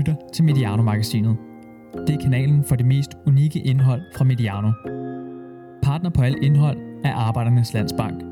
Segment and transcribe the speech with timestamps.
[0.00, 1.36] lytter til Mediano-magasinet.
[2.06, 4.72] Det er kanalen for det mest unikke indhold fra Mediano.
[5.82, 8.22] Partner på alt indhold er Arbejdernes Landsbank.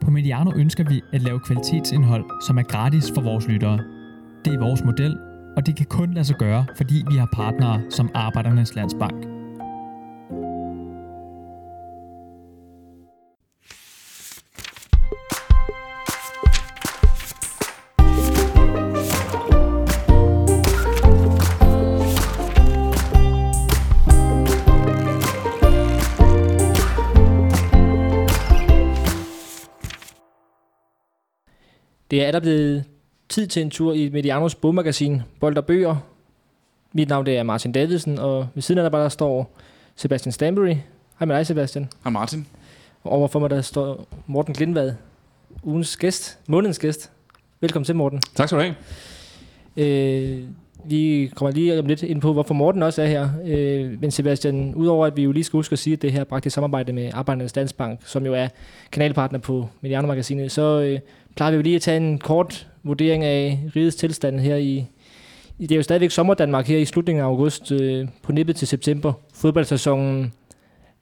[0.00, 3.78] På Mediano ønsker vi at lave kvalitetsindhold, som er gratis for vores lyttere.
[4.44, 5.18] Det er vores model,
[5.56, 9.39] og det kan kun lade sig gøre, fordi vi har partnere som Arbejdernes Landsbank.
[32.10, 32.84] Det er der blevet
[33.28, 35.96] tid til en tur i Medianos bogmagasin, Bold og Bøger.
[36.92, 39.56] Mit navn det er Martin Davidsen, og ved siden af der bare der står
[39.96, 40.74] Sebastian Stanbury.
[41.18, 41.88] Hej med dig, Sebastian.
[42.04, 42.46] Hej Martin.
[43.02, 44.92] Og overfor mig der står Morten Glindvad,
[45.62, 47.10] ugens gæst, månedens gæst.
[47.60, 48.20] Velkommen til, Morten.
[48.34, 48.74] Tak skal du have.
[49.76, 50.44] Øh,
[50.84, 53.28] vi kommer lige om lidt ind på, hvorfor Morten også er her.
[53.46, 56.24] Øh, men Sebastian, udover at vi jo lige skal huske at sige, at det her
[56.24, 58.48] praktisk samarbejde med Arbejdernes Dansbank, som jo er
[58.92, 60.98] kanalpartner på Mediano-magasinet, så øh,
[61.36, 64.86] plejer vi jo lige at tage en kort vurdering af rigets tilstand her i,
[65.60, 69.12] det er jo stadigvæk sommerdanmark her i slutningen af august øh, på nippet til september.
[69.34, 70.32] Fodboldsæsonen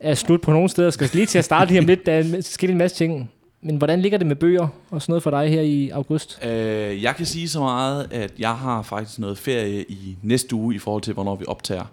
[0.00, 2.40] er slut på nogle steder, skal lige til at starte lige om lidt, der er
[2.40, 3.30] sket en masse ting.
[3.62, 6.38] Men hvordan ligger det med bøger og sådan noget for dig her i august?
[6.46, 10.74] Øh, jeg kan sige så meget, at jeg har faktisk noget ferie i næste uge
[10.74, 11.84] i forhold til, hvornår vi optager.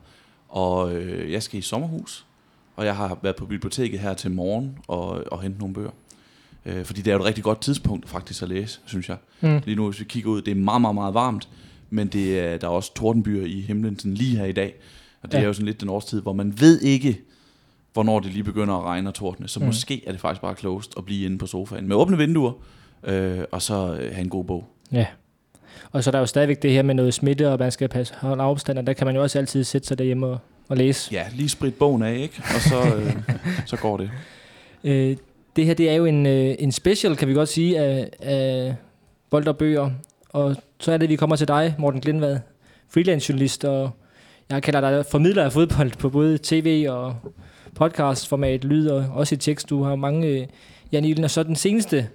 [0.49, 2.25] Og øh, jeg skal i sommerhus,
[2.75, 5.91] og jeg har været på biblioteket her til morgen og, og hente nogle bøger.
[6.65, 9.17] Øh, fordi det er jo et rigtig godt tidspunkt faktisk at læse, synes jeg.
[9.41, 9.61] Mm.
[9.65, 11.49] Lige nu, hvis vi kigger ud, det er meget, meget, meget varmt,
[11.89, 14.73] men det er, der er også tordenbyer i himlen sådan lige her i dag.
[15.21, 15.43] Og det Ja.
[15.43, 17.21] er jo sådan lidt den årstid, hvor man ved ikke,
[17.93, 19.47] hvornår det lige begynder at regne og tordne.
[19.47, 19.65] Så Mm.
[19.65, 22.51] måske er det faktisk bare closed at blive inde på sofaen med åbne vinduer,
[23.03, 24.67] øh, og så øh, have en god bog.
[24.91, 25.05] Ja.
[25.91, 28.13] Og så er der jo stadigvæk det her med noget smitte, og man skal passe
[28.17, 31.09] holde afstand, og der kan man jo også altid sætte sig derhjemme og, og læse.
[31.13, 32.41] Ja, lige sprit bogen af, ikke?
[32.55, 33.13] Og så, øh,
[33.71, 34.11] så går det.
[34.83, 35.17] Øh,
[35.55, 38.75] det her, det er jo en, øh, en special, kan vi godt sige, af, af
[39.29, 39.91] bold og bøger.
[40.29, 42.39] Og så er det, vi kommer til dig, Morten Glindvad,
[42.89, 43.89] freelance-journalist, og
[44.49, 47.15] jeg kalder dig formidler af fodbold på både tv og
[47.75, 49.69] podcastformat, lyd og også i tekst.
[49.69, 50.47] Du har mange, øh,
[50.91, 52.07] Jan Ilden, og så den seneste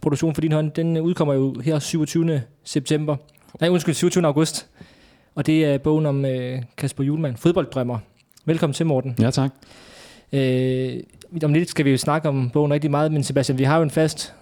[0.00, 2.42] produktion for din hånd, den udkommer jo her 27.
[2.64, 3.16] september.
[3.60, 4.26] Nej, undskyld, 27.
[4.26, 4.66] august.
[5.34, 7.98] Og det er bogen om øh, Kasper Julemand, Fodbolddrømmer.
[8.44, 9.16] Velkommen til, Morten.
[9.20, 9.50] Ja, tak.
[10.32, 11.02] Øh,
[11.44, 13.82] om lidt skal vi jo snakke om bogen rigtig meget, men Sebastian, vi har jo
[13.82, 14.34] en fast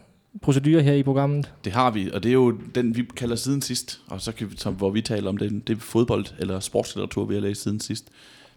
[0.43, 1.53] procedure her i programmet.
[1.65, 4.51] Det har vi, og det er jo den, vi kalder siden sidst, og så kan
[4.51, 7.63] vi, som, hvor vi taler om det, det er fodbold eller sportslitteratur, vi har læst
[7.63, 8.09] siden sidst.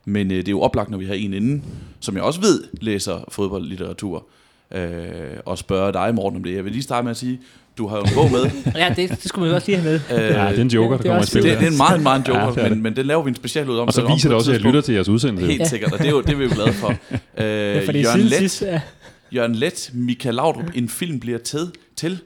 [0.06, 1.64] Men øh, det er jo oplagt, når vi har en inden,
[2.00, 4.28] som jeg også ved læser fodboldlitteratur,
[4.72, 6.54] øh, og spørge dig, Morten, om det.
[6.54, 7.40] Jeg vil lige starte med at sige,
[7.78, 8.52] du har jo en bog med.
[8.82, 10.00] Ja, det, det skulle man jo også lige have med.
[10.18, 11.44] øh, Ja, det er en joker, der det er kommer i spil.
[11.44, 12.70] det, det er en meget, meget en joker, Ja, det det.
[12.72, 13.88] men, men den laver vi en special ud om.
[13.88, 15.48] Og så om viser det et også, at jeg lytter til jeres udsendelse.
[15.52, 16.94] Helt sikkert, og det er, jo, det er vi jo glade for.
[17.12, 18.82] Øh, Ja, Jørgen, Let, sidst, ja,
[19.36, 22.20] Jørgen Let, Michael Laudrup, en film bliver til, til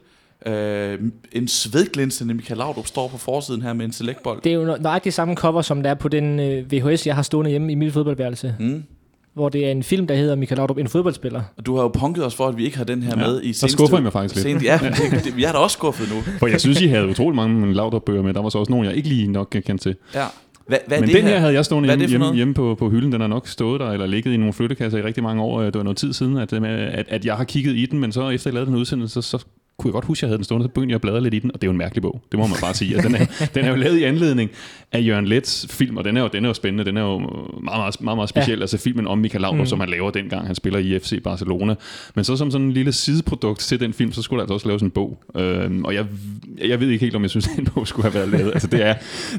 [0.46, 1.00] øh,
[1.32, 4.42] en svedglinsende Michael Laudrup står på forsiden her med en selectbold.
[4.42, 7.16] det er jo nø- nøjagtigt samme cover, som der er på den øh, VHS, jeg
[7.16, 8.56] har stående hjemme i mit fodboldværelse.
[8.60, 8.84] Mm.
[9.34, 11.42] Hvor det er en film, der hedder Michael Laudrup, en fodboldspiller.
[11.58, 13.42] Og du har jo punket os for, at vi ikke har den her Ja, med
[13.44, 14.44] i så seneste- skuffer I mig faktisk lidt.
[14.44, 14.80] Sent, ja,
[15.12, 16.22] det, det, vi er da også skuffet nu.
[16.40, 18.34] For jeg synes, I havde utrolig mange Laudrup-bøger med.
[18.34, 19.96] Der var så også nogle, jeg ikke lige nok kendte til.
[20.16, 20.24] Ja.
[20.68, 22.90] Hvad, hvad er Men det den her havde jeg stående hjemme, hjemme, hjemme på, på
[22.90, 23.12] hylden.
[23.12, 25.62] Den har nok stået der, eller ligget i nogle flyttekasser i rigtig mange år.
[25.62, 26.62] Det var noget tid siden, at, øh,
[26.92, 29.22] at, at jeg har kigget i den, men så efter jeg lavede den udsendelse, så,
[29.38, 29.46] så
[29.80, 31.34] kunne jeg godt huske, at jeg havde den stående, så begyndte jeg at bladre lidt
[31.34, 32.22] i den, og det er jo en mærkelig bog.
[32.32, 32.94] Det må man bare sige.
[32.96, 33.26] Altså, den, er,
[33.56, 34.50] den er jo lavet i anledning
[34.94, 36.86] af Jørgen Lets film, og den er jo, den er jo spændende.
[36.86, 38.58] Den er jo meget, meget, meget, meget speciel.
[38.58, 38.62] Ja.
[38.64, 39.62] Altså filmen om Michael Laudrup, Mm.
[39.62, 39.66] mm.
[39.66, 41.76] som han laver dengang, han spiller i FC Barcelona.
[42.16, 44.68] Men så som sådan en lille sideprodukt til den film, så skulle der altså også
[44.68, 45.24] laves en bog.
[45.36, 46.06] Øhm, og jeg,
[46.68, 48.52] jeg ved ikke helt, om jeg synes, at en bog skulle have været lavet.
[48.54, 48.94] Altså det er,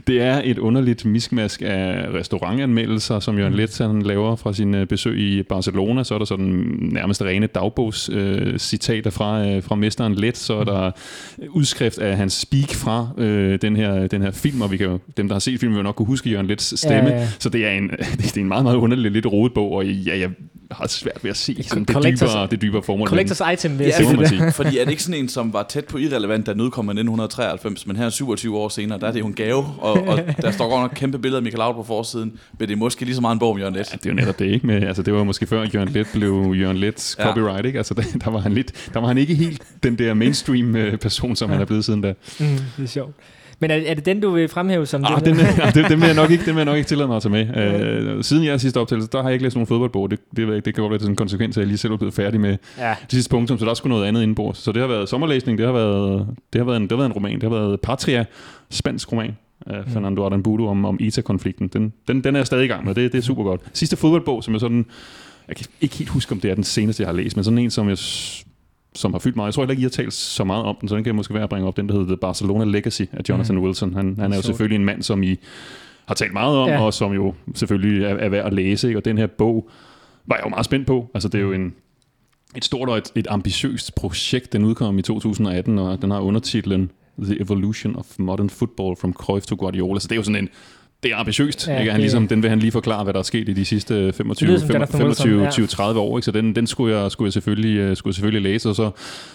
[0.07, 4.87] det er et underligt miskmask af restaurantanmeldelser, som Jørgen Let han laver fra sin øh,
[4.87, 6.05] besøg i Barcelona.
[6.05, 10.37] Så er der sådan nærmest rene dagbogscitater øh, citater fra, øh, fra mesteren Let.
[10.37, 10.91] Så er der
[11.49, 14.99] udskrift af hans speak fra øh, den, her, den her film, og vi kan jo,
[15.17, 17.11] dem, der har set filmen, vil nok kunne huske Jørgen Lets stemme.
[17.11, 17.29] Ja, ja.
[17.39, 20.19] Så det er en, det er en meget, meget underlig, lidt rodet bog, og ja,
[20.19, 20.31] jeg
[20.71, 23.09] har svært ved at se sådan, det, dybere, det dybere formål.
[23.09, 24.17] Collectors item, vil jeg Ja, sige.
[24.23, 24.55] det det.
[24.61, 26.91] Fordi er det ikke sådan en, som var tæt på irrelevant, da den udkom i
[26.91, 30.51] 1993, men her 27 år senere, der er det jo en gave, og, og der
[30.51, 33.15] står godt nok kæmpe billeder af Michael Laudrup på forsiden, men det er måske lige
[33.15, 33.93] så meget en bog om Jørgen Let.
[33.93, 34.67] Ja, det er jo netop det, ikke?
[34.67, 37.25] Med, altså, det var måske før Jørgen Let blev Jørgen Lets Ja.
[37.25, 37.79] copyright, ikke?
[37.79, 40.99] Altså, der, der, var han lidt, der var han ikke helt den der mainstream øh,
[40.99, 42.15] person, som han er blevet siden da.
[42.41, 42.47] Mm,
[42.77, 43.15] det er sjovt.
[43.63, 46.07] Men er, er det den, du vil fremhæve som Ah, den, ah, den, den, vil
[46.07, 48.17] jeg nok ikke, den vil jeg nok ikke tillade mig at tage med.
[48.17, 50.11] Øh, siden jeg sidste optagelse, der har jeg ikke læst nogen fodboldbog.
[50.11, 51.79] Det, det, ved jeg ikke, det kan godt være det en konsekvens, at jeg lige
[51.79, 52.95] selv er blevet færdig med Ja.
[53.03, 54.59] det sidste punktum, så der er sgu noget andet indenbords.
[54.59, 57.07] Så det har været sommerlæsning, det har været, det har været, en, det har været
[57.09, 58.25] en roman, det har været Patria,
[58.71, 59.37] spansk roman.
[59.67, 61.69] af Fernando Aramburu om, om ETA-konflikten.
[61.69, 63.61] Den, den, den er jeg stadig i gang med, det, det er super godt.
[63.73, 64.87] Sidste fodboldbog, som jeg sådan,
[65.49, 67.59] jeg kan ikke helt huske, om det er den seneste, jeg har læst, men sådan
[67.59, 67.99] en, som jeg
[68.95, 69.47] som har fyldt meget.
[69.47, 71.17] Jeg tror heller ikke, I har talt så meget om den, så den kan jeg
[71.17, 71.77] måske være at bringe op.
[71.77, 73.63] Den, der hedder The Barcelona Legacy af Jonathan mm.
[73.63, 73.95] Wilson.
[73.95, 75.37] Han, han er jo selvfølgelig en mand, som I
[76.07, 76.85] har talt meget om, ja.
[76.85, 78.89] og som jo selvfølgelig er, er værd at læse.
[78.89, 78.99] Ikke?
[78.99, 79.69] Og den her bog
[80.27, 81.11] var jeg jo meget spændt på.
[81.15, 81.75] Altså, det er jo en,
[82.57, 84.53] et stort og et, et ambitiøst projekt.
[84.53, 86.91] Den udkom i 2018, og den har undertitlen
[87.23, 90.01] The Evolution of Modern Football from Cruyff to Guardiola.
[90.01, 90.49] Så det er jo sådan en
[91.03, 91.69] det er ambitiøst.
[91.69, 91.91] Ja, ikke?
[91.91, 94.13] Han det- ligesom, den vil han lige forklare, hvad der er sket i de sidste
[94.13, 95.51] 25, lyder som Jonathan 25, Wilson, ja.
[95.51, 96.19] 20, 30 år.
[96.19, 96.25] Ikke?
[96.25, 98.91] Så den, den skulle, jeg, skulle, jeg selvfølgelig, øh, skulle jeg selvfølgelig læse, og så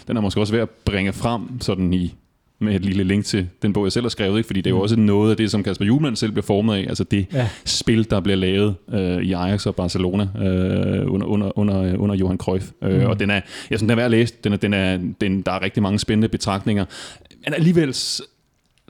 [0.08, 2.14] den er måske også ved at bringe frem sådan i
[2.60, 4.46] med et lille link til den bog, jeg selv har skrevet, ikke?
[4.46, 4.82] fordi det er jo Mm.
[4.82, 7.48] også noget af det, som Kasper Juhlmann selv bliver formet af, altså det Ja.
[7.64, 12.36] spil, der bliver lavet øh, i Ajax og Barcelona øh, under, under, under, under Johan
[12.38, 12.66] Cruyff.
[12.84, 13.06] Øh, Mm.
[13.06, 13.42] Og den er, jeg
[13.78, 14.34] synes, den er værd at læse.
[14.44, 16.84] Den er, den er, den, der er rigtig mange spændende betragtninger.
[17.44, 17.94] Men alligevel,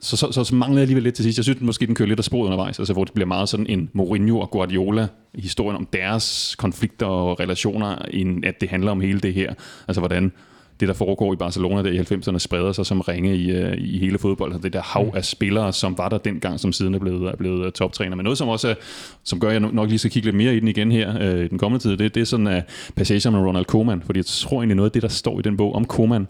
[0.01, 1.37] så, så, så, så mangler jeg alligevel lidt til sidst.
[1.37, 3.67] Jeg synes måske, den kører lidt af sporet undervejs, altså hvor det bliver meget sådan
[3.69, 9.01] en Mourinho og Guardiola historien om deres konflikter og relationer, end at det handler om
[9.01, 9.53] hele det her.
[9.87, 10.31] Altså hvordan
[10.79, 13.97] det, der foregår i Barcelona der i 90'erne, spreder sig som ringe i, øh, i
[13.97, 14.51] hele fodbold.
[14.51, 17.35] Altså det der hav af spillere, som var der dengang, som siden er blevet, er
[17.35, 18.15] blevet øh, toptræner.
[18.15, 18.75] Men noget, som også er,
[19.23, 21.45] som gør, at jeg nok lige skal kigge lidt mere i den igen her øh,
[21.45, 22.53] i den kommende tid, det, det er sådan uh,
[22.95, 24.01] passager med Ronald Koeman.
[24.05, 26.27] Fordi jeg tror egentlig noget af det, der står i den bog om Koeman,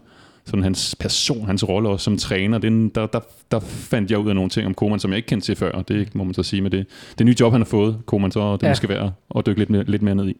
[0.50, 3.20] sådan hans person, hans rolle også som træner, den, der, der,
[3.50, 5.72] der fandt jeg ud af nogle ting om Koeman, som jeg ikke kendte til før,
[5.72, 6.86] og det må man så sige med det.
[7.18, 8.74] Det nye job, han har fået, Koeman, så det Ja.
[8.74, 10.36] skal være at dykke lidt mere, lidt mere ned i.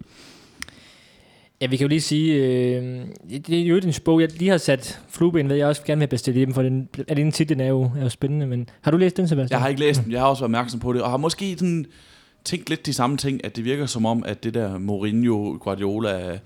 [1.61, 3.01] Ja, vi kan jo lige sige, øh,
[3.47, 6.07] det er jo en bog, jeg lige har sat flueben ved, jeg også gerne vil
[6.07, 9.17] bestille hjem, for den, alene titlen er jo, er jo spændende, men har du læst
[9.17, 9.57] den, Sebastian?
[9.57, 11.55] Jeg har ikke læst den, jeg har også været opmærksom på det, og har måske
[11.59, 11.87] sådan
[12.45, 16.39] tænkt lidt de samme ting, at det virker som om, at det der Mourinho, Guardiola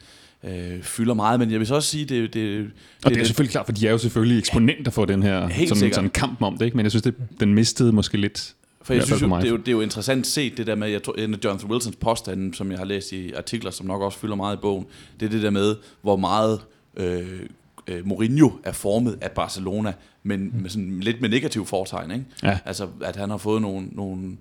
[0.45, 2.71] øh, fylder meget, men jeg vil så også sige, det, det,
[3.05, 5.69] Og det er selvfølgelig klart, for de er jo selvfølgelig eksponenter for den her Helt
[5.69, 5.95] sådan, sikkert.
[5.95, 6.77] sådan kamp om det, ikke?
[6.77, 8.55] men jeg synes, det, den mistede måske lidt.
[8.83, 10.89] For jeg synes jo, det er, jo, det er jo interessant set, det der med,
[10.89, 14.03] jeg tror, en af Jonathan Wilsons påstande, som jeg har læst i artikler, som nok
[14.03, 14.87] også fylder meget i bogen,
[15.21, 16.61] det er det der med, hvor meget
[16.97, 17.41] øh,
[17.87, 19.93] øh, Mourinho er formet af Barcelona,
[20.23, 22.25] men med sådan, lidt med negativ foretegn, ikke?
[22.43, 22.59] Ja.
[22.65, 24.37] Altså, at han har fået nogle, nogle,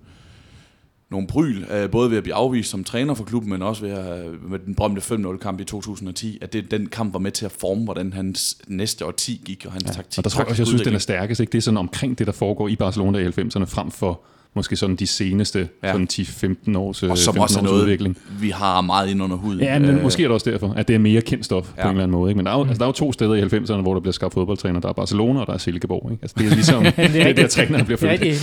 [1.14, 3.92] nogle bryl, øh, både ved at blive afvist som træner for klubben, men også ved
[3.92, 7.52] at, med den berømte 5-0-kamp i 2010, at det, den kamp var med til at
[7.52, 9.92] forme, hvordan hans næste årti gik, og hans ja.
[9.92, 10.18] taktik.
[10.18, 11.42] Og der tror jeg også, jeg synes, den er stærkest.
[11.42, 11.52] Ikke?
[11.52, 14.22] Det er sådan omkring det, der foregår i Barcelona i 90'erne, frem for
[14.56, 15.88] måske sådan de seneste Ja.
[15.88, 15.94] ja.
[15.94, 18.18] sådan 10-15 års, og som 15 også er noget, udvikling.
[18.40, 19.60] vi har meget ind under huden.
[19.60, 21.72] Ja, men Øh, øh, måske er det også derfor, at det er mere kendt stof
[21.78, 21.82] ja.
[21.82, 21.84] Ja.
[21.84, 22.32] på en eller anden måde.
[22.32, 22.38] Ikke?
[22.38, 24.14] Men der er, jo, altså, der er jo to steder i 90'erne, hvor der bliver
[24.14, 24.80] skabt fodboldtræner.
[24.80, 26.12] Der er Barcelona, og der er Silkeborg.
[26.12, 26.22] Ikke?
[26.24, 28.12] Altså, det er ligesom det, er det der trænerne bliver er født.
[28.12, 28.34] rigtig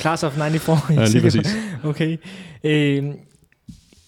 [0.00, 0.80] Class of 94.
[0.90, 1.56] Ja, lige præcis.
[1.84, 2.16] Okay.
[2.64, 3.04] Øh,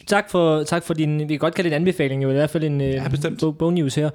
[0.07, 2.51] tak, for, tak for din, vi kan godt kalde det en anbefaling, jo i hvert
[2.51, 3.41] fald en øh, Ja, bestemt.
[3.41, 4.11] bog, bognews her.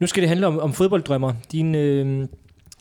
[0.00, 1.32] Nu skal det handle om, om fodbolddrømmer.
[1.52, 2.26] Din, øh,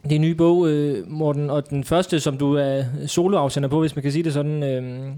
[0.10, 4.04] din nye bog, øh, Morten, og den første, som du er soloafsender på, hvis man
[4.04, 4.64] kan sige det sådan.
[4.64, 5.12] Øh,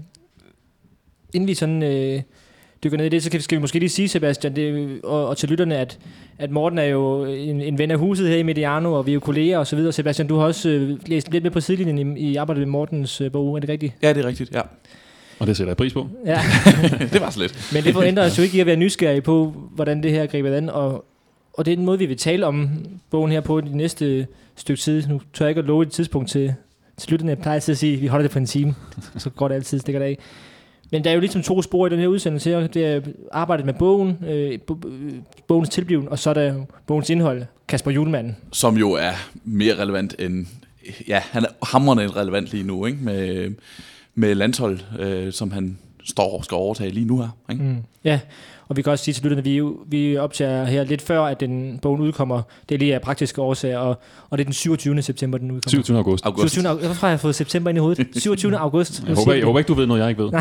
[1.34, 2.22] inden vi sådan øh,
[2.84, 5.28] dykker ned i det, så kan vi- skal vi måske lige sige, Sebastian, det, og,
[5.28, 5.98] og til lytterne, at,
[6.38, 9.14] at Morten er jo en, en ven af huset her i Mediano, og vi er
[9.14, 9.92] jo kolleger og så videre.
[9.92, 13.20] Sebastian, du har også øh, læst lidt med på sidelinjen i, i arbejdet med Mortens
[13.20, 13.92] øh, bog, er det rigtigt?
[14.02, 14.60] Ja, det er rigtigt, ja.
[15.38, 16.08] Og det sætter jeg pris på.
[16.26, 16.40] Ja,
[17.12, 17.70] det var så lidt.
[17.74, 20.56] men det forhindrer os jo ikke i at være nysgerrige på, hvordan det her griber
[20.56, 21.04] an, og,
[21.52, 22.70] og det er en måde, vi vil tale om
[23.10, 24.26] bogen her på de næste
[24.56, 25.06] stykke tid.
[25.08, 26.54] Nu tør jeg ikke at love et tidspunkt til,
[26.96, 27.30] til lytterne.
[27.30, 28.74] Jeg plejer altid at sige, at vi holder det på en time,
[29.18, 30.18] så går det altid, stikker det af.
[30.92, 32.66] Men der er jo ligesom to spor i den her udsendelse her.
[32.66, 33.00] Det er
[33.32, 34.58] arbejdet med bogen, øh, øh
[35.48, 37.42] bogens tilbliven, og så er der bogens indhold.
[37.68, 38.34] Kasper Julemand.
[38.52, 39.12] Som jo er
[39.44, 40.46] mere relevant end...
[41.08, 42.98] Ja, han er hammerende relevant lige nu, ikke?
[43.02, 43.50] Med,
[44.14, 47.28] med landshold, øh, som han står og skal overtage lige nu her.
[47.50, 47.62] Ikke?
[47.62, 47.76] Mm.
[48.04, 48.20] Ja,
[48.68, 51.40] og vi kan også sige til lytterne, at vi, vi optager her lidt før, at
[51.40, 52.42] den bogen udkommer.
[52.68, 55.02] Det er lige af praktiske årsager, og, og det er den 27.
[55.02, 55.70] september, den udkommer.
[55.70, 55.96] 27.
[55.96, 56.26] august.
[56.26, 56.50] August.
[56.50, 56.68] 27.
[56.68, 56.86] august.
[56.86, 58.06] Hvorfor har jeg fået september ind i hovedet?
[58.22, 58.58] 27.
[58.58, 58.90] august.
[58.90, 60.32] Jeg siger håber, jeg, jeg håber ikke, du ved noget, jeg ikke ved.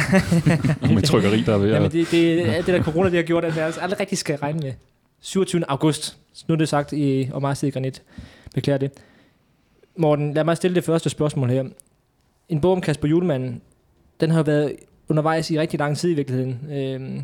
[0.91, 1.73] Om et trykkeri, der er ved det.
[1.73, 4.17] Jamen, det, det, er det der corona, det har gjort, at jeg altså aldrig rigtig
[4.17, 4.73] skal regne med.
[5.21, 5.69] 27.
[5.69, 6.17] august.
[6.47, 8.01] Nu er det sagt i og meget i granit.
[8.55, 8.91] Beklager det.
[9.97, 11.63] Morten, lad mig stille det første spørgsmål her.
[12.49, 13.61] En bog om Kasper Julemand,
[14.19, 14.75] den har været
[15.09, 16.59] undervejs i rigtig lang tid i virkeligheden.
[16.71, 17.21] Øhm,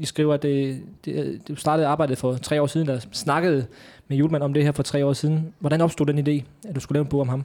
[0.00, 3.66] I skriver, at det, det, du startede arbejdet for tre år siden, der snakkede
[4.08, 5.52] med Julemand om det her for tre år siden.
[5.58, 7.44] Hvordan opstod den idé, at du skulle lave en bog om ham?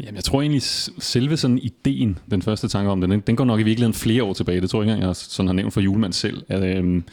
[0.00, 3.60] Jamen, jeg tror egentlig, selve sådan ideen, den første tanke om den, den, går nok
[3.60, 4.60] i virkeligheden flere år tilbage.
[4.60, 6.44] Det tror jeg ikke engang, jeg sådan har nævnt for Julemand selv.
[6.48, 7.04] At, øhm,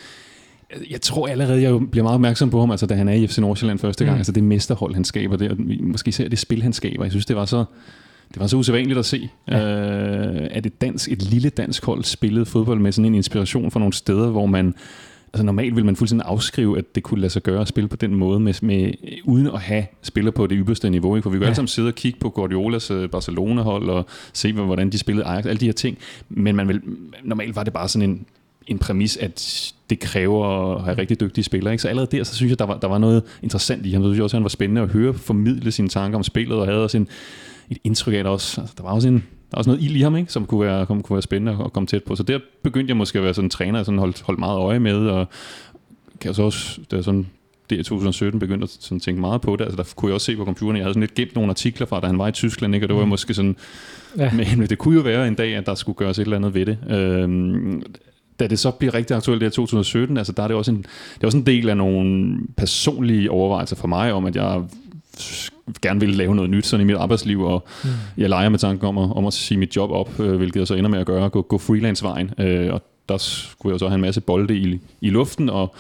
[0.89, 3.38] jeg tror allerede, jeg bliver meget opmærksom på ham, altså da han er i FC
[3.38, 4.20] Nordsjælland første gang, mm.
[4.20, 7.03] altså det mesterhold, han skaber det, og måske især det spil, han skaber.
[7.03, 7.65] Jeg synes, det var så,
[8.33, 9.59] det var så usædvanligt at se, Ja.
[9.59, 13.79] øh, at et, dansk, et lille dansk hold spillede fodbold med sådan en inspiration fra
[13.79, 14.73] nogle steder, hvor man
[15.33, 17.95] Altså normalt vil man fuldstændig afskrive, at det kunne lade sig gøre at spille på
[17.95, 18.91] den måde, med, med,
[19.23, 21.15] uden at have spillere på det ypperste niveau.
[21.15, 21.23] Ikke?
[21.23, 21.47] For vi kan ja.
[21.47, 25.45] alle sammen sidde og kigge på Guardiolas uh, Barcelona-hold og se, hvordan de spillede Ajax,
[25.45, 25.97] alle de her ting.
[26.29, 26.81] Men man vil,
[27.23, 28.25] normalt var det bare sådan en,
[28.67, 31.73] en præmis, at det kræver at have rigtig dygtige spillere.
[31.73, 31.81] Ikke?
[31.81, 34.03] Så allerede der, så synes jeg, der var, der var noget interessant i ham.
[34.03, 36.57] Så synes jeg også, at han var spændende at høre, formidle sine tanker om spillet,
[36.57, 37.07] og havde også en,
[37.70, 39.84] et indtryk af, at der, også, altså, der var også en, der er også noget
[39.84, 40.32] ild i ham, ikke?
[40.32, 42.15] som kunne være, kunne, kunne være spændende at komme tæt på.
[42.15, 44.58] Så der begyndte jeg måske at være sådan en træner, og sådan holdt, holdt meget
[44.58, 45.27] øje med, og
[46.20, 47.27] kan jeg så også, det er sådan,
[47.70, 49.63] det i 2017 begyndte at sådan tænke meget på det.
[49.63, 51.88] Altså, der kunne jeg også se på computeren, jeg havde sådan lidt gemt nogle artikler
[51.88, 52.86] fra, da han var i Tyskland, ikke?
[52.86, 53.10] og det var mm.
[53.10, 53.56] måske sådan,
[54.18, 54.32] ja.
[54.34, 56.65] men det kunne jo være en dag, at der skulle gøres et eller andet ved
[56.65, 56.77] det.
[56.89, 57.84] Øhm,
[58.39, 61.24] da det så bliver rigtig aktuelt i 2017, altså der er det også en, det
[61.24, 64.62] er også en del af nogle personlige overvejelser for mig om, at jeg
[65.82, 67.89] gerne vil lave noget nyt sådan i mit arbejdsliv, og mm.
[68.18, 70.68] jeg leger med tanken om at, om at sige mit job op, øh, hvilket jeg
[70.68, 73.96] så ender med at gøre, gå, gå freelance-vejen, øh, og der skulle jeg så have
[73.96, 75.75] en masse bolde i, i luften, og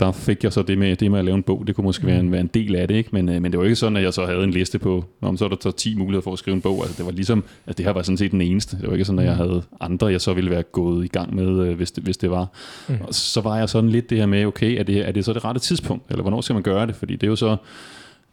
[0.00, 2.02] der fik jeg så det med, det med at lave en bog, det kunne måske
[2.02, 2.08] mm.
[2.08, 3.10] være, en, være en del af det, ikke?
[3.12, 5.36] Men, øh, men det var ikke sådan, at jeg så havde en liste på, om
[5.36, 7.44] så er der så 10 muligheder for at skrive en bog, altså det var ligesom,
[7.66, 9.38] at det her var sådan set den eneste, det var ikke sådan, at jeg mm.
[9.38, 12.30] havde andre, jeg så ville være gået i gang med, øh, hvis det, hvis det
[12.30, 12.46] var.
[12.88, 12.94] Mm.
[13.00, 15.32] Og så var jeg sådan lidt det her med, okay, er det, er det så
[15.32, 17.56] det rette tidspunkt, eller hvornår skal man gøre det, fordi det er jo så,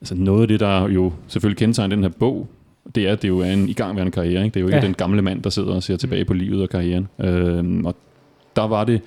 [0.02, 2.48] altså noget af det, der jo selvfølgelig kendetegner den her bog,
[2.96, 4.44] det er, at det jo er en igangværende karriere.
[4.44, 4.54] Ikke?
[4.54, 4.86] Det er jo ikke ja.
[4.86, 6.28] den gamle mand, der sidder og ser tilbage mm.
[6.28, 7.08] på livet og karrieren.
[7.20, 7.96] Øhm, og
[8.56, 9.02] der var det,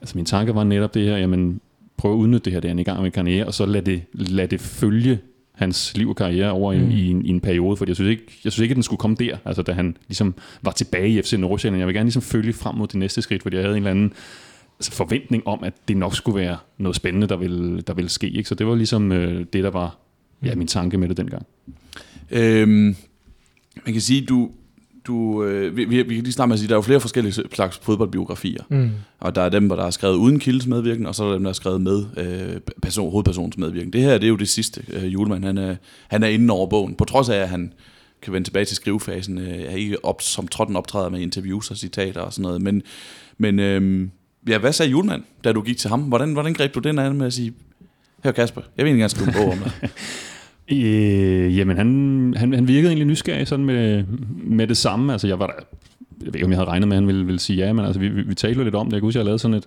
[0.00, 1.60] altså min tanke var netop det her, jamen
[1.96, 3.82] prøve at udnytte det her, det er en i gang med karriere, og så lad
[3.82, 5.18] det, lad det følge
[5.52, 6.90] hans liv og karriere over mm.
[6.90, 8.82] i, i, en, i en periode, for jeg synes, ikke, jeg synes ikke, at den
[8.82, 11.78] skulle komme der, altså da han ligesom var tilbage i FC Nordsjælland.
[11.78, 13.90] Jeg vil gerne ligesom følge frem mod det næste skridt, fordi jeg havde en eller
[13.90, 14.12] anden
[14.80, 18.30] forventning om, at det nok skulle være noget spændende, der ville, der ville ske.
[18.30, 18.48] Ikke?
[18.48, 19.96] Så det var ligesom øh, det, der var
[20.44, 21.46] ja, min tanke med det dengang.
[22.30, 22.96] Øhm,
[23.84, 24.50] man kan sige, du,
[25.06, 27.00] du, øh, vi, vi, vi kan lige starte med at sige, der er jo flere
[27.00, 28.62] forskellige slags fodboldbiografier.
[28.68, 28.90] Mm.
[29.20, 31.34] Og der er dem, hvor der er skrevet uden kildes medvirken, og så er der
[31.34, 33.92] dem, der er skrevet med øh, person, hovedpersonens medvirken.
[33.92, 34.82] Det her, det er jo det sidste.
[34.88, 35.76] Øh, Julemand, han er,
[36.08, 36.94] han er inde over bogen.
[36.94, 37.72] På trods af, at han
[38.22, 41.76] kan vende tilbage til skrivefasen, øh, er ikke op, som trotten optræder med interviews og
[41.76, 42.62] citater og sådan noget.
[42.62, 42.82] Men,
[43.38, 44.08] men øh,
[44.48, 46.00] ja, hvad sagde Julemand, da du gik til ham?
[46.00, 47.52] Hvordan, hvordan greb du den an med at sige,
[48.24, 49.72] her Kasper, jeg vil ikke gerne skrive en bog om dig.
[50.72, 54.04] Øh, jamen, han, han, han virkede egentlig nysgerrig sådan med,
[54.44, 55.12] med det samme.
[55.12, 55.52] Altså, jeg var der,
[56.20, 57.84] jeg ved ikke, om jeg havde regnet med, at han ville, ville sige ja, men
[57.84, 58.92] altså, vi, vi, vi talte lidt om det.
[58.92, 59.66] Jeg kan huske, jeg havde lavet sådan et,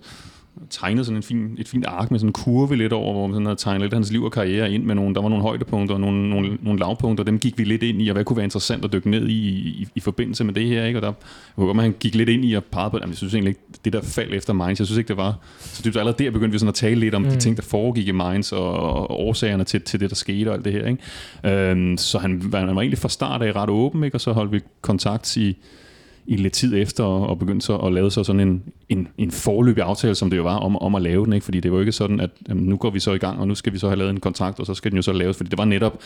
[0.70, 3.34] tegnet sådan en fin, et fint ark med sådan en kurve lidt over, hvor man
[3.34, 5.94] sådan havde tegnet lidt hans liv og karriere ind med nogle, der var nogle højdepunkter
[5.94, 8.44] og nogle, nogle, nogle lavpunkter, dem gik vi lidt ind i, og hvad kunne være
[8.44, 10.98] interessant at dykke ned i i, i forbindelse med det her, ikke?
[10.98, 11.14] Og der, jeg
[11.56, 13.92] håber, man gik lidt ind i og pegede på, at jeg synes egentlig ikke, det
[13.92, 16.58] der faldt efter Minds, jeg synes ikke, det var, så det allerede der begyndte vi
[16.58, 17.28] sådan at tale lidt om mm.
[17.28, 20.54] de ting, der foregik i Minds, og, og årsagerne til, til det, der skete og
[20.54, 21.70] alt det her, ikke?
[21.70, 24.16] Øhm, så han, han var egentlig fra start af ret åben, ikke?
[24.16, 25.56] Og så holdt vi kontakt i,
[26.26, 29.84] i lidt tid efter og begyndte så at lave så sådan en, en, en forløbig
[29.84, 31.32] aftale, som det jo var, om, om at lave den.
[31.32, 31.44] Ikke?
[31.44, 33.48] Fordi det var jo ikke sådan, at jamen, nu går vi så i gang, og
[33.48, 35.36] nu skal vi så have lavet en kontrakt, og så skal den jo så laves.
[35.36, 35.98] Fordi det var netop,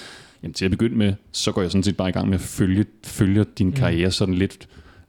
[0.43, 2.41] jamen, til at begynde med, så går jeg sådan set bare i gang med at
[2.41, 3.73] følge, følge din mm.
[3.73, 4.69] karriere sådan lidt,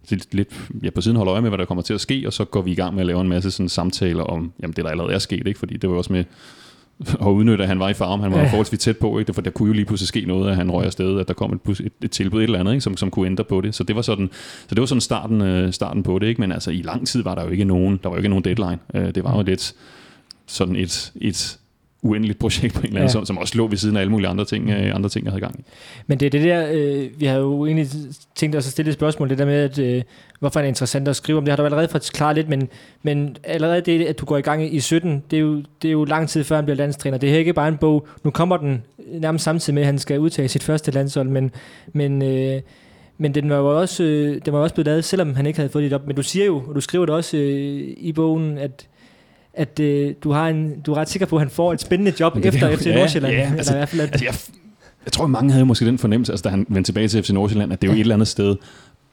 [0.10, 2.34] lidt, lidt ja, på siden holde øje med, hvad der kommer til at ske, og
[2.34, 4.84] så går vi i gang med at lave en masse sådan samtaler om jamen, det,
[4.84, 5.48] der allerede er sket.
[5.48, 5.60] Ikke?
[5.60, 6.24] Fordi det var også med
[7.20, 8.20] og udnytte, at han var i farm.
[8.20, 8.46] Han var ja.
[8.46, 9.34] forholdsvis tæt på, ikke?
[9.34, 11.54] for der kunne jo lige pludselig ske noget, at han røg afsted, at der kom
[11.54, 12.82] et, et, et tilbud et eller andet, ikke?
[12.82, 13.76] Som, som kunne ændre på det.
[13.76, 14.30] Så det var sådan,
[14.68, 16.42] så det var sådan starten, øh, starten på det, ikke?
[16.42, 18.44] men altså i lang tid var der jo ikke nogen, der var jo ikke nogen
[18.44, 18.80] deadline.
[18.94, 19.74] Øh, det var jo lidt
[20.48, 21.60] sådan et, et
[22.06, 23.12] uendeligt projekt på en eller anden, ja.
[23.12, 25.32] som, som også lå ved siden af alle mulige andre ting, øh, andre ting jeg
[25.32, 25.64] havde gang i.
[26.08, 27.88] Men det er det der, øh, vi har jo egentlig
[28.36, 30.04] tænkt os at stille et spørgsmål, det der med, at, øh,
[30.40, 32.70] hvorfor er det interessant at skrive om, det har du allerede forklaret lidt, men,
[33.04, 35.92] men allerede det, at du går i gang i 17, det er, jo, det er
[35.92, 37.18] jo lang tid før han bliver landstræner.
[37.18, 40.20] Det er ikke bare en bog, nu kommer den nærmest samtidig med, at han skal
[40.20, 41.52] udtage sit første landshold, men,
[41.94, 42.62] men øh,
[43.18, 45.70] men den var jo også, øh, den var også blevet lavet, selvom han ikke havde
[45.70, 46.08] fået det op.
[46.08, 48.88] Men du siger jo, og du skriver det også øh, i bogen, at
[49.56, 52.14] at øh, du, har en, du er ret sikker på, at han får et spændende
[52.20, 53.34] job det, efter FC Nordsjælland.
[53.34, 54.34] Ja, altså, i hvert fald, at, altså, jeg,
[55.06, 57.30] jeg tror, at mange havde måske den fornemmelse, altså, da han vendte tilbage til FC
[57.30, 58.00] Nordsjælland, at det er jo ja.
[58.00, 58.56] et eller andet sted,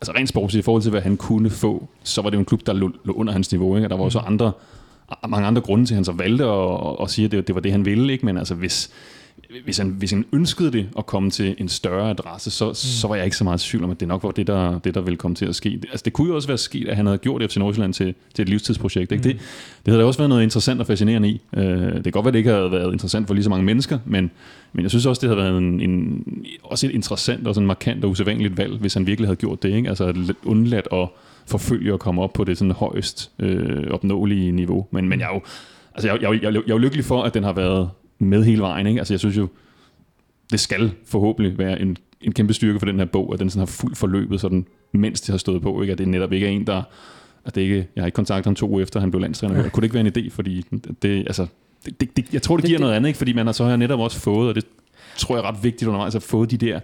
[0.01, 2.45] altså rent sportsligt i forhold til, hvad han kunne få, så var det jo en
[2.45, 3.77] klub, der lå, lå under hans niveau.
[3.77, 3.87] Ikke?
[3.87, 4.27] Og der var også mm.
[4.27, 4.53] andre,
[5.29, 7.61] mange andre grunde til, at han så valgte at, at sige, at det, det var
[7.61, 8.13] det, han ville.
[8.13, 8.27] Ikke?
[8.27, 8.91] Men altså, hvis,
[9.65, 12.75] hvis han, hvis han ønskede det at komme til en større adresse, så, mm.
[12.75, 14.79] så var jeg ikke så meget i tvivl om, at det nok var det, der,
[14.79, 15.81] det, der ville komme til at ske.
[15.91, 18.43] Altså, det kunne jo også være sket, at han havde gjort FC Nordsjælland til, til
[18.43, 19.13] et livstidsprojekt.
[19.13, 19.17] Ikke?
[19.17, 19.23] Mm.
[19.23, 19.41] Det,
[19.87, 21.41] det havde da også været noget interessant og fascinerende i.
[21.57, 23.65] Uh, det kan godt være, at det ikke havde været interessant for lige så mange
[23.65, 24.31] mennesker, men,
[24.73, 26.25] men jeg synes også, det havde været en, en,
[26.63, 29.69] også et interessant og sådan markant og usædvanligt valg, hvis han virkelig havde gjort det.
[29.69, 29.89] Ikke?
[29.89, 31.09] Altså undladt at
[31.47, 34.87] forfølge og komme op på det sådan højst øh, opnåelige niveau.
[34.91, 35.41] Men, men jeg er jo
[35.95, 37.91] altså jeg, jeg, jeg, jeg, jeg er lykkelig for, at den har været
[38.25, 38.87] med hele vejen.
[38.87, 39.01] Ikke?
[39.01, 39.49] Altså jeg synes jo,
[40.51, 43.61] det skal forhåbentlig være en, en kæmpe styrke for den her bog, at den sådan
[43.61, 45.83] har fuldt forløbet, sådan, mens det har stået på.
[45.83, 45.93] Ikke?
[45.93, 46.83] At det netop ikke er en, der
[47.45, 49.57] at det ikke, jeg har ikke kontaktet ham to uger efter, han blev landstræner.
[49.57, 49.69] Ja.
[49.69, 50.65] Kunne det ikke være en idé, fordi
[51.03, 51.47] det, altså,
[51.85, 53.17] det, det, det, jeg tror, det, giver det- noget andet, ikke?
[53.19, 54.67] fordi man har så har netop også fået, og det
[55.17, 56.81] tror jeg er ret vigtigt undervejs, at få de der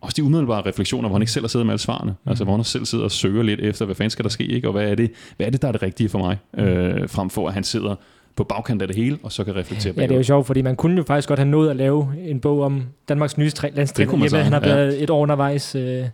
[0.00, 2.10] også de umiddelbare refleksioner, hvor han ikke selv har siddet med alle svarene.
[2.24, 2.28] Mm.
[2.30, 4.68] Altså hvor han selv sidder og søger lidt efter, hvad fanden skal der ske, ikke?
[4.68, 7.30] og hvad er, det, hvad er det, der er det rigtige for mig, øh, frem
[7.30, 7.94] for at han sidder
[8.36, 10.24] på bagkant af det hele, og så kan reflektere Ja, det er jo bagud.
[10.24, 13.38] sjovt, fordi man kunne jo faktisk godt have nået at lave en bog om Danmarks
[13.38, 14.12] nye landstræner.
[14.22, 14.74] Jeppe, han har sagtens, ja.
[14.74, 15.74] været et år undervejs.
[15.74, 16.04] Øh,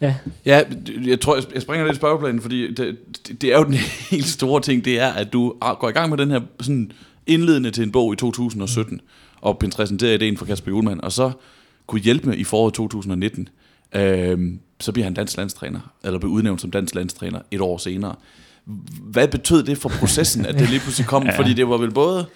[0.00, 0.62] Ja,
[1.06, 2.96] jeg tror, jeg- springer lidt i spørgeplanen, fordi det,
[3.28, 3.74] det, det er jo den
[4.10, 6.92] helt store ting, det er, at du går i gang med den her sådan
[7.26, 9.00] indledende til en bog i 2017,
[9.40, 11.30] og præsenterer ideen for Kasper Julemand, og så
[11.86, 13.48] kunne hjælpe med i foråret 2019,
[13.94, 18.14] øhm, så bliver han dansk landstræner, eller bliver udnævnt som dansk landstræner et år senere.
[19.02, 21.26] Hvad betød det for processen, at det lige pludselig kom?
[21.26, 21.38] Ja.
[21.38, 22.26] Fordi det var vel både...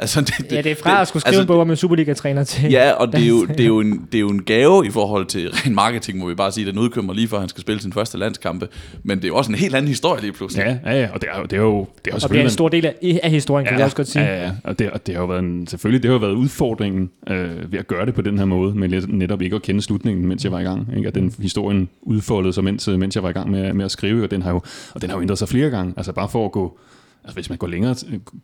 [0.00, 2.44] Altså, det, ja, det er fra at skulle skrive altså, en bog om en Superliga-træner
[2.44, 2.70] til...
[2.70, 4.90] Ja, og det er, jo, det, er jo en, det er jo en gave i
[4.90, 6.66] forhold til ren marketing, må vi bare sige.
[6.66, 8.68] Den udkommer lige før han skal spille sin første landskampe.
[9.02, 10.80] Men det er jo også en helt anden historie lige pludselig.
[10.84, 12.18] Ja, ja, ja, og det er, jo- det er jo, det er jo og bliver
[12.18, 14.24] selvfølgelig en stor del af, af historien, kan vi også godt sige.
[14.24, 16.32] Ja, ja, og det, og det har jo været en, selvfølgelig, det har jo været
[16.34, 19.82] udfordringen øh, ved at gøre det på den her måde, men netop ikke at kende
[19.82, 20.88] slutningen, mens jeg var i gang.
[20.96, 21.08] Ikke?
[21.08, 24.24] Og den historien udfoldede sig, mens, mens jeg var i gang med, med at skrive,
[24.24, 24.60] og den, har jo,
[24.94, 25.94] og den har jo ændret sig flere gange.
[25.96, 26.78] Altså bare for at gå,
[27.24, 27.94] altså hvis man går længere,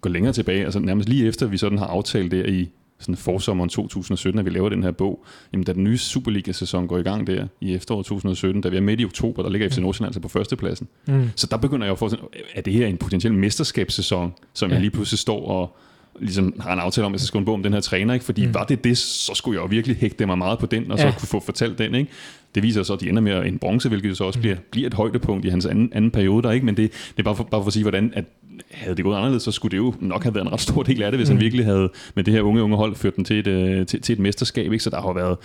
[0.00, 3.70] går længere tilbage, altså nærmest lige efter vi sådan har aftalt der i sådan forsommeren
[3.70, 7.26] 2017, at vi laver den her bog, jamen da den nye Superliga-sæson går i gang
[7.26, 10.20] der i efteråret 2017, da vi er midt i oktober, der ligger FC Nordsjælland altså
[10.20, 10.88] på førstepladsen.
[11.06, 11.30] Mm.
[11.36, 14.68] Så der begynder jeg at få sådan, er det her en potentiel mesterskabssæson, som.
[14.68, 14.74] Ja.
[14.74, 15.76] jeg lige pludselig står og
[16.20, 18.14] ligesom har en aftale om, at jeg skal skrive en bog om den her træner,
[18.14, 18.26] ikke?
[18.26, 18.48] fordi mm.
[18.48, 18.54] Mm.
[18.54, 21.06] var det det, så skulle jeg jo virkelig hægte mig meget på den, og så
[21.06, 21.12] Ja.
[21.18, 21.94] kunne få fortalt den.
[21.94, 22.10] Ikke?
[22.54, 24.94] Det viser så, at de ender med en bronze, hvilket så også bliver, bliver et
[24.94, 26.66] højdepunkt i hans anden, anden periode der, ikke?
[26.66, 28.24] men det, det er bare for, bare for at sige, hvordan at
[28.70, 31.02] havde det gået anderledes, så skulle det jo nok have været en ret stor del
[31.02, 31.36] af det, hvis mm.
[31.36, 34.00] han virkelig havde med det her unge, unge hold ført den til et, øh, til,
[34.00, 34.72] til et mesterskab.
[34.72, 34.84] Ikke?
[34.84, 35.36] Så der har været,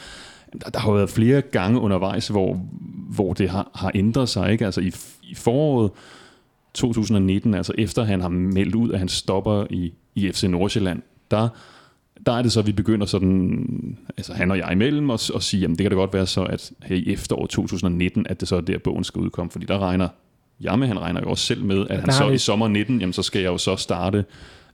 [0.64, 2.62] der, der har været flere gange undervejs, hvor,
[3.10, 4.52] hvor det har, har ændret sig.
[4.52, 4.66] Ikke?
[4.66, 4.92] Altså i,
[5.24, 5.92] i foråret
[6.74, 9.94] 2019, altså efter han har meldt ud, at han stopper i,
[10.28, 11.50] i FC Nordsjælland, der,
[12.26, 15.44] der er det så, at vi begynder sådan, altså han og jeg imellem, og, og
[15.44, 18.48] sige, jamen det kan da godt være så, at her i efteråret 2019, at det
[18.48, 20.08] så er der, bogen skal udkomme, fordi der regner
[20.62, 23.14] jeg med, han regner jo også selv med, at han så i sommer 19, jamen
[23.14, 24.26] så skal jeg jo så starte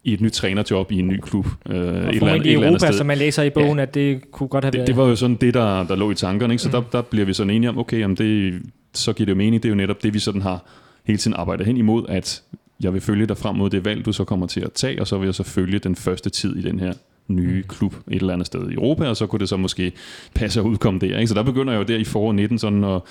[0.04, 1.46] i et nyt trænerjob i en ny klub.
[1.46, 2.98] Øh, et Og eller andet, formentlig et i eller andet Europa, sted.
[2.98, 4.88] som man læser i bogen, at det kunne godt have været...
[4.88, 6.64] Det, det var jo sådan det, der, der lå i tankerne, ikke?
[6.64, 6.72] så mm.
[6.72, 8.62] der, der bliver vi sådan enige om, okay, jamen det,
[8.94, 10.66] så giver det jo mening, det er jo netop det, vi sådan har
[11.04, 12.44] hele tiden arbejdet hen imod, at
[12.84, 15.08] jeg vil følge dig frem mod det valg, du så kommer til at tage, og
[15.08, 16.94] så vil jeg så følge den første tid i den her
[17.28, 19.92] nye klub et eller andet sted i Europa, og så kunne det så måske
[20.34, 21.18] passe at udkomme der.
[21.18, 21.28] Ikke?
[21.28, 23.02] Så der begynder jeg jo der i foråret 19 sådan at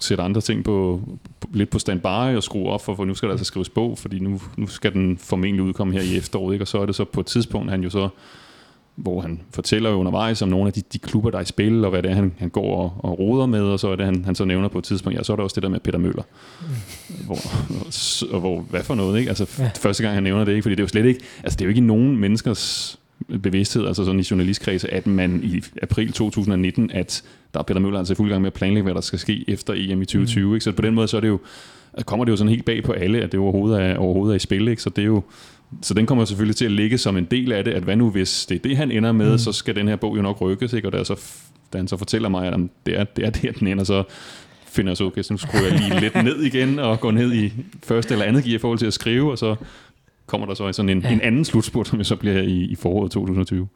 [0.00, 1.00] sætte andre ting på,
[1.40, 3.98] på, lidt på standby og skrue op for, for nu skal der altså skrives bog,
[3.98, 6.62] fordi nu, nu skal den formentlig udkomme her i efteråret, ikke?
[6.62, 8.08] og så er det så på et tidspunkt, han jo så
[8.96, 11.84] hvor han fortæller jo undervejs om nogle af de, de klubber, der er i spil,
[11.84, 14.04] og hvad det er, han, han går og, og roder med, og så er det,
[14.04, 15.80] han, han så nævner på et tidspunkt, ja, så er der også det der med
[15.80, 16.22] Peter Møller.
[17.26, 17.38] Hvor,
[18.34, 19.28] og hvor, hvad for noget, ikke?
[19.28, 19.70] Altså, Ja.
[19.76, 20.62] første gang han nævner det, ikke?
[20.62, 22.98] Fordi det er jo slet ikke, altså det er jo ikke nogen menneskers
[23.42, 27.22] bevidsthed, altså sådan i journalistkredse, at man i april 2019, at
[27.54, 29.44] der er Peter Møller altså i fuld gang med at planlægge, hvad der skal ske
[29.48, 30.54] efter EM i 2020, mm.
[30.54, 30.64] ikke?
[30.64, 31.38] Så på den måde, så er det jo,
[32.04, 34.38] kommer det jo sådan helt bag på alle, at det overhovedet er, overhovedet er i
[34.38, 34.82] spil, ikke?
[34.82, 35.22] Så det er jo,
[35.82, 38.10] så den kommer selvfølgelig til at ligge som en del af det, at hvad nu
[38.10, 39.38] hvis det er det, han ender med, mm.
[39.38, 40.88] så skal den her bog jo nok rykkes, ikke?
[40.88, 41.20] Og da, så,
[41.72, 44.02] da han så fortæller mig, at jamen, det er, det er der, den ender, så
[44.66, 47.32] finder jeg så, okay, så nu skruer jeg lige lidt ned igen, og går ned
[47.34, 47.52] i
[47.82, 49.56] første eller andet gear i forhold til at skrive, og så
[50.26, 51.12] kommer der så sådan en, Ja.
[51.12, 53.68] en anden slutspurt, som så bliver i, i foråret 2020.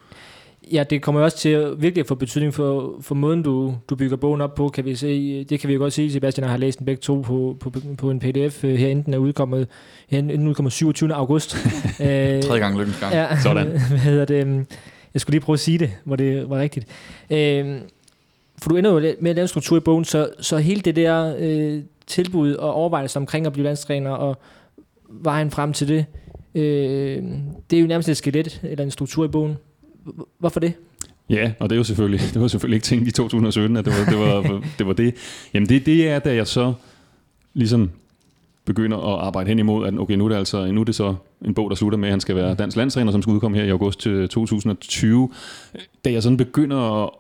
[0.73, 3.97] Ja, det kommer også til at virkelig at få betydning for, for måden, du, du
[3.97, 5.45] bygger bogen op på, kan vi se.
[5.45, 8.11] Det kan vi jo godt sige, Sebastian har læst den begge to på, på, på
[8.11, 9.69] en pdf øh, her, inden den er udkommet,
[10.09, 11.15] her, inden den udkommer 27.
[11.15, 11.57] august.
[12.01, 13.15] øh, Tredje gang lykkens gang.
[13.15, 13.67] Ja, Sådan.
[13.89, 14.67] hvad hedder det?
[15.15, 16.87] Jeg skulle lige prøve at sige det, hvor det var rigtigt.
[17.31, 17.81] Øh,
[18.63, 20.97] for du ender jo med at lave en struktur i bogen, så, så hele det
[20.97, 24.39] der øh, tilbud og overvejelse omkring at blive landstræner og
[25.09, 26.07] vejen frem til det,
[26.55, 27.23] øh,
[27.71, 29.57] det er jo nærmest et skelet eller en struktur i bogen.
[30.39, 30.73] Hvorfor det?
[31.31, 33.93] Ja, og det er jo selvfølgelig, det var selvfølgelig ikke tænkt i 2017, at det
[33.93, 34.19] var det.
[34.19, 35.15] Var, det, var det.
[35.55, 36.75] Jamen det, det er, da jeg så
[37.55, 37.91] ligesom
[38.65, 41.15] begynder at arbejde hen imod, at okay, nu er det altså nu er det så
[41.45, 43.65] en bog, der slutter med, at han skal være dansk landstræner, som skal udkomme her
[43.65, 45.31] i august til 2020.
[46.05, 47.11] Da jeg sådan begynder at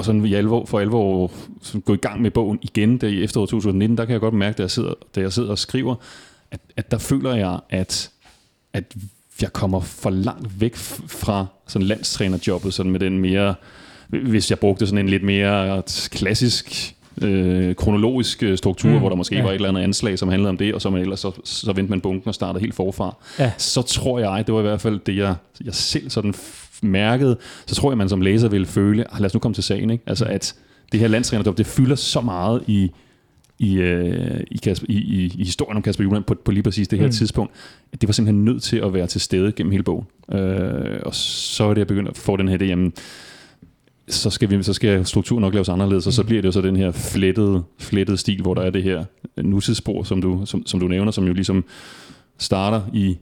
[0.00, 1.30] og sådan i alvor, for alvor
[1.80, 4.56] gå i gang med bogen igen der i efteråret 2019, der kan jeg godt mærke,
[4.56, 5.94] da jeg sidder, da jeg sidder og skriver,
[6.50, 8.10] at, at der føler jeg, at,
[8.72, 8.96] at
[9.42, 10.76] jeg kommer for langt væk
[11.06, 13.54] fra sådan landstrænerjobbet, sådan med den mere,
[14.08, 19.08] hvis jeg brugte sådan en lidt mere klassisk øh, kronologisk øh, struktur, Mm, mm, hvor
[19.08, 19.42] der måske ja.
[19.42, 21.72] var et eller andet anslag, som handlede om det, og så, man ellers så, så
[21.72, 23.16] vendte man bunken og startede helt forfra.
[23.38, 23.52] Ja.
[23.58, 26.34] Så tror jeg, det var i hvert fald det, jeg, jeg selv sådan
[26.82, 29.64] mærkede, så tror jeg, man som læser ville føle, ah, lad os nu komme til
[29.64, 30.04] sagen, ikke?
[30.06, 30.54] Altså at
[30.92, 32.90] det her landstrænerjob, det fylder så meget i,
[33.60, 36.88] i, øh, i, Kasper, i, i, i historien om Kasper Julemand på, på lige præcis
[36.88, 37.12] det her Mm.
[37.12, 37.52] tidspunkt,
[38.00, 40.06] det var simpelthen nødt til at være til stede gennem hele bogen.
[40.32, 42.92] Øh, og så er det, jeg begyndte at få den her idé, jamen,
[44.08, 46.26] så skal, vi, så skal strukturen nok laves anderledes, og så Mm.
[46.26, 49.04] bliver det jo så den her flettede, flettede stil, hvor der er det her
[49.42, 51.64] nutidsspor, som du, som, som du nævner, som jo ligesom
[52.38, 53.16] starter i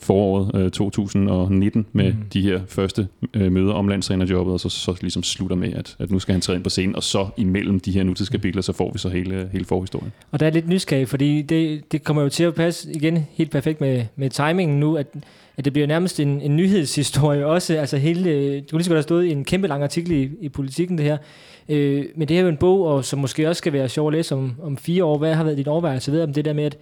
[0.00, 2.18] foråret øh, 2019 med mm.
[2.32, 6.10] de her første øh, møder om landstrænerjobbet, og så, så ligesom slutter med, at, at
[6.10, 8.92] nu skal han træde ind på scenen, og så imellem de her nutidskapitler, så får
[8.92, 10.12] vi så hele, hele forhistorien.
[10.30, 13.50] Og der er lidt nysgerrig, fordi det, det kommer jo til at passe igen helt
[13.50, 15.06] perfekt med, med timingen nu, at,
[15.56, 17.76] at det bliver nærmest en, en nyhedshistorie også.
[17.76, 20.12] Altså hele, øh, du kunne lige så godt have stået i en kæmpe lang artikel
[20.12, 21.16] i, i politikken det her.
[21.68, 24.14] Øh, men det er jo en bog, og som måske også skal være sjov at
[24.14, 25.18] læse om, om fire år.
[25.18, 26.76] Hvad har været dit overvejelse ved om det der med, at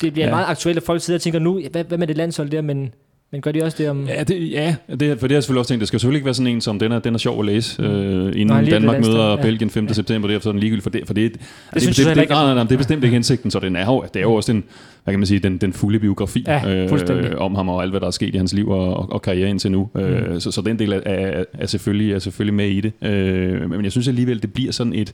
[0.00, 0.34] det bliver ja.
[0.34, 2.94] Meget aktuelt, at folk sidder og tænker nu, hvad, hvad med det landshold der, men,
[3.32, 4.06] men gør de også det om...
[4.08, 6.24] Ja, det, ja det, for det har jeg selvfølgelig også tænkt, det skal selvfølgelig ikke
[6.24, 9.06] være sådan en, som den er, den er sjov at læse, øh, inden Nej, Danmark
[9.06, 9.42] møder ja.
[9.42, 9.86] Belgien 5.
[9.86, 9.92] Ja.
[9.92, 11.40] september, det er sådan ligegyldigt for det, for det, det,
[11.74, 13.86] det, synes det, det, det, nej, nej, det er bestemt ikke hensigten, så den er
[13.86, 14.64] jo, det er jo også den,
[15.04, 18.00] hvad kan man sige, den, den fulde biografi Ja, øh, om ham og alt, hvad
[18.00, 19.90] der er sket i hans liv og, og, og karriere indtil nu.
[19.94, 20.00] Mm.
[20.00, 22.92] Øh, så, så den del er, er, er, selvfølgelig, er selvfølgelig med i det.
[23.02, 25.12] Øh, men jeg synes alligevel, det bliver sådan et,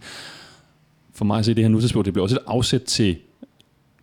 [1.14, 3.16] for mig at se det her nutidsspor, det bliver også et afsæt til,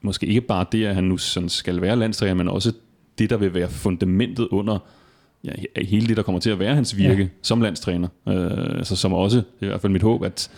[0.02, 2.72] måske ikke bare det, at han nu sådan skal være landstræner, men også
[3.20, 4.78] det, der vil være fundamentet under
[5.46, 7.28] ja, he- hele det, der kommer til at være hans virke Ja.
[7.42, 8.08] som landstræner.
[8.28, 10.50] Øh, så som også, i hvert fald mit håb, at,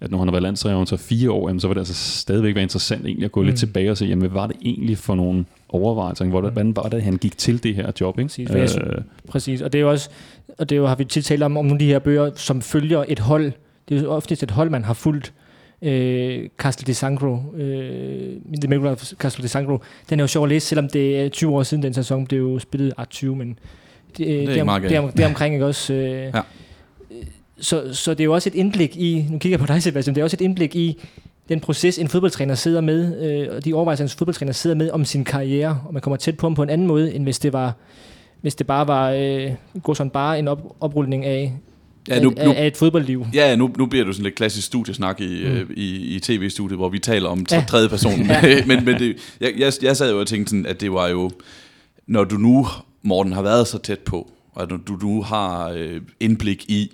[0.00, 2.54] at når han har været landstræner så fire år, jamen, så vil det altså stadigvæk
[2.54, 3.46] være interessant egentlig at gå mm.
[3.46, 6.24] Lidt tilbage og se, jamen, hvad var det egentlig for nogle overvejelser?
[6.24, 6.52] Hvordan, Mm.
[6.52, 8.18] hvordan var det, han gik til det her job?
[8.18, 8.28] Ikke?
[8.28, 10.10] Præcis, synes- Øh, Præcis, og det er jo også,
[10.58, 12.30] og det er jo, har vi tit talt om, om nogle af de her bøger,
[12.36, 13.52] som følger et hold.
[13.88, 15.32] Det er jo oftest et hold, man har fulgt.
[15.82, 19.78] Øh, Castle de Sangro, øh, The Miracle of Castle de Sangro,
[20.10, 22.32] den er jo sjov at læse, selvom det er 20 år siden den sæson, det
[22.32, 25.92] er jo spillet ah, 20, men det, det, det, er, omkring, ikke også?
[25.94, 26.40] Øh, Ja.
[27.60, 30.14] så, så det er jo også et indblik i, nu kigger jeg på dig Sebastian,
[30.14, 31.02] det er også et indblik i
[31.48, 35.04] den proces, en fodboldtræner sidder med, øh, og de overvejelser, en fodboldtræner sidder med om
[35.04, 37.52] sin karriere, og man kommer tæt på ham på en anden måde, end hvis det
[37.52, 37.74] var
[38.40, 39.50] hvis det bare var øh,
[39.82, 41.52] gå sådan bare en op, oprulning af,
[42.08, 43.26] Ja, nu, af, nu, af et fodboldliv.
[43.34, 45.50] ja, nu, nu bliver det jo sådan lidt klassisk studiesnak i, Mm.
[45.50, 47.64] øh, i, i tv-studiet, hvor vi taler om Ja.
[47.68, 48.20] tredje person.
[48.26, 48.64] Ja.
[48.66, 51.30] men men det, jeg, jeg, jeg sad jo og tænkte sådan, at det var jo,
[52.06, 52.66] når du nu,
[53.02, 56.90] Morten, har været så tæt på, og når du nu har øh, indblik i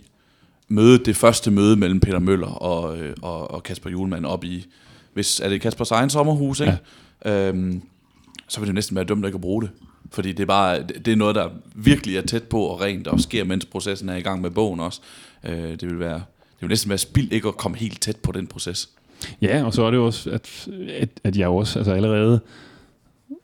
[0.69, 4.66] mødet, det første møde mellem Peter Møller og, øh, og, og Kasper Julemand op i,
[5.14, 6.77] hvis, er det Kaspers egen sommerhus, ikke?
[7.25, 7.49] Ja.
[7.49, 7.83] Øhm,
[8.49, 9.71] så vil det næsten være dumt ikke at bruge det.
[10.16, 13.20] Fordi det er, bare, det er noget, der virkelig er tæt på og rent, og
[13.20, 15.00] sker, mens processen er i gang med bogen også.
[15.44, 18.33] Øh, det, vil være, det vil næsten være spild ikke at komme helt tæt på
[18.33, 18.88] den proces.
[19.42, 22.40] Ja, og så er det jo også, at, at, at jeg også altså allerede...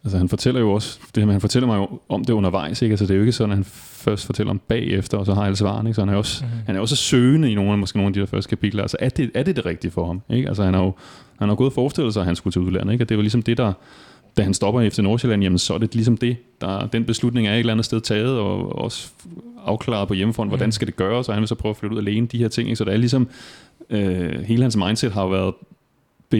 [0.04, 2.92] Altså han fortæller jo også, det her han fortæller mig jo om det undervejs, ikke?
[2.92, 5.44] Altså det er jo ikke sådan, at han først fortæller om bagefter, og så har
[5.44, 5.94] alle svarene, ikke?
[5.94, 6.50] Så han er også, Mhm.
[6.52, 6.66] mm-hmm.
[6.66, 8.82] han er også søgende i nogle af, måske nogle af de der første kapitler.
[8.82, 10.48] Altså er det, er det det rigtige for ham, ikke?
[10.48, 10.94] Altså han har jo
[11.38, 13.04] han har gået og forestillet sig, at han skulle til udlandet, ikke?
[13.04, 13.72] Og det var ligesom det, der,
[14.36, 17.52] da han stopper efter Nordsjælland, jamen så er det ligesom det, der, den beslutning er
[17.54, 19.10] et eller andet sted taget, og også
[19.66, 20.72] afklaret på hjemmefront, hvordan Mhm.
[20.72, 22.68] skal det gøres, og han vil så prøve at flytte ud alene, de her ting,
[22.68, 22.76] ikke?
[22.76, 23.28] Så det er ligesom,
[23.90, 25.54] øh, hele hans mindset har jo været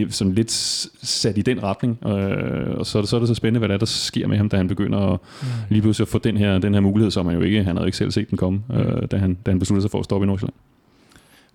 [0.09, 0.51] sådan lidt
[1.01, 3.69] sat i den retning, øh, og så er, det, så er det så spændende, hvad
[3.69, 5.47] der, er, der sker med ham, da han begynder at Mm.
[5.69, 7.87] lige pludselig at få den her, den her mulighed, som han jo ikke, han havde
[7.87, 10.25] ikke selv set den komme, øh, da, han, da han besluttede sig for at stoppe
[10.25, 10.53] i Nordsjælland.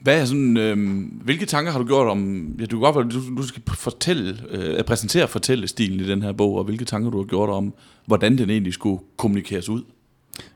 [0.01, 3.43] Hvad er sådan, øh, hvilke tanker har du gjort om, ja, du godt du, du
[3.43, 7.51] skal fortælle, øh, præsentere fortællestilen i den her bog, og hvilke tanker du har gjort
[7.51, 7.75] om,
[8.07, 9.83] hvordan den egentlig skulle kommunikeres ud?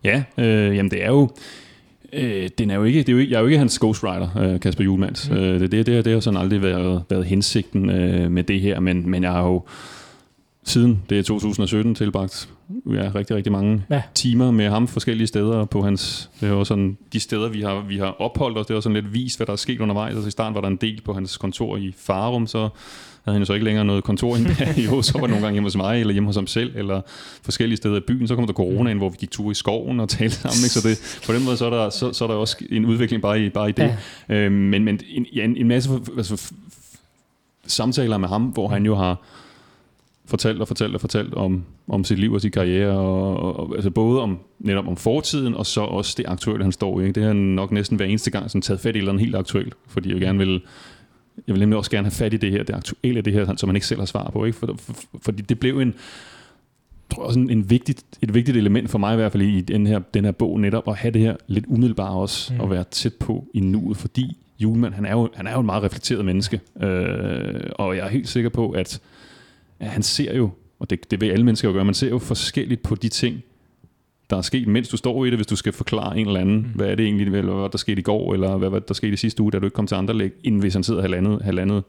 [0.04, 1.28] Ja, øh, jamen det er jo,
[2.12, 4.38] øh, den er jo ikke, det er jo ikke, jeg er jo ikke hans ghostwriter,
[4.38, 5.30] øh, Kasper Julmans.
[5.30, 5.36] Mm.
[5.36, 8.80] Øh, det, det, det, det har sådan aldrig været, været hensigten øh, med det her,
[8.80, 9.64] men, men jeg har jo
[10.64, 12.48] siden det er 2017 tilbragt
[12.90, 14.02] ja, rigtig, rigtig mange Ja.
[14.14, 17.98] timer med ham forskellige steder på hans, det jo sådan, de steder vi har, vi
[17.98, 20.30] har opholdt os, det var sådan lidt vist, hvad der er sket undervejs, altså i
[20.30, 22.68] starten var der en del på hans kontor i Farum, så
[23.24, 25.42] havde han jo så ikke længere noget kontor i en periode, så var det nogle
[25.42, 27.00] gange hjemme hos mig, eller hjemme hos ham selv, eller
[27.42, 28.28] forskellige steder i byen.
[28.28, 30.56] Så kom der corona ind, hvor vi gik tur i skoven og talte sammen.
[30.64, 30.68] Ikke?
[30.74, 33.22] Så det, på den måde så er, der, så, så er der også en udvikling
[33.22, 33.96] bare i, bare i det.
[34.28, 34.34] Ja.
[34.34, 36.52] Øhm, men men en, ja, en, en masse altså,
[37.66, 39.16] samtaler med ham, hvor han jo har
[40.32, 43.74] fortalt og fortalt og fortalt om, om sit liv og sin karriere, og, og, og
[43.74, 47.02] altså både om, netop om fortiden, og så også det aktuelle, han står i.
[47.02, 47.20] Ikke?
[47.20, 49.74] Det har nok næsten hver eneste gang sådan, taget fat i eller andet helt aktuelt,
[49.86, 50.60] fordi jeg gerne vil
[51.46, 53.56] jeg vil nemlig også gerne have fat i det her, det aktuelle af det her,
[53.56, 54.44] som man ikke selv har svar på.
[54.44, 54.58] Ikke?
[54.58, 55.94] For, for, fordi det blev en,
[57.14, 59.86] tror jeg, sådan en vigtigt, et vigtigt element for mig i hvert fald i den
[59.86, 62.60] her, den her bog netop, at have det her lidt umiddelbare også, mm.
[62.60, 65.66] at være tæt på i nuet, fordi Julemand, han er jo, han er jo en
[65.66, 69.00] meget reflekteret menneske, øh, og jeg er helt sikker på, at,
[69.82, 72.18] at han ser jo, og det, det vil alle mennesker jo gøre, man ser jo
[72.18, 73.42] forskelligt på de ting,
[74.30, 76.56] der er sket, mens du står i det, hvis du skal forklare en eller anden,
[76.56, 76.70] Mm.
[76.74, 79.12] hvad er det egentlig, eller hvad der skete i går, eller hvad, hvad der skete
[79.12, 81.42] i sidste uge, da du ikke kom til andre læg, inden hvis han sidder halvandet,
[81.42, 81.82] halvandet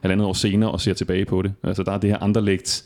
[0.00, 1.52] halvandet år senere og ser tilbage på det.
[1.62, 2.84] Altså der er det her anderlægt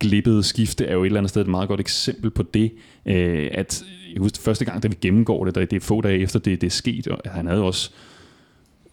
[0.00, 2.72] glippede skifte er jo et eller andet sted et meget godt eksempel på det,
[3.06, 6.18] øh, at jeg husker første gang, da vi gennemgår det, da det er få dage
[6.18, 7.90] efter det, det er sket, og han havde også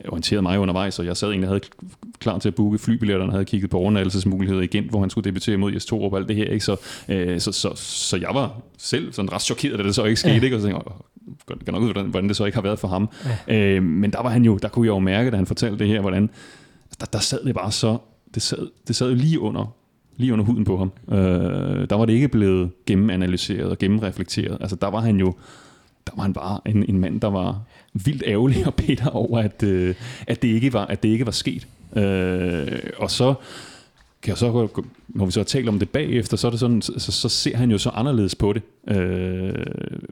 [0.08, 1.62] orienteret mig undervejs, og jeg sad egentlig havde
[2.20, 5.72] klar til at booke flybilletterne, havde kigget på overnattelsesmuligheder igen, hvor han skulle debutere mod
[5.72, 6.46] Jes Torup og alt det her.
[6.46, 6.66] Ikke?
[6.66, 6.76] Så,
[7.10, 10.36] øh, så, så, så, jeg var selv sådan ret chokeret, at det så ikke skete,
[10.36, 10.42] ja.
[10.42, 10.56] ikke?
[10.56, 10.92] og så tænkte
[11.50, 13.10] jeg, kan nok ud, hvordan, hvordan det så ikke har været for ham.
[13.48, 13.56] Ja.
[13.56, 15.88] Øh, men der var han jo, der kunne jeg jo mærke, da han fortalte det
[15.88, 16.30] her, hvordan
[17.00, 17.98] der, der sad det bare så,
[18.34, 19.74] det sad, det sad jo lige under
[20.18, 20.92] lige under huden på ham.
[21.12, 24.58] Øh, der var det ikke blevet gennemanalyseret og gennemreflekteret.
[24.62, 25.36] Altså der var han jo,
[26.08, 27.62] der var han bare en, en mand, der var
[28.06, 29.96] vildt ærgerlig og bitter over, at, øh,
[30.28, 31.68] at, det ikke var, at det ikke var sket.
[31.96, 33.34] Øh, og så
[34.22, 34.68] kan jeg så,
[35.08, 37.58] når vi så har talt om det bagefter, så, er det sådan, så, så ser
[37.58, 38.62] han jo så anderledes på det.
[38.88, 39.66] Øh,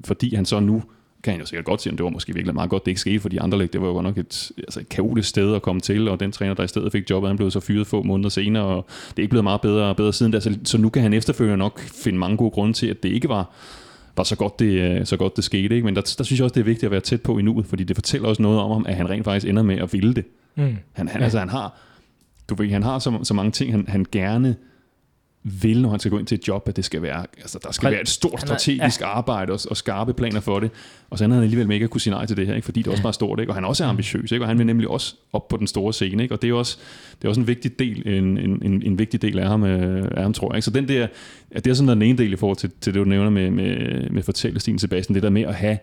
[0.04, 0.84] fordi han så nu
[1.26, 3.02] kan han jo sikkert godt sige, at det var måske virkelig meget godt, det ikke
[3.02, 5.56] skete, for de andre læg, det var jo godt nok et, altså et kaotisk sted
[5.56, 7.88] at komme til, og den træner, der i stedet fik jobbet, han blev så fyret
[7.88, 10.78] få måneder senere, og det er ikke blevet meget bedre bedre siden da, så, så
[10.78, 13.52] nu kan han efterfølgende nok finde mange gode grunde til, at det ikke var,
[14.18, 15.76] var så godt det, øh, så godt det skete.
[15.76, 15.86] Ikke?
[15.86, 17.66] Men der, der synes jeg også, det er vigtigt at være tæt på i nuet,
[17.66, 20.14] fordi det fortæller også noget om ham, at han rent faktisk ender med at ville
[20.14, 20.26] det.
[20.56, 20.78] Mm.
[20.94, 21.24] Han, han, ja.
[21.24, 21.78] altså, han har,
[22.50, 24.56] du ved, han har så, så mange ting, han, han gerne
[25.48, 27.72] vil, når han skal gå ind til et job, at det skal være, altså, der
[27.72, 29.08] skal være et stort strategisk ja.
[29.08, 30.72] arbejde og, og skarpe planer for det.
[31.10, 32.66] Og så ender han alligevel med ikke at kunne sige nej til det her, ikke?
[32.66, 33.52] fordi det er også bare stort, ikke?
[33.52, 34.44] og han også er ambitiøs, ikke?
[34.44, 36.36] og han vil nemlig også op på den store scene, ikke?
[36.36, 36.78] og det er også,
[37.22, 40.08] det er også en vigtig del, en, en, en, en vigtig del af ham, øh,
[40.12, 40.58] af ham tror jeg.
[40.58, 40.66] Ikke?
[40.66, 41.08] Så den der,
[41.54, 43.52] ja, det er sådan den ene del i forhold til, til det, du nævner med,
[43.52, 45.78] med, med fortællestilen, Sebastian, det der med at have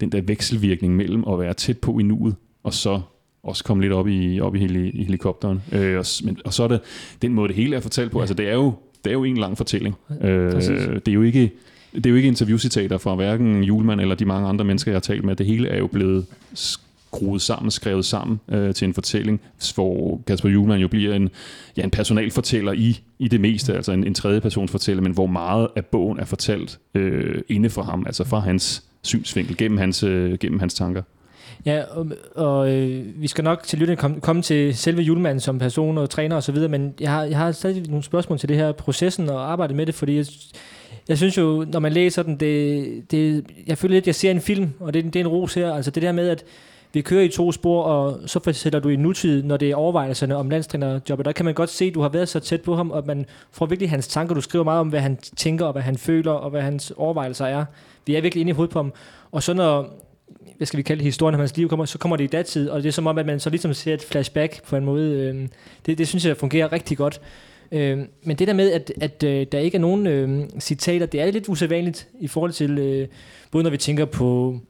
[0.00, 3.00] den der vekselvirkning mellem at være tæt på i nuet, og så
[3.46, 5.62] også komme lidt op i, op i, heli, i helikopteren.
[5.72, 6.80] Øh, og, men, og så er det
[7.22, 8.20] den måde, det hele er fortalt på.
[8.20, 8.74] Altså, det er jo
[9.06, 9.94] det er jo en lang fortælling.
[10.20, 11.52] Øh, det er jo ikke
[11.94, 15.00] det er jo ikke interviewcitater fra hverken Julemand eller de mange andre mennesker, jeg har
[15.00, 15.36] talt med.
[15.36, 19.40] Det hele er jo blevet skruet sammen, skrevet sammen øh, til en fortælling,
[19.74, 21.30] hvor Kasper Julemand jo bliver en,
[21.76, 25.26] ja, en personalfortæller i, i det meste, altså en, en tredje persons fortæller, men hvor
[25.26, 30.02] meget af bogen er fortalt øh, inde fra ham, altså fra hans synsvinkel, gennem hans,
[30.02, 31.02] øh, gennem hans tanker.
[31.64, 35.58] Ja, og, og øh, vi skal nok til lytte komme, komme til selve julemanden som
[35.58, 38.72] person og træner osv., men jeg har, jeg har stadig nogle spørgsmål til det her
[38.72, 40.26] processen og arbejdet med det, fordi jeg,
[41.08, 44.30] jeg synes jo, når man læser den, det, det, jeg føler lidt, at jeg ser
[44.30, 45.72] en film, og det, det er en ros her.
[45.72, 46.44] Altså det der med, at
[46.92, 50.36] vi kører i to spor, og så fortæller du i nutid, når det er overvejelserne
[50.36, 51.26] om landstrænerjobbet.
[51.26, 53.26] Der kan man godt se, at du har været så tæt på ham, og man
[53.52, 54.34] får virkelig hans tanker.
[54.34, 57.46] Du skriver meget om, hvad han tænker, og hvad han føler, og hvad hans overvejelser
[57.46, 57.64] er.
[58.06, 58.92] Vi er virkelig inde i hovedet på ham.
[59.32, 60.05] Og så når,
[60.56, 62.68] hvad skal vi kalde det, historien om hans liv kommer, så kommer det i datid,
[62.68, 65.12] og det er som om, at man så ligesom ser et flashback på en måde.
[65.12, 65.48] Øh,
[65.86, 67.20] det, det synes jeg fungerer rigtig godt.
[67.72, 71.20] Øh, men det der med, at, at øh, der ikke er nogen øh, citater, det
[71.20, 73.08] er lidt usædvanligt i forhold til, øh,
[73.50, 74.60] både når vi tænker på,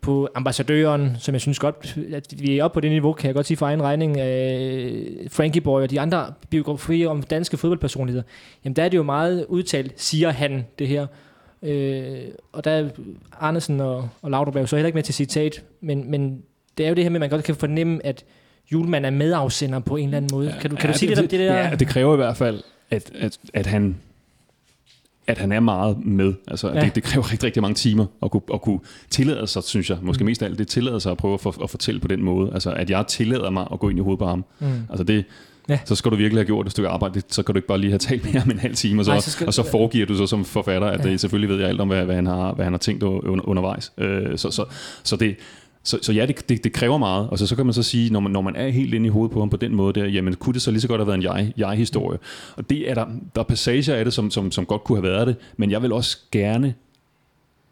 [0.00, 3.34] på ambassadøren, som jeg synes godt, at vi er oppe på det niveau, kan jeg
[3.34, 8.24] godt sige for egen regning, øh, Frankie Boy og de andre biografier om danske fodboldpersonligheder,
[8.64, 11.06] jamen der er det jo meget udtalt, siger han det her.
[11.64, 12.88] Øh, og der er
[13.40, 16.42] Andersen og, og Laudrup er jo så heller ikke med til citat, men, men
[16.78, 18.24] det er jo det her med, at man godt kan fornemme, at
[18.72, 20.54] Julemand er medafsender på en eller anden måde.
[20.60, 21.54] Kan du, kan ja, du sige det, det, det der?
[21.54, 23.96] Ja, det kræver i hvert fald, at, at, at han
[25.26, 26.34] at han er meget med.
[26.48, 26.80] Altså, ja.
[26.80, 29.98] det, det kræver rigtig, rigtig mange timer at kunne, at kunne tillade sig, synes jeg,
[30.02, 30.26] måske mm.
[30.26, 32.50] mest af alt, det tillader sig at prøve at, for, at fortælle på den måde.
[32.54, 34.44] Altså, at jeg tillader mig at gå ind i hovedet på ham.
[34.58, 34.66] Mm.
[34.90, 35.24] Altså, det,
[35.68, 35.78] Ja.
[35.84, 37.90] Så skal du virkelig have gjort et stykke arbejde, så kan du ikke bare lige
[37.90, 40.06] have talt mere om en halv time, og så, Nej, så skal, og så foregiver
[40.06, 41.10] du så som forfatter, at ja.
[41.10, 43.48] det, selvfølgelig ved jeg alt om, hvad, hvad, han, har, hvad han har tænkt under,
[43.48, 43.92] undervejs.
[43.98, 44.64] Øh, så, så,
[45.04, 45.36] så, det,
[45.82, 48.10] så, så ja, det, det, det kræver meget, og så, så kan man så sige,
[48.12, 50.06] når man, når man er helt inde i hovedet på ham på den måde der,
[50.06, 52.18] jamen kunne det så lige så godt have været en jeg, jeg-historie?
[52.56, 55.12] Og det er der, der er passager af det, som, som, som godt kunne have
[55.12, 56.74] været det, men jeg vil også gerne,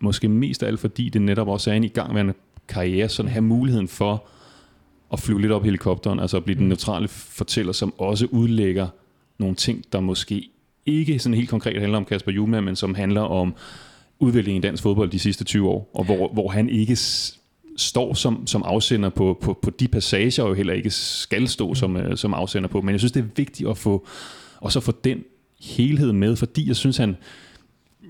[0.00, 2.32] måske mest af alt fordi det netop også er en i gang med en
[2.68, 4.24] karriere, sådan have muligheden for
[5.12, 6.68] at flyve lidt op i helikopteren, altså at blive den mm.
[6.68, 8.86] neutrale fortæller, som også udlægger
[9.38, 10.48] nogle ting, der måske
[10.86, 13.54] ikke sådan helt konkret handler om Kasper Juma, men som handler om
[14.18, 16.96] udviklingen i dansk fodbold de sidste 20 år, og hvor, hvor han ikke
[17.76, 21.68] står som, som afsender på, på, på de passager, og jo heller ikke skal stå
[21.68, 21.74] mm.
[21.74, 22.80] som, uh, som afsender på.
[22.80, 24.06] Men jeg synes, det er vigtigt at få,
[24.60, 25.24] også at få den
[25.60, 27.16] helhed med, fordi jeg synes, han,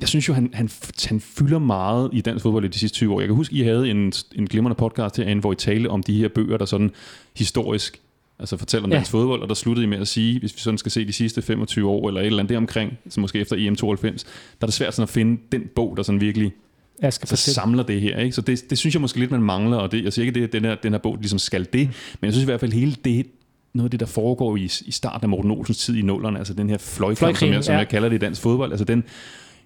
[0.00, 0.70] jeg synes jo, han, han,
[1.04, 3.20] han fylder meget i dansk fodbold i de sidste 20 år.
[3.20, 6.18] Jeg kan huske, I havde en, en glimrende podcast herinde, hvor I talte om de
[6.18, 6.90] her bøger, der sådan
[7.36, 8.00] historisk
[8.38, 8.96] altså fortæller om ja.
[8.96, 11.12] dansk fodbold, og der sluttede I med at sige, hvis vi sådan skal se de
[11.12, 14.16] sidste 25 år, eller et eller andet deromkring, så måske efter EM92, der
[14.60, 16.52] er det svært sådan at finde den bog, der sådan virkelig
[17.02, 18.18] jeg skal så samler det her.
[18.18, 18.32] Ikke?
[18.32, 20.52] Så det, det synes jeg måske lidt, man mangler, og det, jeg siger ikke, at
[20.52, 21.88] den her, den her bog ligesom skal det,
[22.20, 23.26] men jeg synes i hvert fald hele det,
[23.74, 26.54] noget af det, der foregår i, i starten af Morten Olsens tid i nullerne, altså
[26.54, 27.78] den her fløjkamp, som, jeg, som ja.
[27.78, 29.04] jeg kalder det i dansk fodbold, altså den,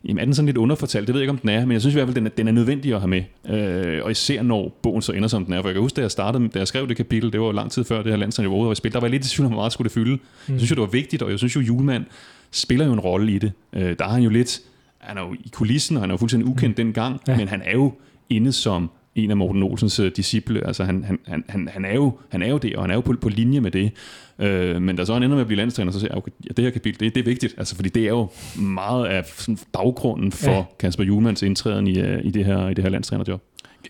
[0.05, 1.07] Jamen er den sådan lidt underfortalt?
[1.07, 2.31] Det ved jeg ikke, om den er, men jeg synes i hvert fald, den er,
[2.31, 3.23] den er nødvendig at have med.
[3.49, 5.63] Øh, og især når bogen så ender, som den er.
[5.63, 7.53] For jeg kan huske, da jeg startede, da jeg skrev det kapitel, det var jo
[7.53, 9.47] lang tid før det her landstræner var i spil, der var jeg lidt i tvivl
[9.47, 10.13] om, hvor meget skulle det fylde.
[10.13, 10.21] Mm.
[10.49, 12.05] Jeg synes jo, det var vigtigt, og jeg synes jo, Julemand
[12.51, 13.53] spiller jo en rolle i det.
[13.73, 14.61] Øh, der er han jo lidt,
[14.99, 16.85] han er jo i kulissen, og han er jo fuldstændig ukendt mm.
[16.85, 17.37] dengang, ja.
[17.37, 17.93] men han er jo
[18.31, 20.67] inde som en af Morten Olsens uh, disciple.
[20.67, 22.95] Altså han, han, han, han, han, er jo, han er jo det, og han er
[22.95, 23.93] jo på, på linje med det.
[24.39, 26.49] Uh, men da så han ender med at blive landstræner, så siger jeg, okay, ja,
[26.57, 29.59] det her kapitel, det, det er vigtigt, altså, fordi det er jo meget af sådan,
[29.73, 30.65] baggrunden for ja.
[30.79, 33.43] Kasper Juhlmanns indtræden i, uh, i, det her, i det her landstrænerjob.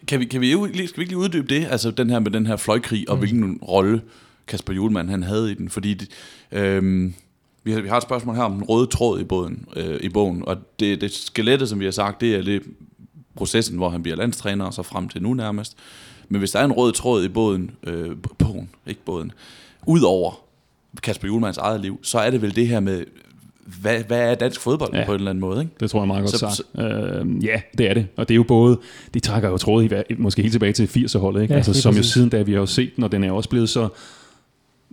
[0.06, 2.30] Kan vi, kan vi jo, skal vi ikke lige uddybe det, altså den her med
[2.30, 3.20] den her fløjkrig, og mm.
[3.20, 4.00] hvilken rolle
[4.46, 6.08] Kasper Julemand han havde i den, fordi det,
[6.52, 7.14] øhm,
[7.64, 10.08] vi, har, vi har et spørgsmål her om den røde tråd i, båden, øh, i
[10.08, 12.62] bogen, og det, det skelettet, som vi har sagt, det er det
[13.36, 15.76] processen, hvor han bliver landstræner, og så frem til nu nærmest.
[16.28, 19.32] Men hvis der er en rød tråd i båden, øh, bogen, ikke båden,
[19.86, 20.32] ud over
[21.02, 23.04] Kasper Julemands eget liv, så er det vel det her med,
[23.80, 25.60] hvad, hvad er dansk fodbold ja, på en eller anden måde?
[25.60, 25.72] Ikke?
[25.80, 26.54] Det tror jeg meget godt så, sagt.
[26.54, 28.06] Så, øh, ja, det er det.
[28.16, 28.78] Og det er jo både,
[29.14, 31.54] de trækker jo tråd i, måske helt tilbage til 80'er-holdet, ikke?
[31.54, 32.10] Ja, altså, som præcis.
[32.10, 33.88] jo siden, da vi har jo set den, og den er også blevet så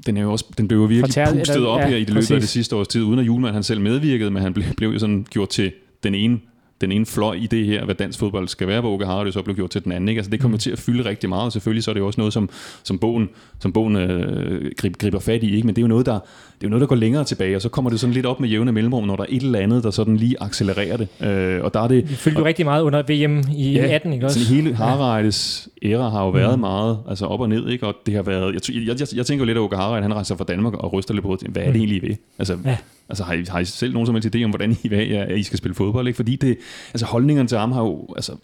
[0.05, 2.09] den, er jo også, den blev jo virkelig Fortæl, pustet op ja, her i det
[2.09, 2.31] løbet præcis.
[2.31, 4.89] af det sidste års tid, uden at Julemand han selv medvirkede, men han blev, blev
[4.89, 5.71] jo sådan gjort til
[6.03, 6.39] den ene
[6.83, 9.41] den ene fløj i det her, hvad dansk fodbold skal være, hvor Åke Harald så
[9.41, 10.09] blev gjort til den anden.
[10.09, 10.19] Ikke?
[10.19, 10.59] Altså, det kommer mm.
[10.59, 12.49] til at fylde rigtig meget, og selvfølgelig så er det jo også noget, som,
[12.83, 15.55] som bogen, som bogen øh, griber fat i.
[15.55, 15.65] Ikke?
[15.65, 17.61] Men det er jo noget, der, det er jo noget, der går længere tilbage, og
[17.61, 19.83] så kommer det sådan lidt op med jævne mellemrum, når der er et eller andet,
[19.83, 21.07] der sådan lige accelererer det.
[21.27, 24.13] Øh, og der er det, det fyldte jo rigtig meget under VM i ja, 18,
[24.13, 24.39] ikke også?
[24.39, 26.61] Sådan hele Haralds æra har jo været mm.
[26.61, 27.87] meget altså op og ned, ikke?
[27.87, 30.13] og det har været, jeg, jeg, jeg, jeg tænker jo lidt, at Åke Harald, han
[30.13, 31.79] rejser fra Danmark og ryster lidt på, hvad er det mm.
[31.79, 32.15] egentlig ved?
[32.39, 32.77] Altså, ja.
[33.09, 35.25] Altså har I, har I selv nogen som helst idé om, hvordan I, hvad, ja,
[35.25, 36.07] I skal spille fodbold?
[36.07, 36.15] Ikke?
[36.15, 36.57] Fordi det,
[36.93, 38.35] altså holdningerne til ham har jo altså,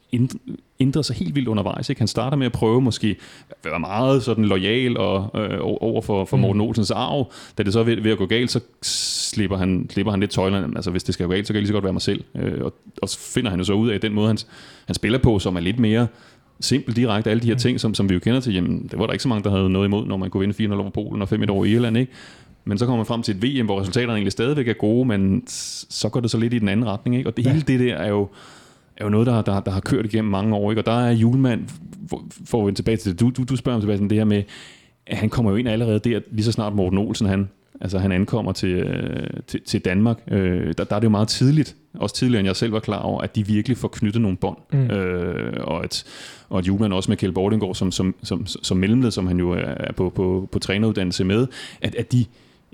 [0.80, 1.90] ændret sig helt vildt undervejs.
[1.90, 2.02] Ikke?
[2.02, 3.16] Han starter med at prøve måske
[3.50, 6.42] at være meget sådan lojal og, øh, over for, for mm.
[6.42, 7.32] Morten Olsens arv.
[7.58, 10.32] Da det så er ved, ved at gå galt, så slipper han, slipper han lidt
[10.32, 10.74] tøjlerne.
[10.76, 12.24] Altså hvis det skal gå galt, så kan jeg lige så godt være mig selv.
[12.36, 14.38] Øh, og, og finder han jo så ud af den måde, han,
[14.86, 16.08] han spiller på, som er lidt mere
[16.60, 17.60] simpelt direkte, alle de her mm.
[17.60, 19.50] ting, som, som vi jo kender til, jamen, det var der ikke så mange, der
[19.50, 22.12] havde noget imod, når man kunne vinde 4-0 over Polen og 5-1 over Irland, ikke?
[22.70, 25.44] Men så kommer man frem til et VM, hvor resultaterne egentlig stadigvæk er gode, men
[25.48, 27.16] så går det så lidt i den anden retning.
[27.16, 27.30] Ikke?
[27.30, 27.52] Og det ja.
[27.52, 28.28] hele det der er jo,
[28.98, 30.72] er jo noget, der, der, der har kørt igennem mange år.
[30.72, 30.82] Ikke?
[30.82, 31.62] Og der er julemand,
[32.14, 32.20] at
[32.54, 34.44] vende tilbage til det, du, du, du spørger om tilbage det her med,
[35.08, 37.50] at han kommer jo ind allerede der, lige så snart Morten Olsen, han,
[37.82, 41.28] altså han ankommer til, øh, til, til Danmark, øh, der, der er det jo meget
[41.28, 44.38] tidligt, også tidligere end jeg selv var klar over, at de virkelig får knyttet nogle
[44.38, 44.58] bånd.
[44.74, 44.80] Mm.
[44.80, 46.04] Øh, og at,
[46.50, 49.52] og at Juman også med Kjeld Bordengård som, som, som, som mellemled, som han jo
[49.52, 51.48] er på, på, på træneruddannelse med,
[51.82, 52.26] at, at de,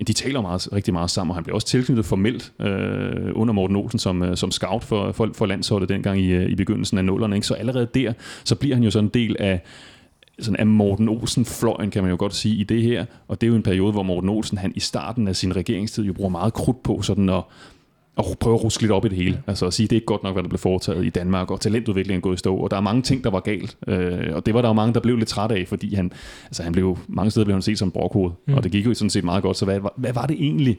[0.04, 3.76] de taler meget, rigtig meget sammen, og han blev også tilknyttet formelt øh, under Morten
[3.76, 7.04] Olsen som, øh, som scout for, for, for landsholdet dengang i, øh, i begyndelsen af
[7.04, 7.36] nullerne.
[7.36, 7.46] Ikke?
[7.46, 8.12] Så allerede der,
[8.44, 9.60] så bliver han jo sådan en del af,
[10.38, 13.04] sådan af Morten Olsen-fløjen, kan man jo godt sige, i det her.
[13.28, 16.04] Og det er jo en periode, hvor Morten Olsen, han i starten af sin regeringstid
[16.04, 17.42] jo bruger meget krudt på sådan at
[18.16, 19.42] og prøve at ruske lidt op i det hele.
[19.46, 21.60] Altså at sige, det er ikke godt nok, hvad der blev foretaget i Danmark, og
[21.60, 23.76] talentudviklingen er gået i stå, og der er mange ting, der var galt.
[23.88, 26.12] Øh, og det var der jo mange, der blev lidt træt af, fordi han,
[26.46, 28.54] altså han blev, mange steder blev han set som brokhoved, mm.
[28.54, 29.56] og det gik jo sådan set meget godt.
[29.56, 30.78] Så hvad, hvad var det egentlig,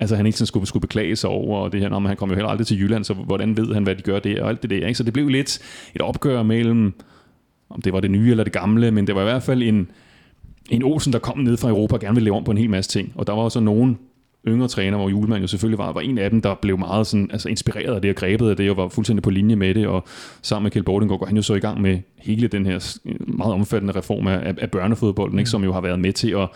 [0.00, 2.28] Altså han ikke sådan skulle, skulle beklage sig over og det her, når han kom
[2.28, 4.62] jo heller aldrig til Jylland, så hvordan ved han, hvad de gør der og alt
[4.62, 4.86] det der.
[4.86, 4.94] Ikke?
[4.94, 5.58] Så det blev lidt
[5.94, 6.92] et opgør mellem,
[7.70, 9.90] om det var det nye eller det gamle, men det var i hvert fald en,
[10.70, 12.70] en Olsen, der kom ned fra Europa og gerne ville lave om på en hel
[12.70, 13.12] masse ting.
[13.14, 13.98] Og der var så nogen,
[14.48, 17.28] yngre træner, hvor Julemand jo selvfølgelig var, var en af dem, der blev meget sådan,
[17.32, 19.86] altså inspireret af det og grebet af det, og var fuldstændig på linje med det,
[19.86, 20.04] og
[20.42, 23.54] sammen med Kjeld Bordengård går han jo så i gang med hele den her meget
[23.54, 25.50] omfattende reform af, af børnefodbolden, ikke, mm.
[25.50, 26.48] som jo har været med til at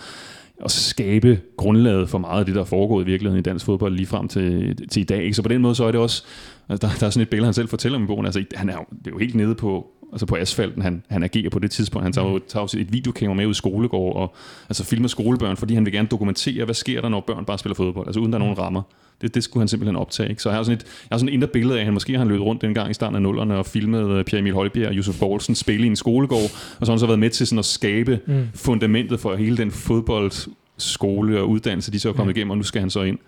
[0.64, 3.94] at skabe grundlaget for meget af det, der er foregået i virkeligheden i dansk fodbold
[3.94, 5.22] lige frem til, til i dag.
[5.22, 5.34] Ikke?
[5.34, 6.24] Så på den måde så er det også,
[6.68, 8.68] altså der, der er sådan et billede, han selv fortæller om i bogen, altså han
[8.68, 11.70] er, det er jo helt nede på altså på asfalten, han, han agerer på det
[11.70, 12.04] tidspunkt.
[12.04, 12.42] Han tager jo, mm.
[12.48, 14.34] tager jo et videokamera med ud i skolegård og
[14.68, 17.74] altså filmer skolebørn, fordi han vil gerne dokumentere, hvad sker der, når børn bare spiller
[17.74, 18.60] fodbold, altså uden der er nogen mm.
[18.60, 18.82] rammer.
[19.20, 20.28] Det, det skulle han simpelthen optage.
[20.28, 20.42] Ikke?
[20.42, 22.12] Så jeg har sådan et, jeg har sådan et indre billede af, at han måske
[22.12, 24.54] har han løbet rundt den gang i starten af nullerne og filmet øh, Pierre Emil
[24.54, 26.50] Højbjerg og Josef Poulsen spille i en skolegård,
[26.80, 28.48] og så har han så været med til sådan at skabe mm.
[28.54, 32.38] fundamentet for hele den fodboldskole og uddannelse, de så er kommet mm.
[32.38, 33.18] igennem, og nu skal han så ind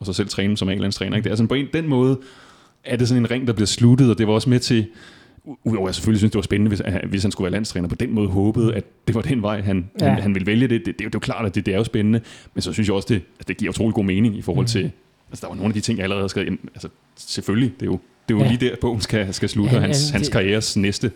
[0.00, 1.16] og så selv træne som A-landstræner.
[1.16, 1.24] Ikke?
[1.24, 2.18] Det er sådan på en, den måde,
[2.84, 4.86] er det sådan en ring, der bliver sluttet, og det var også med til,
[5.64, 7.88] Udover jeg selvfølgelig synes, det var spændende, hvis, hvis han skulle være landstræner.
[7.88, 10.08] På den måde håbede, at det var den vej, han, ja.
[10.08, 10.70] han, han ville vælge det.
[10.70, 12.20] Det, det, det er jo klart, at det, det er jo spændende.
[12.54, 14.68] Men så synes jeg også, det, at det giver utrolig god mening i forhold mm.
[14.68, 14.90] til...
[15.30, 16.58] Altså, der var nogle af de ting, jeg allerede har skrevet.
[16.74, 18.50] Altså, selvfølgelig, det er jo, det er jo ja.
[18.50, 21.10] lige der, bogen skal, skal slutte, ja, og hans, hans karrieres næste,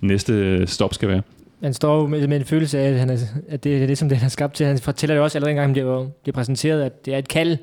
[0.00, 1.22] næste stop skal være.
[1.62, 3.98] Han står jo med, med en følelse af, at, han er, at det er det,
[3.98, 4.66] som det har skabt til.
[4.66, 7.58] Han fortæller det også allerede engang, det bliver, bliver præsenteret, at det er et kald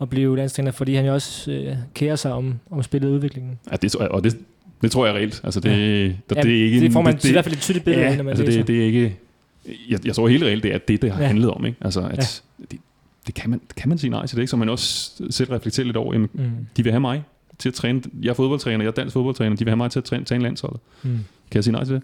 [0.00, 3.58] at blive landstræner, fordi han jo også øh, kærer sig om, om spillet udviklingen.
[3.70, 4.38] Ja, det, og det,
[4.82, 5.40] det tror jeg er reelt.
[5.44, 6.04] Altså, det, ja.
[6.04, 8.06] der, ja, det, er ikke, det får man det, i hvert fald et tydeligt billede
[8.06, 8.58] ja, når man altså læser.
[8.58, 9.16] det, det er ikke...
[9.88, 11.26] Jeg, jeg tror helt reelt, det er det, det har ja.
[11.26, 11.66] handlet om.
[11.66, 11.78] Ikke?
[11.80, 12.64] Altså, at ja.
[12.70, 12.78] det,
[13.26, 14.50] det kan, man, kan man sige nej til det, ikke?
[14.50, 16.50] så man også selv reflekterer lidt over, jamen, mm.
[16.76, 17.22] de vil have mig.
[17.58, 18.02] til at træne.
[18.22, 20.42] Jeg er fodboldtræner, jeg er dansk fodboldtræner, de vil have mig til at træne, træne
[20.42, 20.80] landsholdet.
[21.02, 21.10] Mm.
[21.10, 22.02] Kan jeg sige nej til det?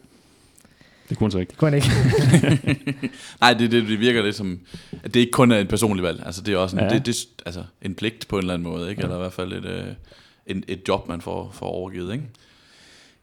[1.09, 1.50] Det kunne han så ikke.
[1.50, 3.11] Det kunne han ikke.
[3.40, 4.61] Nej, det, det, det virker lidt som,
[5.02, 6.22] at det ikke kun er en personlig valg.
[6.26, 6.88] Altså, det er også en, Ja.
[6.88, 6.94] ja.
[6.98, 9.02] det, det, altså, en pligt på en eller anden måde, ikke?
[9.02, 9.84] Eller i hvert fald et, øh,
[10.46, 12.24] en, et job, man får, får overgivet, ikke?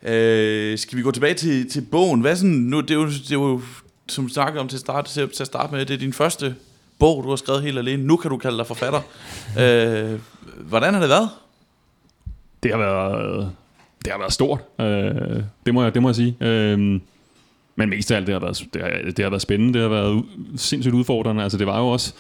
[0.04, 2.22] Øh, skal vi gå tilbage til, til bogen?
[2.22, 3.62] Hvad sådan, nu, det er jo, det er jo
[4.08, 6.56] som vi snakkede om til, start, til, til at starte med, det er din første
[7.00, 8.04] bog, du har skrevet helt alene.
[8.04, 9.02] Nu kan du kalde dig forfatter.
[9.60, 10.20] øh,
[10.70, 11.30] hvordan har det været?
[12.64, 13.52] Det har været,
[14.06, 14.60] det har været stort.
[14.80, 16.38] Øh, det, må jeg, det må jeg sige.
[16.42, 17.00] Øh,
[17.76, 19.74] men mest af alt, det har, været, det, har, det har været spændende.
[19.74, 20.24] Det har været
[20.56, 21.44] sindssygt udfordrende.
[21.44, 22.14] Altså, det var jo også...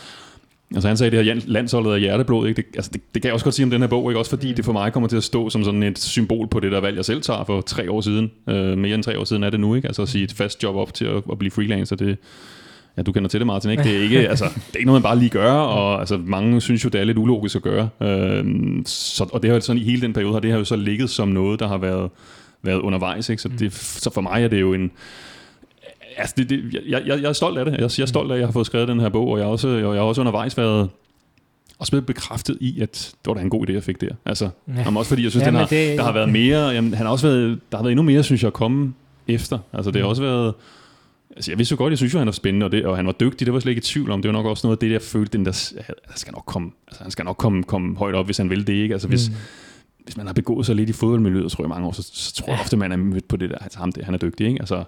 [0.73, 2.61] Altså han sagde, det her landsholdet af hjerteblod, ikke?
[2.61, 4.19] Det, altså, det, det kan jeg også godt sige om den her bog, ikke?
[4.19, 6.71] også fordi det for mig kommer til at stå som sådan et symbol på det
[6.71, 8.31] der valg, jeg selv tager for tre år siden.
[8.49, 9.87] Øh, mere end tre år siden er det nu, ikke?
[9.87, 12.17] Altså at sige et fast job op til at, at blive freelancer, det,
[12.97, 13.83] ja, du kender til det, Martin, ikke?
[13.83, 16.61] Det er ikke, altså, det er ikke noget, man bare lige gør, og altså, mange
[16.61, 17.89] synes jo, det er lidt ulogisk at gøre.
[18.01, 18.45] Øh,
[18.85, 20.75] så, og det har jo sådan i hele den periode, har det har jo så
[20.75, 22.09] ligget som noget, der har været,
[22.63, 23.41] været undervejs, ikke?
[23.41, 24.91] Så, det, så for mig er det jo en,
[26.17, 27.71] Altså, det, det, jeg, jeg, jeg er stolt af det.
[27.71, 29.45] Jeg, jeg er stolt af, at jeg har fået skrevet den her bog, og jeg
[29.45, 30.89] har også, og jeg har også undervejs været
[31.79, 34.09] også blevet bekræftet i, at det var da en god idé, jeg fik der.
[34.25, 34.73] Altså, Ja.
[34.81, 34.97] ja.
[34.97, 37.11] også fordi jeg synes, Ja, den har, det- der har været mere, jamen, han har
[37.13, 38.93] også været, der har været endnu mere, synes jeg, at komme
[39.27, 39.59] efter.
[39.73, 40.09] Altså, det har Mm.
[40.09, 40.53] også været,
[41.35, 43.05] altså, jeg vidste jo godt, jeg synes jo, han var spændende, og, det, og han
[43.05, 44.21] var dygtig, det var jeg slet ikke i tvivl om.
[44.21, 46.71] Det var nok også noget af det, jeg følte, den der, han skal nok komme,
[46.87, 48.93] altså, han skal nok komme, komme højt op, hvis han vil det, ikke?
[48.93, 49.35] Altså, hvis, Mm.
[50.03, 52.51] hvis man har begået sig lidt i fodboldmiljøet, tror jeg mange år, så, så tror
[52.53, 54.59] jeg ofte, man er mødt på det der, at ham, det, han er dygtig, ikke?
[54.59, 54.83] Altså,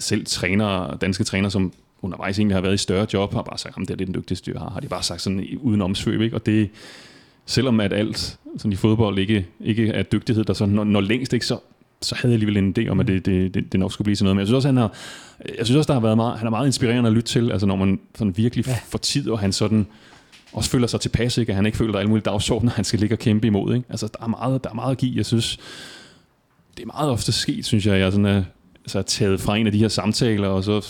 [0.00, 1.72] selv træner, danske træner, som
[2.02, 4.14] undervejs egentlig har været i større job, har bare sagt, at det er lidt den
[4.14, 6.36] dygtigste, jeg har, har de bare sagt sådan uden omsvøb, ikke?
[6.36, 6.70] Og det,
[7.46, 11.32] selvom at alt sådan i fodbold ikke, ikke er dygtighed, der så når, når længst,
[11.32, 11.58] ikke, så,
[12.02, 14.16] så havde jeg alligevel en idé om, at det, det, det, det nok skulle blive
[14.16, 14.36] sådan noget.
[14.36, 14.92] Men jeg synes også, han har,
[15.58, 17.66] jeg synes også, der har været meget, han er meget inspirerende at lytte til, altså
[17.66, 18.78] når man sådan virkelig ja.
[18.88, 19.86] får tid, og han sådan
[20.52, 21.52] også føler sig tilpas, ikke?
[21.52, 23.46] at han ikke føler, at der er alle mulige dagsordner, han skal ligge og kæmpe
[23.46, 23.74] imod.
[23.74, 23.86] Ikke?
[23.88, 25.16] Altså, der er, meget, der er meget at give.
[25.16, 25.58] Jeg synes,
[26.76, 28.42] det er meget ofte sket, synes jeg, jeg sådan er,
[28.96, 30.86] altså, taget fra en af de her samtaler, og så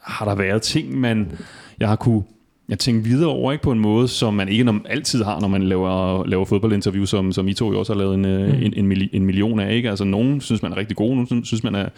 [0.00, 1.32] har der været ting, man,
[1.80, 2.22] jeg har kunne
[2.68, 5.48] jeg tænke videre over, ikke på en måde, som man ikke når, altid har, når
[5.48, 8.62] man laver, laver fodboldinterview, som, som I to jo også har lavet en, mm.
[8.62, 9.74] en, en, en million af.
[9.74, 9.90] Ikke?
[9.90, 11.88] Altså, nogen synes, man er rigtig god, nogen synes, man er,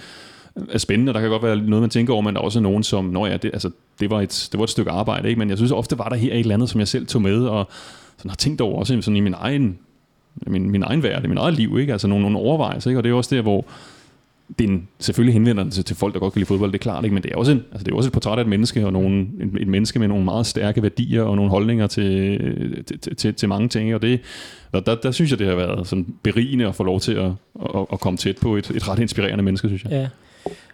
[0.72, 2.60] er spændende, og der kan godt være noget, man tænker over, men der er også
[2.60, 3.70] nogen, som, nå ja, det, altså,
[4.00, 5.38] det, var et, det var et stykke arbejde, ikke?
[5.38, 7.44] men jeg synes ofte var der her et eller andet, som jeg selv tog med,
[7.44, 7.68] og
[8.16, 9.78] sådan har tænkt over også sådan i min egen,
[10.46, 11.92] min, min egen hverdag, min eget liv, ikke?
[11.92, 13.00] altså nogle, nogle overvejelser, ikke?
[13.00, 13.64] og det er også der, hvor
[14.58, 16.78] det er en, selvfølgelig henvender den sig til folk, der godt kan lide fodbold, det
[16.78, 17.14] er klart, ikke?
[17.14, 18.92] men det er, også en, altså det er også et portræt af et menneske, og
[18.92, 23.34] nogle, et, et menneske med nogle meget stærke værdier, og nogle holdninger til, til, til,
[23.34, 24.20] til mange ting, og det,
[24.72, 27.30] der, der, der synes jeg, det har været sådan berigende at få lov til at,
[27.74, 29.92] at, at komme tæt på et, et ret inspirerende menneske, synes jeg.
[29.92, 30.08] Ja.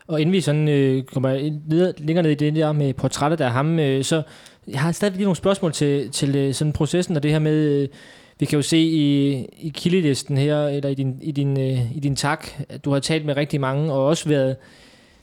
[0.09, 3.51] Og inden vi sådan øh, kommer videre, længere ned i det der med portrættet af
[3.51, 4.23] ham, øh, så
[4.69, 7.83] jeg har stadig lige nogle spørgsmål til, til øh, sådan processen og det her med,
[7.83, 7.89] øh,
[8.39, 12.01] vi kan jo se i, i kildelisten her, eller i din, i, din, øh, i
[12.01, 14.57] din tak, at du har talt med rigtig mange, og også været,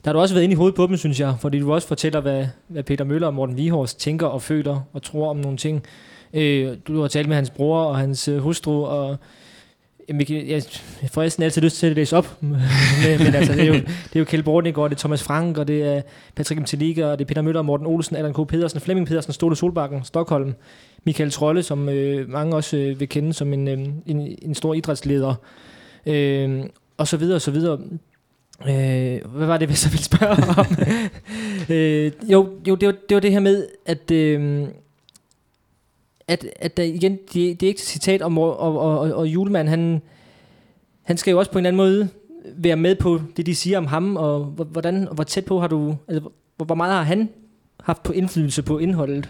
[0.03, 1.87] der har du også været inde i hovedet på dem, synes jeg, fordi du også
[1.87, 5.57] fortæller, hvad, hvad Peter Møller og Morten Vihors tænker og føler og tror om nogle
[5.57, 5.83] ting.
[6.33, 9.17] Øh, du har talt med hans bror og hans øh, hustru, og
[10.11, 10.63] Jamen, vi kan- jeg
[11.11, 12.51] får næsten altid lyst til at læse op, men,
[13.19, 15.57] men altså, det er jo, det er jo Kjell Bordnik, og det er Thomas Frank,
[15.57, 16.01] og det er
[16.35, 18.47] Patrick Mteliga, og det er Peter Møller, Morten Olsen, Allan K.
[18.47, 20.53] Pedersen, Flemming Pedersen, Ståle Solbakken, Stockholm,
[21.05, 24.73] Michael Trolle, som øh, mange også øh, vil kende som en, øh, en, en stor
[24.73, 25.35] idrætsleder,
[26.05, 26.63] øh,
[26.97, 27.79] og så videre, og så videre.
[28.67, 30.65] Øh, hvad var det, jeg så ville spørge om?
[31.75, 34.11] øh, jo, jo det, var, det var det her med, at...
[34.11, 34.67] Øh,
[36.31, 39.27] at, at der igen, det, det er ikke et citat om, og, og, og, og
[39.27, 40.01] Julemand, han,
[41.03, 42.07] han skal jo også på en eller anden måde
[42.57, 45.59] være med på det, de siger om ham, og hvor- hvordan, og hvor tæt på
[45.59, 47.29] har du, altså, hvor, hvor meget har han
[47.83, 49.29] haft på indflydelse på indholdet?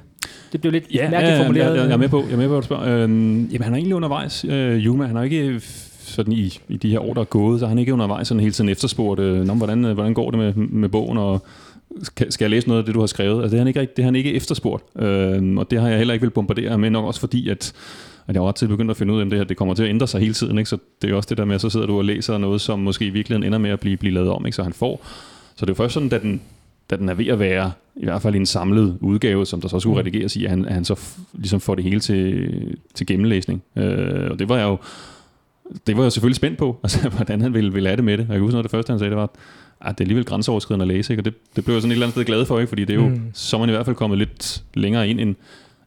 [0.51, 1.77] Det blev lidt Ja, mærkeligt ja, formuleret.
[1.77, 3.03] Jeg, jeg, er med på, jeg er med på at spørge.
[3.03, 5.05] Øhm, jamen, han er egentlig undervejs, øh, Juma.
[5.05, 7.77] Han har ikke f- sådan i, i de her år, der er gået, så han
[7.77, 11.17] ikke undervejs sådan hele tiden efterspurgt, øh, hvordan, øh, hvordan går det med, med bogen,
[11.17, 11.41] og
[12.03, 13.41] skal, skal jeg læse noget af det, du har skrevet?
[13.41, 15.97] Altså, det har han ikke, det har han ikke efterspurgt, øhm, og det har jeg
[15.97, 17.73] heller ikke vil bombardere med, nok også fordi, at
[18.27, 19.83] at jeg ret til begyndt at finde ud af, om det her det kommer til
[19.83, 20.57] at ændre sig hele tiden.
[20.57, 20.69] Ikke?
[20.69, 22.61] Så det er jo også det der med, at så sidder du og læser noget,
[22.61, 24.55] som måske i virkeligheden ender med at blive, blive lavet om, ikke?
[24.55, 25.05] så han får.
[25.55, 26.41] Så det er jo først sådan, da den,
[26.89, 29.67] da den er ved at være, i hvert fald i en samlet udgave, som der
[29.67, 30.07] så skulle Mm.
[30.07, 32.49] redigeres i, at han, at han så f- ligesom får det hele til,
[32.93, 33.61] til gennemlæsning.
[33.77, 34.77] Øh, og det var jeg jo
[35.87, 38.23] det var jeg selvfølgelig spændt på, altså, hvordan han ville, ville have det med det.
[38.23, 39.29] Jeg kan huske noget af det første, han sagde, det var,
[39.81, 41.21] at det er alligevel grænseoverskridende at læse, ikke?
[41.21, 42.69] og det, det blev jeg sådan et eller andet sted glad for, ikke?
[42.69, 43.21] fordi det er jo, Mm.
[43.33, 45.35] så er man i hvert fald kommet lidt længere ind, end,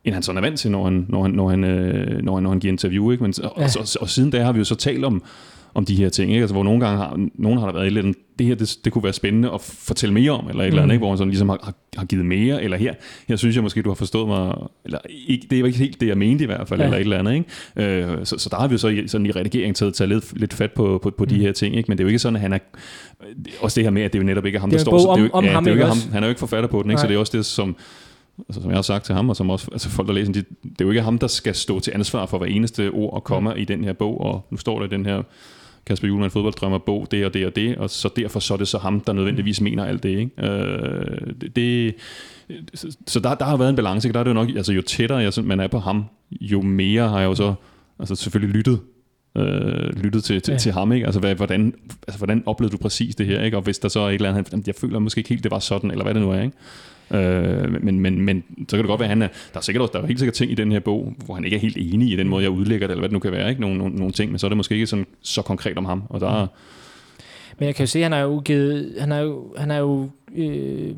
[0.04, 2.42] end han sådan er vant til, når han, når han, når han, øh, når han,
[2.42, 3.10] når han giver interview.
[3.10, 3.22] Ikke?
[3.24, 3.64] Men, og, ja.
[3.64, 5.22] og, og, og, siden da har vi jo så talt om,
[5.74, 6.30] om de her ting.
[6.30, 6.40] Ikke?
[6.42, 9.04] Altså, hvor nogle gange har, nogen har der været andet, det her det, det kunne
[9.04, 10.92] være spændende at fortælle mere om, eller et eller andet, Mm.
[10.92, 11.00] ikke?
[11.00, 12.94] hvor man sådan ligesom har, har, har givet mere, eller her,
[13.28, 14.54] her synes jeg måske, du har forstået mig,
[14.84, 14.98] eller
[15.28, 16.84] ikke, det er jo ikke helt det, jeg mente i hvert fald, Ja.
[16.86, 17.34] eller et eller andet.
[17.76, 18.02] Ikke?
[18.16, 20.40] Øh, så, så der har vi jo så i, sådan i redigering taget, taget lidt,
[20.40, 21.40] lidt fat på, på, på de Mm.
[21.40, 21.88] her ting, ikke?
[21.88, 22.58] men det er jo ikke sådan, at han er,
[23.60, 25.14] også det her med, at det jo netop ikke er ham, er der står, så
[25.16, 26.38] det er om jo, ja, ham, det er jo ikke ham, han er jo ikke
[26.38, 27.00] forfatter på den, ikke?
[27.00, 27.76] så det er også det, som,
[28.48, 30.38] altså, som jeg har sagt til ham, og som også altså folk, der læser de,
[30.62, 33.24] det er jo ikke ham, der skal stå til ansvar for hver eneste ord og
[33.24, 35.22] komme i den her bog, og nu står der i den her
[35.86, 38.68] Kasper Julemand fodbolddrømmer bog, det og det og det, og så derfor så er det
[38.68, 40.08] så ham, der nødvendigvis mener alt det.
[40.18, 40.48] Ikke?
[40.48, 41.94] Øh, det,
[43.06, 45.18] så, der, der har været en balance, der er det jo nok, altså jo tættere
[45.18, 46.04] jeg, man er på ham,
[46.40, 47.54] jo mere har jeg jo så
[47.98, 48.80] altså selvfølgelig lyttet
[49.36, 50.58] øh, lyttet til, til, ja.
[50.58, 51.06] til ham, ikke?
[51.06, 51.74] Altså, hvad, hvordan,
[52.08, 53.56] altså, hvordan oplevede du præcis det her, ikke?
[53.56, 55.50] Og hvis der så er et eller andet, han- jeg føler måske ikke helt, det
[55.50, 56.56] var sådan, eller hvad det nu er, ikke?
[57.10, 59.82] Øh, men, men, men så kan det godt være, at han er, der er sikkert
[59.82, 61.76] også, der er helt sikkert ting i den her bog, hvor han ikke er helt
[61.76, 63.60] enig i den måde, jeg udlægger det, eller hvad det nu kan være, ikke?
[63.60, 66.02] Nogle, nogle, nogle ting, men så er det måske ikke sådan, så konkret om ham,
[66.08, 66.46] og der er,
[67.58, 69.78] Men jeg kan jo se, at han har jo givet, han har jo, han har
[69.78, 70.94] jo øh,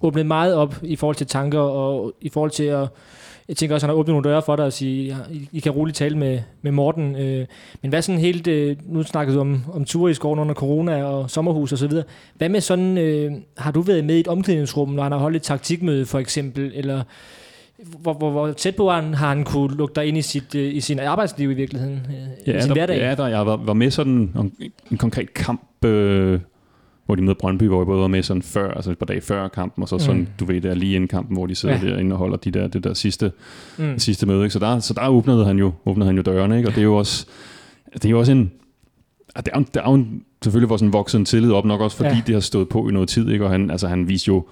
[0.00, 2.88] åbnet meget op i forhold til tanker, og i forhold til at,
[3.48, 5.48] jeg tænker også, at han har åbnet nogle døre for dig og sige, ja, I,
[5.52, 7.16] I kan roligt tale med, med Morten.
[7.16, 7.46] Øh,
[7.82, 11.04] men hvad sådan helt, øh, nu snakkede du om, om ture i skoven under corona
[11.04, 12.04] og sommerhus og så videre.
[12.34, 15.36] Hvad med sådan, øh, har du været med i et omklædningsrum, når han har holdt
[15.36, 17.02] et taktikmøde for eksempel, eller
[17.78, 20.74] hvor, hvor, hvor tæt på han, har han kunne lukke dig ind i sit, øh,
[20.74, 22.06] i sin arbejdsliv i virkeligheden?
[22.46, 22.98] Øh, i sin der, hverdag?
[22.98, 24.52] ja, der, jeg var, var med sådan om,
[24.90, 26.40] en konkret kamp, øh,
[27.06, 29.20] hvor de mødte Brøndby, hvor jeg både var med sådan før, altså et par dage
[29.20, 30.26] før kampen, og så sådan, Mm.
[30.40, 31.90] du ved, der lige inden kampen, hvor de sidder Ja.
[31.90, 33.32] derinde og holder de der, det der sidste,
[33.78, 33.98] Mm.
[33.98, 34.42] sidste møde.
[34.44, 34.52] Ikke?
[34.52, 36.68] Så, der, så der åbnede han jo, åbnede han jo dørene, ikke?
[36.68, 37.26] og det er jo også,
[37.94, 38.52] det er jo også en,
[39.36, 41.80] det er jo, det er jo en, selvfølgelig var sådan vokset en tillid op, nok
[41.80, 42.22] også fordi ja.
[42.26, 43.44] det har stået på i noget tid, ikke?
[43.44, 44.46] og han, altså, han viste jo,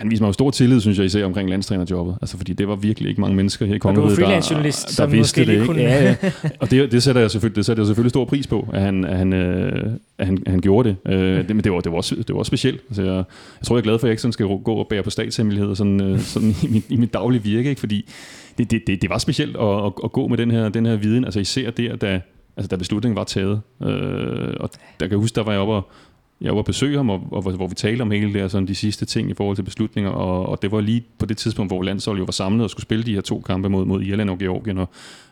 [0.00, 2.16] han viste mig jo stor tillid, synes jeg, især omkring landstrænerjobbet.
[2.22, 4.62] Altså, fordi det var virkelig ikke mange mennesker her i er Kongeriget, der, som
[4.96, 5.60] der vidste det.
[5.60, 5.74] Ikke?
[5.74, 6.16] Ja, ja.
[6.60, 9.04] Og det, det, sætter jeg selvfølgelig, det sætter jeg selvfølgelig stor pris på, at han,
[9.04, 11.12] at han, øh, at han, at han gjorde det.
[11.12, 11.56] Øh, det.
[11.56, 12.80] Men det var, det, var også, det var også specielt.
[12.88, 13.14] Altså, jeg,
[13.60, 15.10] jeg tror, jeg er glad for, at jeg ikke sådan skal gå og bære på
[15.10, 17.68] statshemmeligheder sådan, øh, sådan i, mit, i mit daglige virke.
[17.68, 17.80] Ikke?
[17.80, 18.08] Fordi
[18.58, 20.96] det, det, det, det var specielt at, at, at gå med den her, den her
[20.96, 21.24] viden.
[21.24, 22.20] Altså især der, da,
[22.56, 23.60] altså, da beslutningen var taget.
[23.82, 23.88] Øh,
[24.60, 24.70] og
[25.00, 25.88] der kan jeg huske, der var jeg oppe og,
[26.40, 28.50] jeg var på besøg ham, og, og hvor, hvor vi talte om hele det, og
[28.50, 31.36] sådan de sidste ting i forhold til beslutninger, og, og det var lige på det
[31.36, 34.02] tidspunkt, hvor landsholdet jo var samlet og skulle spille de her to kampe mod, mod
[34.02, 34.88] Irland og Georgien, og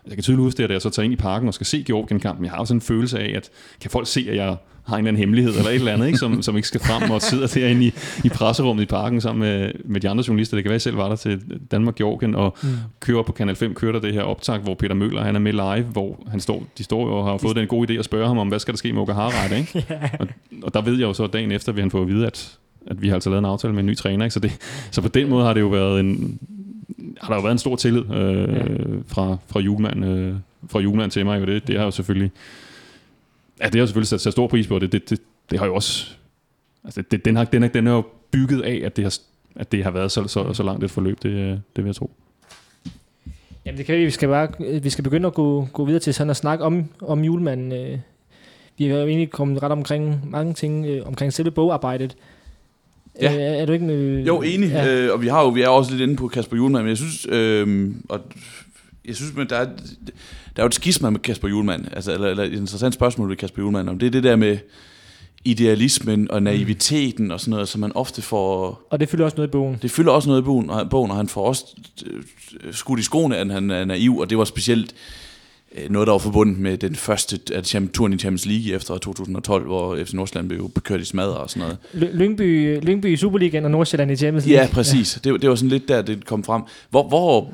[0.06, 1.82] jeg kan tydeligt huske det, at jeg så tager ind i parken og skal se
[1.82, 2.44] Georgien-kampen.
[2.44, 3.50] Jeg har også sådan en følelse af, at
[3.80, 4.56] kan folk se, at jeg
[4.88, 7.10] har en eller anden hemmelighed eller et eller andet, ikke, som, som ikke skal frem
[7.10, 7.92] og sidder derinde i,
[8.24, 10.56] i presserummet i parken sammen med, med de andre journalister.
[10.56, 12.68] Det kan være, at jeg selv var der til Danmark-Georgien og Mm.
[13.00, 15.52] kører på Kanal 5, kører der det her optag, hvor Peter Møller han er med
[15.52, 18.26] live, hvor han står, de står jo og har fået den gode idé at spørge
[18.28, 19.86] ham om, hvad skal der ske med Oka Harreide, ikke?
[20.20, 20.26] og,
[20.62, 23.02] og, der ved jeg jo så dagen efter, vi han får at vide, at, at
[23.02, 24.34] vi har altså lavet en aftale med en ny træner, ikke?
[24.34, 24.52] Så, det,
[24.90, 26.38] så på den måde har det jo været en,
[27.20, 28.62] har der jo været en stor tillid øh, Ja.
[29.08, 30.34] fra, fra Julemand, øh,
[30.70, 32.30] fra Julemand til mig, og det, det har jo selvfølgelig
[33.60, 35.66] ja, det har jeg selvfølgelig sat, sat stor pris på, det, det, det, det har
[35.66, 36.06] jo også
[36.84, 39.14] altså det, den, har, den, er, den er jo bygget af, at det har,
[39.56, 41.94] at det har været så, så, så langt et forløb, det, øh, det vil jeg
[41.94, 42.10] tro.
[43.66, 44.48] Jamen det kan vi, vi skal bare,
[44.82, 47.72] vi skal begynde at gå, gå videre til sådan at snakke om, om julemanden.
[47.72, 47.98] øh.
[48.78, 52.16] Vi har jo egentlig kommet ret omkring mange ting øh, omkring selve bogarbejdet.
[53.20, 53.34] Ja.
[53.34, 53.86] Øh, er du ikke...
[53.86, 54.68] Øh, Jo, enig.
[54.70, 54.84] Ja.
[54.84, 54.94] Ja.
[54.94, 56.96] Øh, og vi har jo vi er også lidt inde på Kasper Julemand, men jeg
[56.96, 58.20] synes, øh, og
[59.04, 59.66] jeg synes, men der er,
[60.58, 63.36] der er jo et skisma med Kasper Julemand, altså, eller, eller et interessant spørgsmål med
[63.36, 64.58] Kasper Julemand, om det er det der med
[65.44, 68.82] idealismen og naiviteten og sådan noget, som man ofte får...
[68.90, 69.78] Og det fylder også noget i bogen.
[69.82, 71.64] Det fylder også noget i bogen, og, bogen, og han får også
[72.06, 74.94] øh, skudt i skoene, at han er naiv, og det var specielt
[75.78, 79.66] øh, noget, der var forbundet med den første at turen i Champions League efter 2012,
[79.66, 81.78] hvor FC Nordsjælland blev kørt i smadre og sådan noget.
[81.92, 84.64] Ly- Lyngby, Lyngby i Superligaen og Nordsjælland i Champions League.
[84.66, 85.16] Ja, præcis.
[85.16, 85.20] Ja.
[85.24, 86.62] Det, var- det var sådan lidt der, det kom frem.
[86.90, 87.52] Hvor, hvor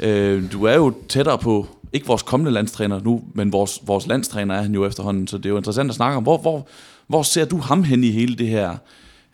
[0.06, 4.54] øh, du er jo tættere på, ikke vores kommende landstræner nu, men vores, vores landstræner
[4.54, 6.22] er han jo efterhånden, så det er jo interessant at snakke om.
[6.22, 6.66] Hvor, hvor,
[7.06, 8.76] hvor ser du ham hen i hele det her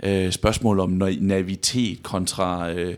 [0.02, 2.94] øh, spørgsmål om na- naivitet kontra øh,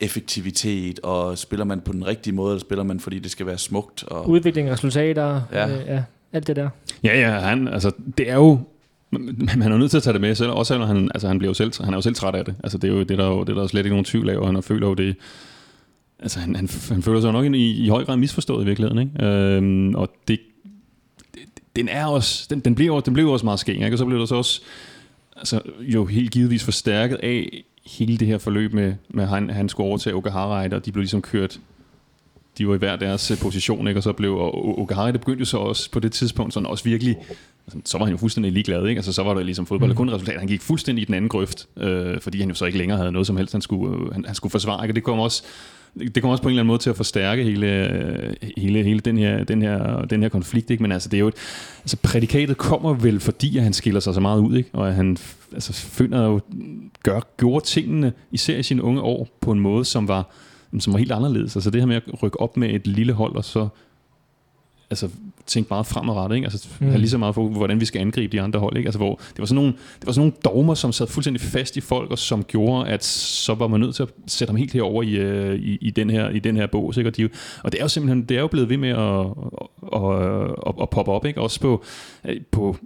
[0.00, 3.58] effektivitet, og spiller man på den rigtige måde, eller spiller man, fordi det skal være
[3.58, 4.04] smukt?
[4.04, 5.68] Og, Udvikling, resultater, Ja.
[5.68, 6.02] øh, ja,
[6.32, 6.68] alt det der.
[7.04, 8.58] Ja, ja, han, altså, det er jo,
[9.10, 11.38] man man er nødt til at tage det med, selv, også selvom han, altså, han,
[11.38, 12.54] bliver jo selv, han er jo selv træt af det.
[12.64, 14.04] Altså, det er jo det, der, er jo, det er der jo slet ikke nogen
[14.04, 15.16] tvivl af, og han føler jo det,
[16.22, 19.26] altså, han, han, han føler sig nok i, i høj grad misforstået i virkeligheden, ikke?
[19.26, 20.40] Øhm, og det,
[21.34, 21.42] det,
[21.76, 23.94] den er også, den, den, bliver, den bliver også meget skæng, ikke?
[23.94, 24.62] Og så bliver der så også,
[25.36, 29.88] altså, jo helt givetvis forstærket af hele det her forløb med, med han, han skulle
[29.88, 31.60] overtage Okahara, og de blev ligesom kørt
[32.58, 33.98] de var i hver deres øh, position, ikke?
[33.98, 36.84] og så blev og Okahara, det begyndte jo så også på det tidspunkt, sådan også
[36.84, 37.16] virkelig,
[37.84, 38.98] så var han jo fuldstændig ligeglad, ikke?
[38.98, 39.96] Altså, så var det ligesom fodbold, mm.
[39.96, 40.38] kun resultat.
[40.38, 43.12] Han gik fuldstændig i den anden grøft, øh, fordi han jo så ikke længere havde
[43.12, 44.92] noget som helst, han skulle, øh, han, han skulle forsvare, ikke?
[44.92, 45.42] og det kom også
[45.94, 49.18] det kommer også på en eller anden måde til at forstærke hele, hele, hele den,
[49.18, 50.82] her, den, her, den her konflikt, ikke?
[50.82, 51.34] men altså, det er jo et,
[51.82, 54.70] altså, prædikatet kommer vel, fordi at han skiller sig så meget ud, ikke?
[54.72, 55.16] og at han
[55.52, 56.40] altså, finder jo,
[57.02, 60.30] gør, gjorde tingene, især i sine unge år, på en måde, som var,
[60.78, 61.56] som var helt anderledes.
[61.56, 63.68] Altså det her med at rykke op med et lille hold, og så
[64.90, 65.08] altså,
[65.46, 66.46] tænke meget fremadrettet, ikke?
[66.46, 66.86] Altså, mm.
[66.86, 68.86] have lige så meget for, hvordan vi skal angribe de andre hold, ikke?
[68.86, 71.76] Altså, hvor det var, sådan nogle, det var sådan nogle dogmer, som sad fuldstændig fast
[71.76, 74.72] i folk, og som gjorde, at så var man nødt til at sætte ham helt
[74.72, 77.10] herover i, øh, i, i, den her, i den her bås, ikke?
[77.10, 77.28] Og, de,
[77.64, 79.26] og det er jo simpelthen, det er jo blevet ved med at,
[79.92, 81.40] at, at, at, at poppe op, ikke?
[81.40, 81.84] Også på,
[82.24, 82.76] øh, på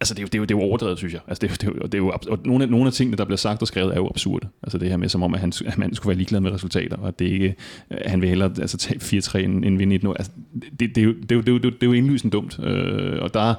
[0.00, 1.20] altså det er, jo, det, er jo, det er jo overdrevet, synes jeg.
[1.28, 3.24] Altså det, er, det, er, det er jo, og nogle af, nogle af tingene, der
[3.24, 4.48] bliver sagt og skrevet, er jo absurde.
[4.62, 6.96] Altså det her med, som om, at han, at man skulle være ligeglad med resultater,
[6.96, 7.54] og at det ikke,
[7.90, 10.32] at han vil hellere altså, tage 4-3 end, end vinde 1 altså,
[10.80, 12.58] det, det, er jo, det, er jo, det, er jo, det er jo indlysende dumt.
[12.62, 13.54] Øh, og der,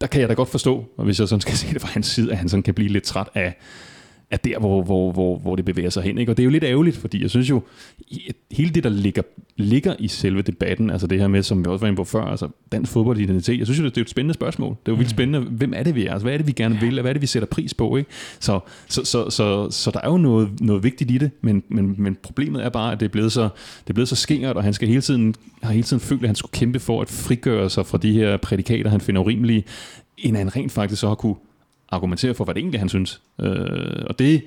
[0.00, 2.06] der kan jeg da godt forstå, og hvis jeg sådan skal se det fra hans
[2.06, 3.56] side, at han sådan kan blive lidt træt af,
[4.30, 6.18] er der, hvor, hvor, hvor, hvor det bevæger sig hen.
[6.18, 6.32] Ikke?
[6.32, 7.62] Og det er jo lidt ærgerligt, fordi jeg synes jo,
[8.50, 9.22] hele det, der ligger,
[9.56, 12.22] ligger i selve debatten, altså det her med, som vi også var inde på før,
[12.22, 14.70] altså dansk fodboldidentitet, jeg synes jo, det er et spændende spørgsmål.
[14.70, 15.16] Det er jo vildt mm.
[15.16, 16.12] spændende, hvem er det, vi er?
[16.12, 17.00] Altså, hvad er det, vi gerne vil?
[17.00, 17.96] Hvad er det, vi sætter pris på?
[17.96, 18.10] Ikke?
[18.40, 21.94] Så, så, så, så, så der er jo noget, noget vigtigt i det, men, men,
[21.98, 23.42] men problemet er bare, at det er blevet så,
[23.84, 26.28] det er blevet så skingert, og han skal hele tiden, har hele tiden følt, at
[26.28, 29.64] han skulle kæmpe for at frigøre sig fra de her prædikater, han finder urimelige,
[30.18, 31.34] inden han rent faktisk så har kunne
[31.88, 33.20] argumentere for, hvad det egentlig han synes.
[33.40, 34.42] Øh, og det,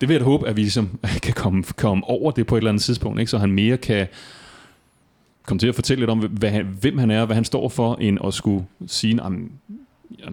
[0.00, 2.58] det vil jeg da håbe, at vi ligesom kan komme, komme over det på et
[2.60, 3.30] eller andet tidspunkt, ikke?
[3.30, 4.06] så han mere kan
[5.46, 8.18] komme til at fortælle lidt om, hvad hvem han er, hvad han står for, end
[8.26, 9.52] at skulle sige, jamen,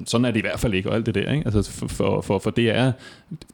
[0.06, 1.32] sådan er det i hvert fald ikke, og alt det der.
[1.32, 1.46] Ikke?
[1.46, 2.92] Altså for, for, for, for det, er,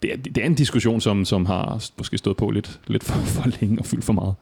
[0.02, 3.20] det, er, det er en diskussion, som, som har måske stået på lidt, lidt for,
[3.20, 4.36] for længe og fyldt for meget.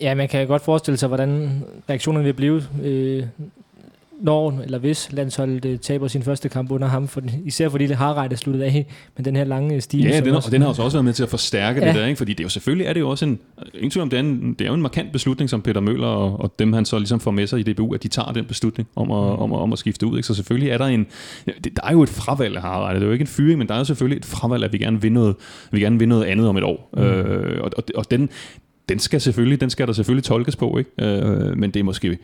[0.00, 3.24] Ja, man kan godt forestille sig, hvordan reaktionerne vil blive, øh,
[4.20, 7.96] når eller hvis landsholdet øh, taber sin første kamp under ham, for, især fordi det
[7.96, 10.04] har rettet sluttet af med den her lange stil.
[10.04, 11.86] Ja, den, og den har også været med til at forstærke ja.
[11.88, 12.18] det der, ikke?
[12.18, 13.38] fordi det er jo selvfølgelig er det jo også en,
[13.74, 16.06] ingen tvivl om, det er, en, det er jo en markant beslutning, som Peter Møller
[16.06, 18.44] og, og dem han så ligesom får med sig i DBU, at de tager den
[18.44, 19.42] beslutning om at, mm.
[19.42, 20.16] om, at, om at skifte ud.
[20.16, 20.26] Ikke?
[20.26, 21.06] Så selvfølgelig er der en,
[21.46, 23.68] det, der er jo et fravalg af Harald, det er jo ikke en fyring, men
[23.68, 25.36] der er jo selvfølgelig et fravalg, at vi gerne vil noget,
[25.72, 26.90] vi gerne vil noget andet om et år.
[26.96, 27.02] Mm.
[27.02, 28.28] Øh, og, og, og den,
[28.88, 30.90] den skal selvfølgelig, den skal der selvfølgelig tolkes på, ikke?
[31.00, 32.18] Øh, men det er måske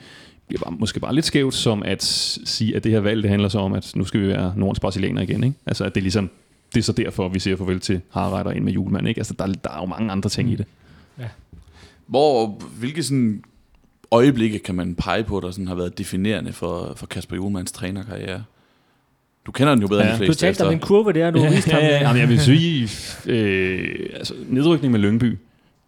[0.48, 2.02] bliver bare, måske bare lidt skævt, som at
[2.44, 4.80] sige, at det her valg, det handler så om, at nu skal vi være Nordens
[4.80, 5.44] brasilianer igen.
[5.44, 5.56] Ikke?
[5.66, 6.30] Altså, at det er ligesom,
[6.74, 9.08] det er så derfor, vi siger farvel til Harald og ind med julemand.
[9.08, 9.18] Ikke?
[9.18, 10.66] Altså, der, der er jo mange andre ting i det.
[11.18, 11.28] Ja.
[12.06, 13.42] Hvor, hvilke sådan
[14.10, 18.44] øjeblikke kan man pege på, der sådan har været definerende for, for Kasper Julemands trænerkarriere?
[19.46, 20.10] Du kender den jo bedre ja.
[20.10, 20.46] end de fleste.
[20.46, 21.82] Du talte om en kurve der, du ja, viste ham.
[21.82, 22.88] Ja, ja, ja, jeg vil sige,
[23.26, 25.38] øh, altså, nedrykning med Lyngby,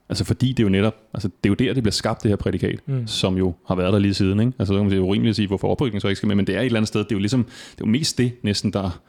[0.09, 2.29] Altså fordi det er jo netop, altså det er jo der, det bliver skabt, det
[2.29, 3.07] her prædikat, mm.
[3.07, 4.41] som jo har været der lige siden.
[4.41, 4.53] Ikke?
[4.59, 6.47] Altså så kan man sige, urimeligt at sige, hvorfor oprykning så ikke skal med, men
[6.47, 8.33] det er et eller andet sted, det er jo ligesom, det er jo mest det
[8.43, 9.01] næsten, der,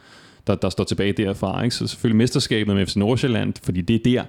[0.48, 1.64] der, der står tilbage derfra.
[1.64, 1.76] Ikke?
[1.76, 4.24] Så selvfølgelig mesterskabet med FC Nordsjælland, fordi det er der,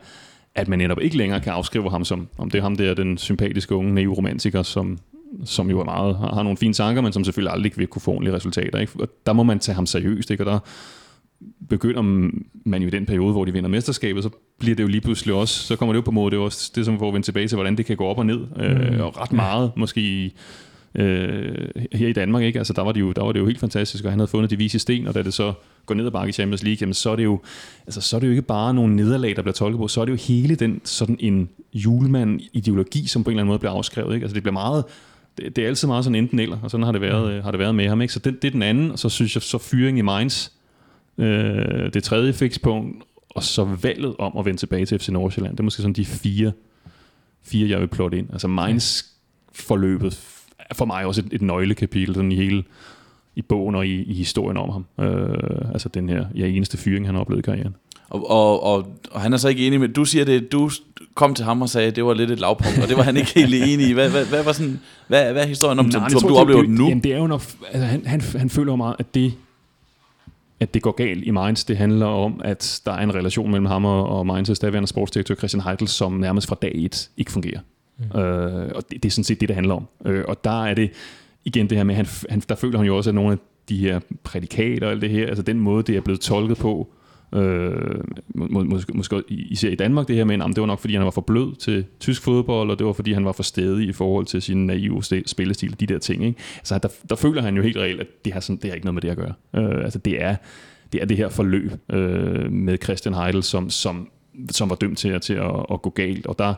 [0.54, 3.18] at man netop ikke længere kan afskrive ham som, om det er ham der, den
[3.18, 4.98] sympatiske unge naive romantiker, som,
[5.44, 8.02] som jo er meget, har, har nogle fine tanker, men som selvfølgelig aldrig vil kunne
[8.02, 8.78] få ordentlige resultater.
[8.78, 8.92] Ikke?
[9.00, 10.42] Og der må man tage ham seriøst, ikke?
[10.46, 10.58] og der,
[11.68, 12.02] begynder
[12.64, 15.34] man jo i den periode, hvor de vinder mesterskabet, så bliver det jo lige pludselig
[15.34, 17.48] også, så kommer det jo på måde, det er også det, som får vende tilbage
[17.48, 19.00] til, hvordan det kan gå op og ned, øh, mm.
[19.00, 20.32] og ret meget måske
[20.94, 22.58] øh, her i Danmark, ikke?
[22.58, 24.50] Altså der var, det jo, der var det jo helt fantastisk, og han havde fundet
[24.50, 25.52] de vise sten, og da det så
[25.86, 27.40] går ned ad bakke i Champions League, jamen så er det jo,
[27.86, 30.04] altså så er det jo ikke bare nogle nederlag, der bliver tolket på, så er
[30.04, 34.14] det jo hele den sådan en julemand-ideologi, som på en eller anden måde bliver afskrevet,
[34.14, 34.24] ikke?
[34.24, 34.84] Altså det bliver meget,
[35.38, 37.42] det, det er altid meget sådan enten eller, og sådan har det været, mm.
[37.42, 38.14] har det været med ham, ikke?
[38.14, 40.48] Så det, det er den anden, og så synes jeg, så fyring i Mainz,
[41.18, 45.52] Øh, det tredje fikspunkt, og så valget om at vende tilbage til FC Nordsjælland.
[45.52, 46.52] Det er måske sådan de fire,
[47.42, 48.28] fire jeg vil plotte ind.
[48.32, 49.04] Altså Mainz
[49.52, 50.20] forløbet
[50.58, 52.64] er for mig også et, et nøglekapitel sådan i hele
[53.36, 55.06] i bogen og i, i historien om ham.
[55.06, 57.74] Øh, altså den her ja, eneste fyring, han har oplevet i karrieren.
[58.08, 60.70] Og, og, og, og han er så ikke enig med, du siger det, du
[61.14, 63.16] kom til ham og sagde, at det var lidt et lavpunkt, og det var han
[63.16, 63.92] ikke helt enig i.
[63.92, 66.62] Hvad, hvad, hvad, var sådan, hvad, hvad er historien om, Nej, som, som du oplever
[66.62, 66.88] nu?
[66.88, 67.42] Jamen, det er jo nok,
[67.72, 69.32] altså, han, han, han føler jo meget, at det,
[70.60, 71.64] at det går galt i Mainz.
[71.64, 75.62] Det handler om, at der er en relation mellem ham og, Mainz' daværende sportsdirektør Christian
[75.62, 77.60] Heidel, som nærmest fra dag et ikke fungerer.
[77.98, 78.20] Mm.
[78.20, 79.88] Øh, og det, det er sådan set det, det handler om.
[80.04, 80.90] Øh, og der er det
[81.44, 83.38] igen det her med, han, han, der føler han jo også, at nogle af
[83.68, 86.92] de her prædikater og alt det her, altså den måde, det er blevet tolket på,
[87.34, 88.00] Øh,
[88.34, 91.04] må, måske, måske især i Danmark det her med, at det var nok fordi han
[91.04, 93.92] var for blød til tysk fodbold, og det var fordi han var for stedig i
[93.92, 96.24] forhold til sin naive spillestil, de der ting.
[96.24, 96.40] Ikke?
[96.58, 98.86] Altså der, der føler han jo helt reelt, at det har, sådan, det har ikke
[98.86, 99.32] noget med det at gøre.
[99.56, 100.36] Øh, altså det er,
[100.92, 104.08] det er det her forløb øh, med Christian Heidel, som, som,
[104.50, 106.54] som var dømt til, til at, at gå galt, og der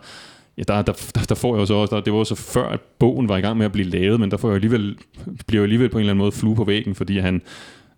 [0.59, 3.29] Ja, der, der, der, der får jeg også, der, det var så før, at bogen
[3.29, 4.99] var i gang med at blive lavet, men der får jeg alligevel,
[5.47, 7.43] bliver jeg alligevel på en eller anden måde flue på væggen, fordi han,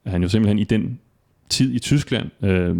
[0.06, 0.98] han jo simpelthen i den
[1.52, 2.76] tid i Tyskland, øh,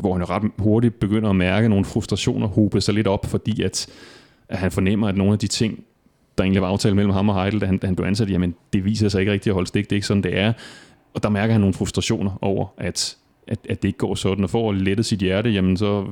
[0.00, 3.62] hvor han jo ret hurtigt begynder at mærke nogle frustrationer hobe sig lidt op, fordi
[3.62, 3.86] at,
[4.48, 5.84] at han fornemmer, at nogle af de ting,
[6.38, 8.54] der egentlig var aftalt mellem ham og Heidel, da han, da han blev ansat, jamen
[8.72, 10.52] det viser sig ikke rigtigt at holde stik, det er ikke sådan, det er.
[11.14, 13.16] Og der mærker han nogle frustrationer over, at,
[13.48, 16.06] at, at det ikke går sådan, og for at lette sit hjerte, jamen så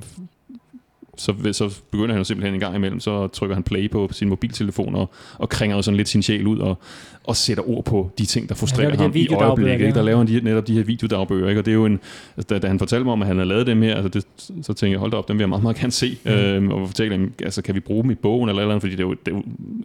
[1.21, 4.29] så, så begynder han jo simpelthen en gang imellem, så trykker han play på sin
[4.29, 6.79] mobiltelefon og, og kringer jo sådan lidt sin sjæl ud og,
[7.25, 9.87] og sætter ord på de ting, der frustrerer ham i øjeblikket.
[9.87, 9.99] Ikke?
[9.99, 11.61] Der laver han de, netop de her videodagbøger, ikke?
[11.61, 12.01] og det er jo en,
[12.37, 14.27] altså, da, da han fortalte mig om, at han havde lavet dem her, altså det,
[14.67, 16.31] så tænkte jeg, hold da op, dem vil jeg meget, meget gerne se, mm.
[16.31, 18.93] øhm, og fortælle dem, altså kan vi bruge dem i bogen eller eller andet, fordi
[18.93, 19.43] det er jo, det er jo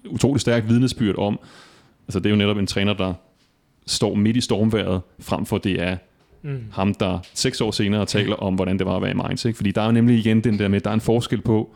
[0.09, 1.39] utroligt stærkt vidnesbyrd om,
[2.07, 3.13] altså det er jo netop en træner, der
[3.85, 5.97] står midt i stormværet, frem for det er
[6.45, 6.63] mm.
[6.71, 9.45] ham, der seks år senere taler om, hvordan det var at være i Mainz.
[9.45, 9.57] Ikke?
[9.57, 11.75] Fordi der er jo nemlig igen den der med, der er en forskel på,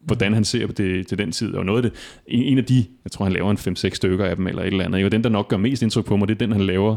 [0.00, 1.54] hvordan han ser på det til den tid.
[1.54, 4.36] Og noget af det, en af de, jeg tror han laver en 5-6 stykker af
[4.36, 6.34] dem, eller et eller andet, og den, der nok gør mest indtryk på mig, det
[6.34, 6.96] er den, han laver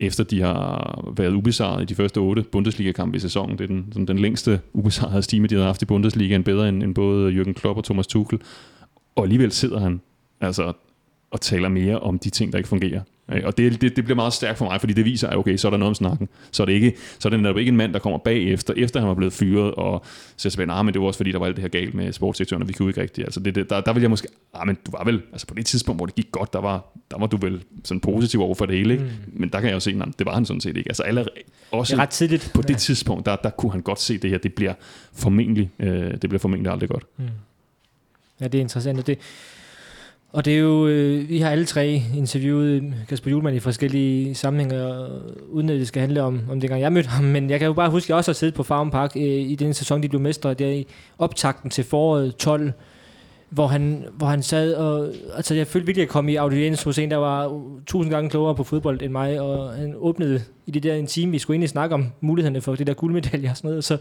[0.00, 3.58] efter de har været ubesejret i de første otte Bundesliga-kampe i sæsonen.
[3.58, 6.82] Det er den, sådan den længste ubesejrede stime, de har haft i Bundesligaen, bedre end,
[6.82, 8.40] end både Jürgen Klopp og Thomas Tuchel.
[9.16, 10.00] Og alligevel sidder han
[10.40, 10.72] altså
[11.30, 13.00] og taler mere om de ting, der ikke fungerer.
[13.28, 15.68] Og det, det, det bliver meget stærkt for mig, fordi det viser, at okay, så
[15.68, 16.28] er der noget om snakken.
[16.50, 19.00] Så er det, ikke, så er det netop ikke en mand, der kommer bagefter, efter
[19.00, 20.04] han var blevet fyret, og
[20.36, 22.12] så siger, nah, men det var også fordi, der var alt det her galt med
[22.12, 23.24] sportssektoren, og vi kunne ikke rigtigt.
[23.24, 25.54] Altså, det, det, der, der vil jeg måske, ah, men du var vel, altså på
[25.54, 28.54] det tidspunkt, hvor det gik godt, der var, der var du vel sådan positiv over
[28.54, 29.04] for det hele, ikke?
[29.04, 29.40] Mm.
[29.40, 30.90] Men der kan jeg jo se, at det var han sådan set ikke.
[30.90, 31.30] Altså allerede,
[31.70, 32.50] også det er ret tidligt.
[32.54, 32.74] på det ja.
[32.78, 34.74] tidspunkt, der, der kunne han godt se det her, det bliver
[35.12, 37.04] formentlig, øh, det bliver formentlig aldrig godt.
[37.16, 37.24] Mm.
[38.40, 39.18] Ja, det er interessant, og det,
[40.32, 45.06] og det er jo, øh, vi har alle tre interviewet Kasper Julemand i forskellige sammenhænge,
[45.48, 47.72] uden at det skal handle om, om dengang jeg mødte ham, men jeg kan jo
[47.72, 50.08] bare huske, at jeg også har siddet på Farm Park øh, i den sæson, de
[50.08, 50.86] blev mestre, der i
[51.18, 52.72] optakten til foråret 12,
[53.48, 56.98] hvor han, hvor han sad og, altså jeg følte virkelig at komme i audiens hos
[56.98, 60.82] en, der var tusind gange klogere på fodbold end mig, og han åbnede i det
[60.82, 63.68] der en time, vi skulle egentlig snakke om mulighederne for det der guldmedalje og sådan
[63.68, 63.98] noget, og så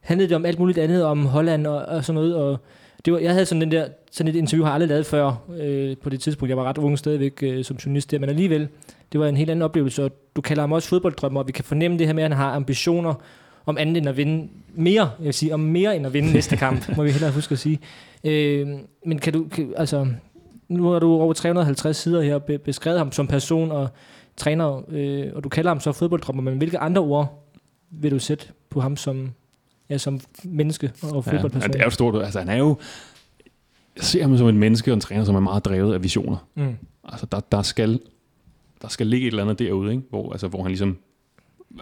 [0.00, 2.58] handlede det om alt muligt andet, om Holland og, og sådan noget, og
[3.04, 5.32] det var, jeg havde sådan den der, sådan et interview har jeg aldrig lavet før,
[5.60, 6.48] øh, på det tidspunkt.
[6.48, 8.68] Jeg var ret ung stadigvæk øh, som journalist der, men alligevel,
[9.12, 11.64] det var en helt anden oplevelse, og du kalder ham også fodbolddrømmer, og vi kan
[11.64, 13.14] fornemme det her med, at han har ambitioner
[13.66, 16.56] om andet end at vinde mere, jeg vil sige, om mere end at vinde næste
[16.56, 17.80] kamp, må vi hellere huske at sige.
[18.24, 18.68] Øh,
[19.06, 20.06] men kan du, kan, altså,
[20.68, 23.88] nu har du over 350 sider her be, beskrevet ham som person og
[24.36, 27.50] træner, øh, og du kalder ham så fodbolddrømmer, men hvilke andre ord
[27.90, 29.30] vil du sætte på ham som
[29.94, 31.70] ja, som menneske og fodboldperson.
[31.70, 32.24] Ja, det er jo stort.
[32.24, 32.76] Altså, han er jo...
[33.96, 36.36] Jeg ser ham som en menneske og en træner, som er meget drevet af visioner.
[36.54, 36.74] Mm.
[37.04, 38.00] Altså, der, der, skal,
[38.82, 40.02] der skal ligge et eller andet derude, ikke?
[40.10, 40.96] Hvor, altså, hvor han ligesom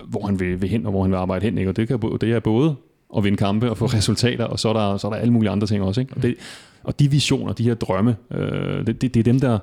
[0.06, 1.58] hvor han vil, vil hen, og hvor han vil arbejde hen.
[1.58, 1.70] Ikke?
[1.70, 2.74] Og det, kan, det er både
[3.16, 5.50] at vinde kampe og få resultater, og så er der, så er der alle mulige
[5.50, 6.00] andre ting også.
[6.00, 6.14] Ikke?
[6.16, 6.34] Og, det,
[6.82, 9.58] og de visioner, de her drømme, øh, det, det, det er dem, der,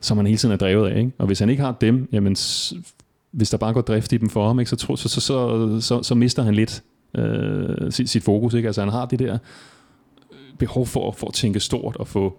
[0.00, 0.98] som han hele tiden er drevet af.
[0.98, 1.12] Ikke?
[1.18, 2.36] Og hvis han ikke har dem, jamen,
[3.30, 6.02] hvis der bare går drift i dem for ham, ikke, så, så, så, så, så,
[6.02, 6.82] så mister han lidt
[7.16, 8.54] øh, sit, sit fokus.
[8.54, 8.68] Ikke?
[8.68, 9.38] Altså han har det der
[10.58, 12.38] behov for, for at tænke stort og få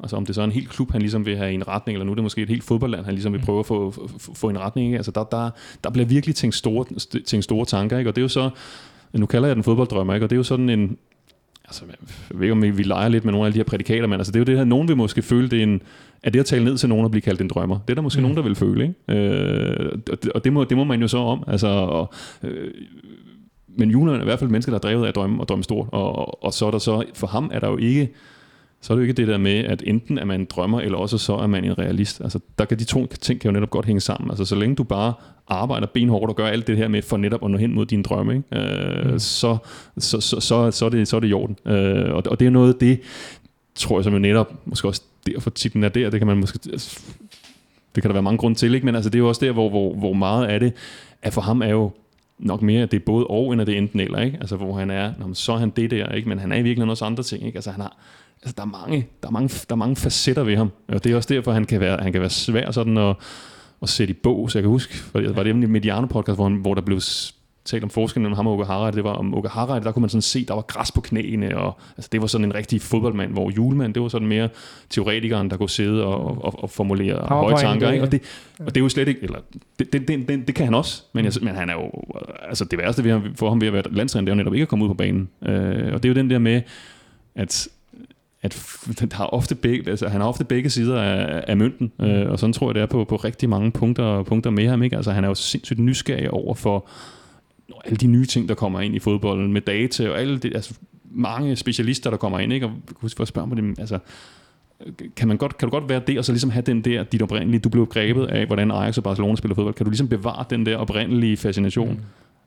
[0.00, 1.96] Altså om det så er en helt klub, han ligesom vil have i en retning,
[1.96, 3.44] eller nu er det måske et helt fodboldland, han ligesom vil mm.
[3.44, 4.86] prøve at få, få, få en retning.
[4.86, 4.96] Ikke?
[4.96, 5.50] Altså der, der,
[5.84, 6.84] der bliver virkelig tænkt store,
[7.26, 8.10] tænkt store tanker, ikke?
[8.10, 8.50] og det er jo så,
[9.12, 10.26] nu kalder jeg den fodbolddrømmer, ikke?
[10.26, 10.96] og det er jo sådan en,
[11.64, 11.84] altså
[12.30, 14.32] jeg ved ikke om vi leger lidt med nogle af de her prædikater, men altså
[14.32, 15.82] det er jo det her, nogen vil måske føle, det er en,
[16.22, 18.02] at det at tale ned til nogen og blive kaldt en drømmer, det er der
[18.02, 18.22] måske mm.
[18.22, 19.22] nogen, der vil føle, ikke?
[19.22, 22.12] Øh, og, det, og det, må, det må man jo så om, altså, og,
[22.42, 22.70] øh,
[23.76, 25.48] men Julian er i hvert fald et menneske, der er drevet af at drømme og
[25.48, 25.88] drømme stort.
[25.92, 28.12] Og, og, og så er der så, for ham er der jo ikke,
[28.80, 30.98] så er det jo ikke det der med, at enten er man en drømmer, eller
[30.98, 32.20] også så er man en realist.
[32.20, 34.30] Altså, der kan de to ting kan jo netop godt hænge sammen.
[34.30, 35.12] Altså, så længe du bare
[35.48, 38.02] arbejder benhårdt og gør alt det her med for netop at nå hen mod dine
[38.02, 38.66] drømme, ikke?
[39.04, 39.18] Øh, mm.
[39.18, 39.56] så,
[39.98, 41.56] så, så, så, så, er det, så er det i orden.
[41.66, 43.00] Øh, og, og det er noget af det,
[43.74, 46.58] tror jeg, som jo netop, måske også derfor titlen er der, det kan man måske,
[46.72, 47.00] altså,
[47.94, 48.86] det kan der være mange grunde til, ikke?
[48.86, 50.72] men altså, det er jo også der, hvor, hvor, hvor meget af det,
[51.22, 51.90] at for ham er jo
[52.38, 54.38] nok mere, at det er både og, end at det er enten eller, ikke?
[54.40, 56.28] Altså, hvor han er, når så er han det der, ikke?
[56.28, 57.56] Men han er i virkeligheden også andre ting, ikke?
[57.56, 57.96] Altså, han har,
[58.42, 61.12] altså, der, er mange, der, er mange, der er mange facetter ved ham, og det
[61.12, 63.16] er også derfor, han kan være, han kan være svær sådan at,
[63.82, 64.50] at sætte i bog.
[64.50, 66.82] Så jeg kan huske, var det, var det i Mediano podcast, hvor, han, hvor der
[66.82, 67.00] blev
[67.64, 68.94] talt om forskellen mellem ham og Uga Harald.
[68.94, 71.58] Det var om Uga Harald, der kunne man sådan se, der var græs på knæene,
[71.58, 74.48] og altså, det var sådan en rigtig fodboldmand, hvor Julemand, det var sådan mere
[74.90, 77.90] teoretikeren, der kunne sidde og, og, og formulere høje tanker.
[77.90, 78.04] Ikke?
[78.04, 78.20] Og, det,
[78.58, 79.38] og det er jo slet ikke, eller
[79.78, 81.90] det, det, det, det, det kan han også, men, jeg, men han er jo,
[82.48, 84.62] altså det værste ved, for ham ved at være landstræner, det er jo netop ikke
[84.62, 85.28] at komme ud på banen.
[85.42, 86.62] Øh, og det er jo den der med,
[87.34, 87.68] at
[88.44, 92.30] at han har ofte begge, altså, han har ofte begge sider af, af mønten, øh,
[92.30, 94.82] og sådan tror jeg, det er på, på rigtig mange punkter, punkter med ham.
[94.82, 94.96] Ikke?
[94.96, 96.88] Altså, han er jo sindssygt nysgerrig over for,
[97.84, 100.74] alle de nye ting, der kommer ind i fodbolden med data og alle det, altså
[101.14, 102.66] mange specialister, der kommer ind, ikke?
[102.66, 103.98] og husk for at spørge mig dem, altså,
[105.16, 107.22] kan, man godt, kan du godt være det, og så ligesom have den der, dit
[107.22, 110.44] oprindelige, du blev grebet af, hvordan Ajax og Barcelona spiller fodbold, kan du ligesom bevare
[110.50, 111.90] den der oprindelige fascination?
[111.90, 112.00] Mm.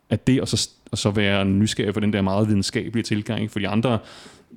[0.09, 3.51] at det og så, og så være nysgerrig for den der meget videnskabelige tilgang, ikke?
[3.51, 3.99] for de andre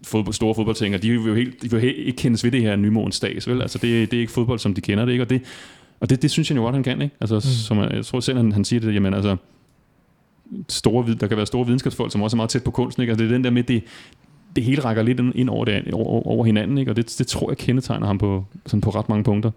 [0.07, 2.77] fodbold, store fodboldtænger, de vil jo, helt, de vil helt, ikke kendes ved det her
[2.77, 3.63] nymodens stads, vel?
[3.63, 5.25] Altså det, det er ikke fodbold, som de kender det, ikke?
[5.25, 5.43] Og det,
[6.01, 7.17] og det, det synes jeg jo godt, han kan, ikke?
[7.21, 7.41] Altså, mm.
[7.41, 9.37] som, jeg, jeg tror selv, han, han siger det, jamen altså,
[10.69, 13.11] store, vid- der kan være store videnskabsfolk, som også er meget tæt på kunsten, ikke?
[13.11, 13.83] Altså det er den der med, det,
[14.57, 16.93] det hele rækker lidt ind over, det, over, over hinanden, ikke?
[16.93, 19.51] Og det, det tror jeg kendetegner ham på, sådan på ret mange punkter.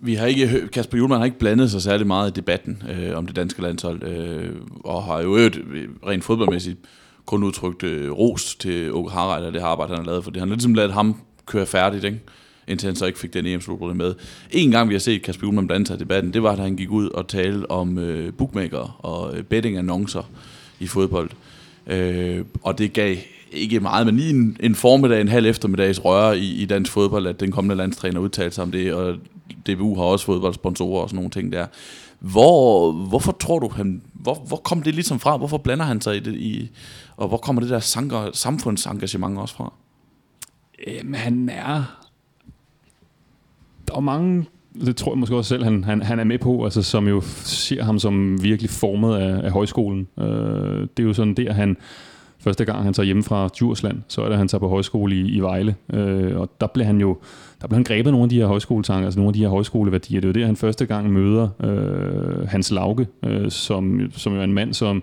[0.00, 3.26] Vi har ikke, Kasper Julemand har ikke blandet sig særlig meget i debatten øh, om
[3.26, 4.50] det danske landshold, øh,
[4.84, 6.78] og har jo øvrigt øh, rent fodboldmæssigt
[7.26, 10.30] kun udtrykt øh, ros til Åke Harald og det her arbejde, han har lavet, for
[10.30, 12.20] det han har ligesom ladet ham køre færdigt, ikke?
[12.68, 13.60] Indtil han så ikke fik den em
[13.94, 14.14] med.
[14.50, 16.76] En gang vi har set Kasper Julemand blande sig i debatten, det var, da han
[16.76, 20.22] gik ud og talte om øh, bookmaker og øh, bettingannoncer betting-annoncer
[20.80, 21.30] i fodbold.
[21.86, 23.16] Øh, og det gav
[23.52, 27.26] ikke meget, men lige en, en formiddag, en halv eftermiddags røre i, i dansk fodbold,
[27.26, 29.16] at den kommende landstræner udtalte sig om det, og
[29.66, 31.66] DBU har også fodboldsponsorer og sådan nogle ting der.
[32.18, 35.36] Hvor, hvorfor tror du, han, hvor, hvor kom det ligesom fra?
[35.36, 36.34] Hvorfor blander han sig i det?
[36.34, 36.70] I,
[37.16, 39.72] og hvor kommer det der sanker, samfundsengagement også fra?
[40.86, 42.02] Jamen, han er...
[43.88, 44.46] Der er mange
[44.84, 47.20] det tror jeg måske også selv, han, han, han er med på, altså, som jo
[47.44, 50.08] ser ham som virkelig formet af, af højskolen.
[50.20, 50.26] Øh,
[50.96, 51.76] det er jo sådan der, han
[52.38, 55.28] første gang han tager hjemme fra Djursland, så er det, han tager på højskole i,
[55.28, 55.74] i Vejle.
[55.92, 57.18] Øh, og der bliver han jo
[57.60, 60.20] der bliver han grebet nogle af de her højskoletanker, altså nogle af de her højskoleværdier.
[60.20, 64.40] Det er jo det, han første gang møder øh, Hans Lauke, øh, som, som jo
[64.40, 65.02] er en mand, som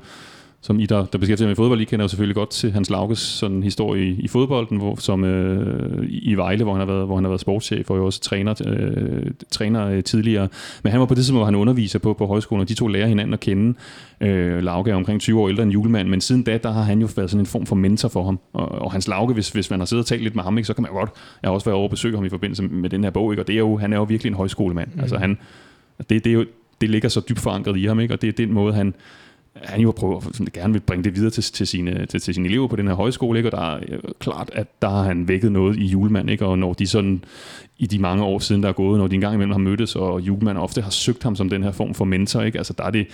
[0.63, 2.89] som I, der, der beskæftiger sig med fodbold, I kender jo selvfølgelig godt til Hans
[2.89, 7.05] Lauges sådan, historie i, i fodbolden, hvor, som øh, i Vejle, hvor han har været,
[7.05, 10.47] hvor han har været sportschef og jo også træner, øh, træner øh, tidligere.
[10.83, 12.87] Men han var på det tidspunkt, hvor han underviser på, på højskolen, og de to
[12.87, 13.77] lærer hinanden at kende.
[14.21, 16.99] Øh, Lauge er omkring 20 år ældre end julemand, men siden da, der har han
[16.99, 18.39] jo været sådan en form for mentor for ham.
[18.53, 20.67] Og, og Hans Lauge, hvis, hvis man har siddet og talt lidt med ham, ikke,
[20.67, 21.09] så kan man jo godt,
[21.41, 23.43] jeg har også været over at besøge ham i forbindelse med den her bog, ikke,
[23.43, 24.89] og det er jo, han er jo virkelig en højskolemand.
[24.93, 24.99] Mm.
[24.99, 25.37] Altså han,
[25.97, 26.45] det, det, er jo,
[26.81, 28.13] det ligger så dybt forankret i ham, ikke?
[28.13, 28.93] og det er den måde, han,
[29.55, 32.47] han jo prøver sådan, gerne vil bringe det videre til, til, sine, til, til sine
[32.47, 33.47] elever på den her højskole, ikke?
[33.47, 33.79] og der er
[34.19, 36.45] klart, at der har han vækket noget i julemand, ikke?
[36.45, 37.23] og når de sådan
[37.77, 40.21] i de mange år siden, der er gået, når de engang imellem har mødtes, og
[40.21, 42.57] julemand ofte har søgt ham som den her form for mentor, ikke?
[42.57, 43.07] altså der er det,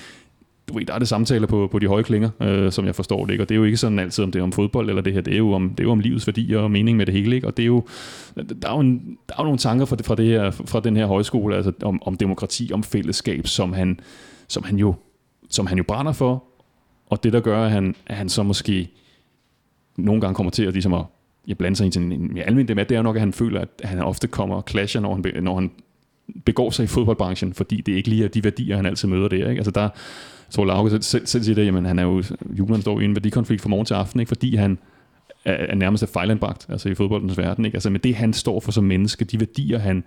[0.67, 3.25] du ved, der er det samtaler på, på de høje klinger, øh, som jeg forstår
[3.25, 3.43] det, ikke?
[3.43, 5.21] og det er jo ikke sådan altid, om det er om fodbold eller det her,
[5.21, 7.35] det er jo om, det er jo om livets værdier og mening med det hele,
[7.35, 7.47] ikke?
[7.47, 7.87] og det er jo,
[8.35, 10.79] der er jo, en, der er jo nogle tanker fra, det, fra, det her, fra
[10.79, 13.99] den her højskole, altså om, om demokrati, om fællesskab, som han,
[14.47, 14.95] som han jo
[15.49, 16.43] som han jo brænder for,
[17.09, 18.89] og det, der gør, at han, at han så måske
[19.97, 21.05] nogle gange kommer til at, ligesom at
[21.47, 23.61] ja, blande sig i en, en mere almindelig debat, det er nok, at han føler,
[23.61, 25.71] at han ofte kommer og clasher, når han, når han
[26.45, 29.49] begår sig i fodboldbranchen, fordi det ikke lige er de værdier, han altid møder der.
[29.49, 29.59] Ikke?
[29.59, 29.89] Altså der,
[30.49, 32.23] tror Lauke selv, selv, selv siger det, jamen han er jo,
[32.59, 34.27] Julen står i en værdikonflikt fra morgen til aften, ikke?
[34.27, 34.77] fordi han
[35.45, 37.65] er, er nærmest er fejlanbragt altså i fodboldens verden.
[37.65, 37.75] Ikke?
[37.75, 40.03] Altså med det, han står for som menneske, de værdier, han,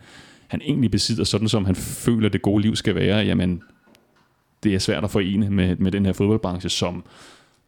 [0.49, 3.63] han egentlig besidder, sådan som han føler, det gode liv skal være, jamen
[4.63, 7.05] det er svært at forene med, med den her fodboldbranche, som,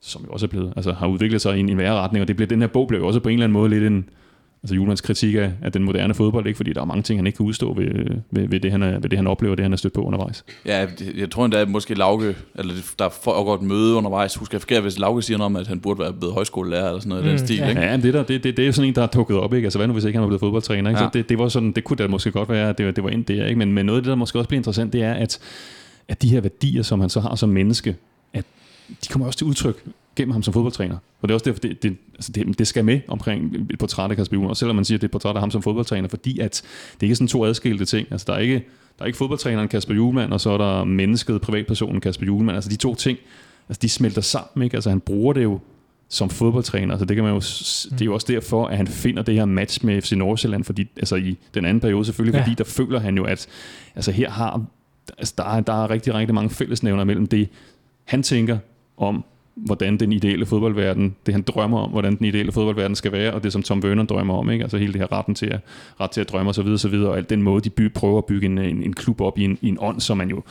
[0.01, 2.29] som jo også er blevet, altså har udviklet sig i en, en værre retning, og
[2.29, 4.09] det blev, den her bog blev jo også på en eller anden måde lidt en,
[4.65, 6.57] altså Julemans kritik af, af den moderne fodbold, ikke?
[6.57, 7.87] fordi der er mange ting, han ikke kan udstå ved,
[8.31, 10.45] ved, ved, det, han er, ved det, han oplever, det, han er stødt på undervejs.
[10.67, 10.87] Ja,
[11.17, 14.83] jeg tror endda, at måske Lauke, eller der foregår et møde undervejs, husker jeg forkert,
[14.83, 17.31] hvis Lauke siger noget om, at han burde være blevet højskolelærer eller sådan noget mm,
[17.31, 17.69] den stil, ja.
[17.69, 17.81] ikke?
[17.81, 19.67] Ja, det, der, det, det, det, er sådan en, der er dukket op, ikke?
[19.67, 21.01] Altså hvad nu, hvis ikke han var blevet fodboldtræner, ikke?
[21.01, 21.07] Ja.
[21.07, 23.11] Så det, det, var sådan, det kunne da måske godt være, at det, det var
[23.11, 23.59] ind der, ikke?
[23.59, 25.39] Men, men noget af det, der måske også bliver interessant, det er, at
[26.09, 27.97] at de her værdier, som han så har som menneske,
[28.33, 28.45] at
[28.89, 29.85] de kommer også til udtryk
[30.17, 30.97] gennem ham som fodboldtræner.
[31.21, 34.11] Og det er også derfor, det, det, altså det, det skal med omkring et portræt
[34.11, 36.09] af Kasper Juhl, selvom man siger, at det er et portræt af ham som fodboldtræner,
[36.09, 36.63] fordi at
[36.95, 38.09] det ikke er sådan to adskilte ting.
[38.11, 38.65] Altså der er ikke,
[38.99, 42.57] der er ikke fodboldtræneren Kasper Julemand, og så er der mennesket, privatpersonen Kasper Julemand.
[42.57, 43.19] Altså de to ting,
[43.69, 44.77] altså de smelter sammen, ikke?
[44.77, 45.61] Altså han bruger det jo
[46.09, 46.95] som fodboldtræner.
[46.95, 49.45] Altså det, kan man jo, det er jo også derfor, at han finder det her
[49.45, 52.43] match med FC Nordsjælland, fordi, altså i den anden periode selvfølgelig, ja.
[52.43, 53.47] fordi der føler han jo, at
[53.95, 54.65] altså her har
[55.19, 57.49] altså der, er, der er rigtig, rigtig mange fællesnævner mellem det,
[58.05, 58.59] han tænker
[58.97, 59.25] om,
[59.55, 63.43] hvordan den ideelle fodboldverden, det han drømmer om, hvordan den ideelle fodboldverden skal være, og
[63.43, 64.63] det som Tom Werner drømmer om, ikke?
[64.63, 65.61] altså hele det her retten til at,
[66.01, 68.19] ret til at drømme osv., og, så videre, og alt den måde, de by, prøver
[68.19, 70.43] at bygge en, en, en klub op i en, i en ånd, som man jo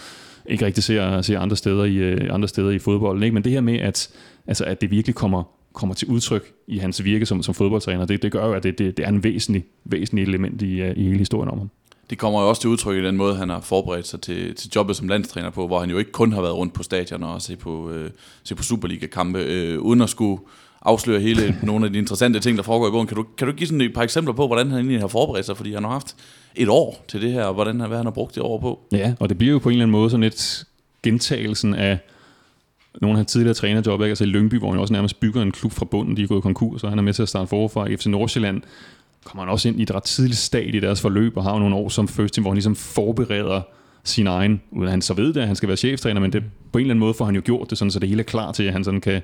[0.46, 3.24] ikke rigtig ser, ser andre, steder i, øh, andre steder i fodbolden.
[3.24, 3.34] Ikke?
[3.34, 4.10] Men det her med, at,
[4.48, 5.44] altså, at det virkelig kommer,
[5.74, 8.80] kommer til udtryk i hans virke som, som fodboldtræner, det, det gør jo, at det,
[8.80, 11.70] det, det er en væsentlig, væsentlig element i, øh, i hele historien om ham
[12.10, 14.72] det kommer jo også til udtryk i den måde, han har forberedt sig til, til
[14.76, 17.42] jobbet som landstræner på, hvor han jo ikke kun har været rundt på stadion og
[17.42, 18.12] se på, øh,
[18.44, 20.42] se på Superliga-kampe, øh, uden at skulle
[20.82, 23.08] afsløre hele nogle af de interessante ting, der foregår i bogen.
[23.08, 25.46] Kan du, kan du give sådan et par eksempler på, hvordan han egentlig har forberedt
[25.46, 25.58] sig?
[25.58, 26.16] Fordi han har haft
[26.56, 28.80] et år til det her, og hvordan, hvad han har brugt det år på.
[28.92, 30.66] Ja, og det bliver jo på en eller anden måde sådan et
[31.04, 32.00] gentagelsen af
[33.02, 34.10] nogle af hans tidligere trænerjob, ikke?
[34.10, 36.44] altså i Lyngby, hvor han også nærmest bygger en klub fra bunden, de er gået
[36.44, 37.88] konkurs, og han er med til at starte forfra.
[37.96, 38.62] FC Nordsjælland
[39.24, 41.76] kommer han også ind i et ret tidligt stadie i deres forløb, og har nogle
[41.76, 43.62] år som first team, hvor han ligesom forbereder
[44.04, 46.44] sin egen, uden at han så ved det, at han skal være cheftræner, men det,
[46.72, 48.24] på en eller anden måde får han jo gjort det, sådan, så det hele er
[48.24, 49.22] klar til, at han sådan kan,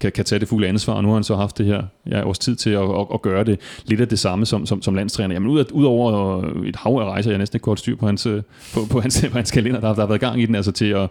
[0.00, 2.26] kan, kan tage det fulde ansvar, og nu har han så haft det her ja,
[2.26, 4.94] års tid til at, at, at gøre det lidt af det samme som, som, som
[4.94, 5.34] landstræner.
[5.34, 8.26] Jamen ud, ud over et hav af rejser, jeg næsten ikke kunne styr på hans,
[8.74, 10.86] på, på hans, på hans kalender, der, der har været gang i den, altså til
[10.90, 11.10] at,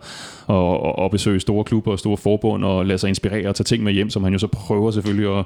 [0.50, 3.84] at, at besøge store klubber og store forbund, og lade sig inspirere og tage ting
[3.84, 5.46] med hjem, som han jo så prøver selvfølgelig at,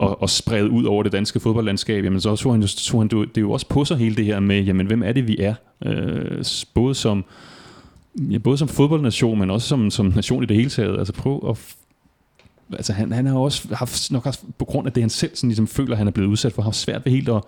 [0.00, 3.36] og, og sprede ud over det danske fodboldlandskab, jamen så tog han, tog han det
[3.36, 5.54] er jo også på sig hele det her med, jamen hvem er det, vi er?
[5.86, 6.44] Øh,
[6.74, 7.24] både som
[8.30, 10.98] ja, både som fodboldnation, men også som, som nation i det hele taget.
[10.98, 11.76] Altså prøv at
[12.76, 15.48] altså han, han har også haft, nok også på grund af det, han selv sådan
[15.48, 17.42] ligesom føler, han er blevet udsat for, har svært ved helt at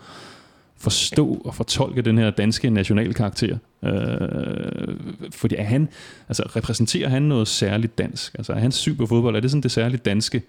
[0.77, 3.59] forstå og fortolke den her danske nationale karakter.
[3.85, 4.97] Øh,
[5.31, 5.89] fordi er han,
[6.29, 8.35] altså repræsenterer han noget særligt dansk?
[8.35, 9.37] Altså er han syg på fodbold?
[9.37, 10.43] Er det sådan det særligt danske?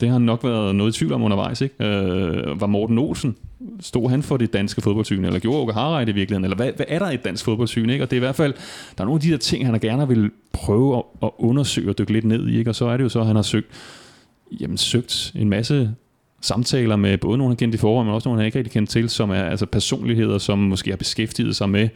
[0.00, 1.84] Det har han nok været noget i tvivl om undervejs, ikke?
[1.84, 3.36] Øh, var Morten Olsen,
[3.80, 6.86] stod han for det danske fodboldsyn, eller gjorde Åke Harreide i virkeligheden, eller hvad, hvad
[6.88, 8.04] er der i et dansk fodboldsyn, ikke?
[8.04, 8.54] Og det er i hvert fald,
[8.98, 11.98] der er nogle af de der ting, han gerne vil prøve at, at undersøge og
[11.98, 12.70] dykke lidt ned i, ikke?
[12.70, 13.66] Og så er det jo så, at han har søgt,
[14.60, 15.90] jamen, søgt en masse
[16.40, 18.92] samtaler med både nogle, han kendte i forvejen, men også nogle, han ikke rigtig kendte
[18.92, 21.88] til, som er altså personligheder, som måske har beskæftiget sig med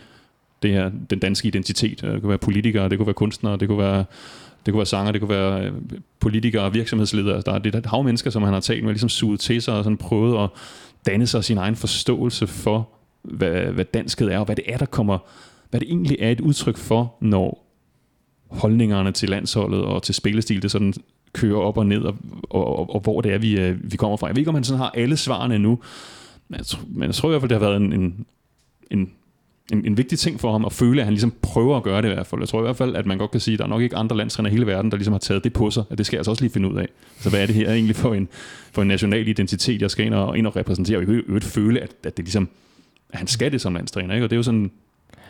[0.62, 2.04] det her, den danske identitet.
[2.04, 4.04] Øh, det kunne være politikere, det kunne være kunstnere, det kunne være
[4.66, 5.72] det kunne være sanger, det kunne være øh,
[6.20, 7.42] politikere virksomhedsledere.
[7.46, 9.74] Der er det et hav mennesker, som han har talt med, ligesom suget til sig
[9.74, 10.50] og sådan prøvet at
[11.06, 12.88] danne sig sin egen forståelse for,
[13.22, 15.18] hvad, hvad danskhed er, og hvad det er, der kommer,
[15.70, 17.66] hvad det egentlig er et udtryk for, når
[18.50, 20.94] holdningerne til landsholdet og til spillestil, det sådan
[21.32, 22.16] kører op og ned, og,
[22.50, 24.26] og, og, og hvor det er, vi, øh, vi kommer fra.
[24.26, 25.78] Jeg ved ikke, om han sådan har alle svarene nu,
[26.48, 28.26] men jeg, tror, men jeg tror i hvert fald, det har været en, en,
[28.90, 29.12] en
[29.72, 32.10] en, en vigtig ting for ham at føle, at han ligesom prøver at gøre det
[32.10, 32.40] i hvert fald.
[32.40, 33.96] Jeg tror i hvert fald, at man godt kan sige, at der er nok ikke
[33.96, 36.16] andre landstræner i hele verden, der ligesom har taget det på sig, at det skal
[36.16, 36.88] jeg altså også lige finde ud af.
[37.18, 38.28] Så hvad er det her egentlig for en,
[38.72, 41.80] for en national identitet, jeg skal ind og, ind og repræsentere, og i øvrigt føle,
[41.80, 42.48] at, at det ligesom,
[43.10, 44.26] at han skal det som landstræner, ikke?
[44.26, 44.70] Og det er jo sådan,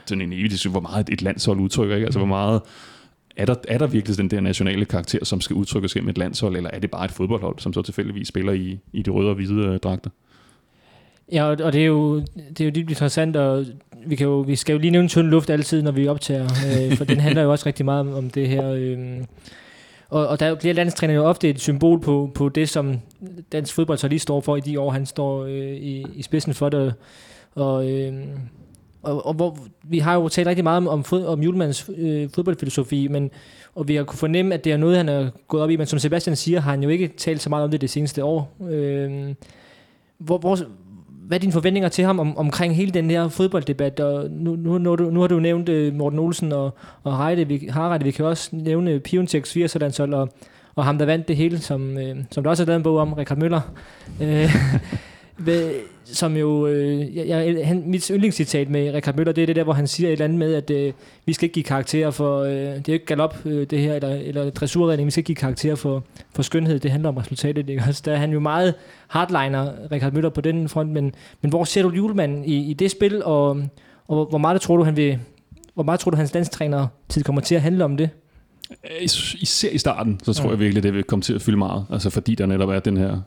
[0.06, 2.04] sådan en evig, hvor meget et landshold udtrykker, ikke?
[2.04, 2.60] Altså hvor meget,
[3.36, 6.56] er der, er der virkelig den der nationale karakter, som skal udtrykkes gennem et landshold,
[6.56, 9.34] eller er det bare et fodboldhold, som så tilfældigvis spiller i, i de røde og
[9.34, 10.10] hvide øh, dragter?
[11.32, 13.66] Ja, og det er jo, det er jo dybt interessant, og
[14.06, 16.96] vi, kan jo, vi skal jo lige nævne tynd luft altid, når vi optager, øh,
[16.96, 18.72] for den handler jo også rigtig meget om, om det her.
[18.72, 18.98] Øh,
[20.08, 23.00] og, og der bliver landstræner jo ofte et symbol på, på det, som
[23.52, 26.54] dansk fodbold så lige står for i de år, han står øh, i, i spidsen
[26.54, 26.94] for det.
[27.54, 28.14] Og, øh,
[29.02, 32.28] og, og hvor, vi har jo talt rigtig meget om, om, fod, om Julemands øh,
[32.34, 33.30] fodboldfilosofi, men,
[33.74, 35.86] og vi har kunne fornemme, at det er noget, han er gået op i, men
[35.86, 38.56] som Sebastian siger, har han jo ikke talt så meget om det det seneste år.
[38.70, 39.34] Øh,
[40.18, 40.58] hvor, hvor,
[41.30, 44.00] hvad er dine forventninger til ham om, omkring hele den her fodbolddebat?
[44.00, 47.68] Og nu, nu, nu, nu har du nævnt uh, Morten Olsen og, og Heide, vi,
[47.70, 50.28] Harald, Vi kan også nævne Piontek's 80 og,
[50.74, 52.98] og ham, der vandt det hele, som, uh, som der også er lavet en bog
[52.98, 53.60] om, Richard Møller.
[54.20, 54.26] Uh,
[56.04, 59.72] som jo, øh, jeg, han, mit yndlingscitat med Richard Møller, det er det der, hvor
[59.72, 60.92] han siger et eller andet med, at øh,
[61.26, 63.94] vi skal ikke give karakterer for, øh, det er jo ikke galop, øh, det her,
[63.94, 67.68] eller, eller dressurredning, vi skal ikke give karakterer for, for skønhed, det handler om resultatet.
[67.68, 67.82] Ikke?
[67.86, 68.74] Altså, der er han jo meget
[69.08, 72.90] hardliner, Richard Møller, på den front, men, men hvor ser du julemanden i, i det
[72.90, 73.62] spil, og,
[74.08, 75.18] og hvor meget tror du, han vil,
[75.74, 78.10] hvor meget tror du, hans landstræner tid kommer til at handle om det?
[79.40, 80.50] Især i starten, så tror ja.
[80.50, 81.86] jeg virkelig, det vil komme til at fylde meget.
[81.90, 83.20] Altså fordi der netop er den her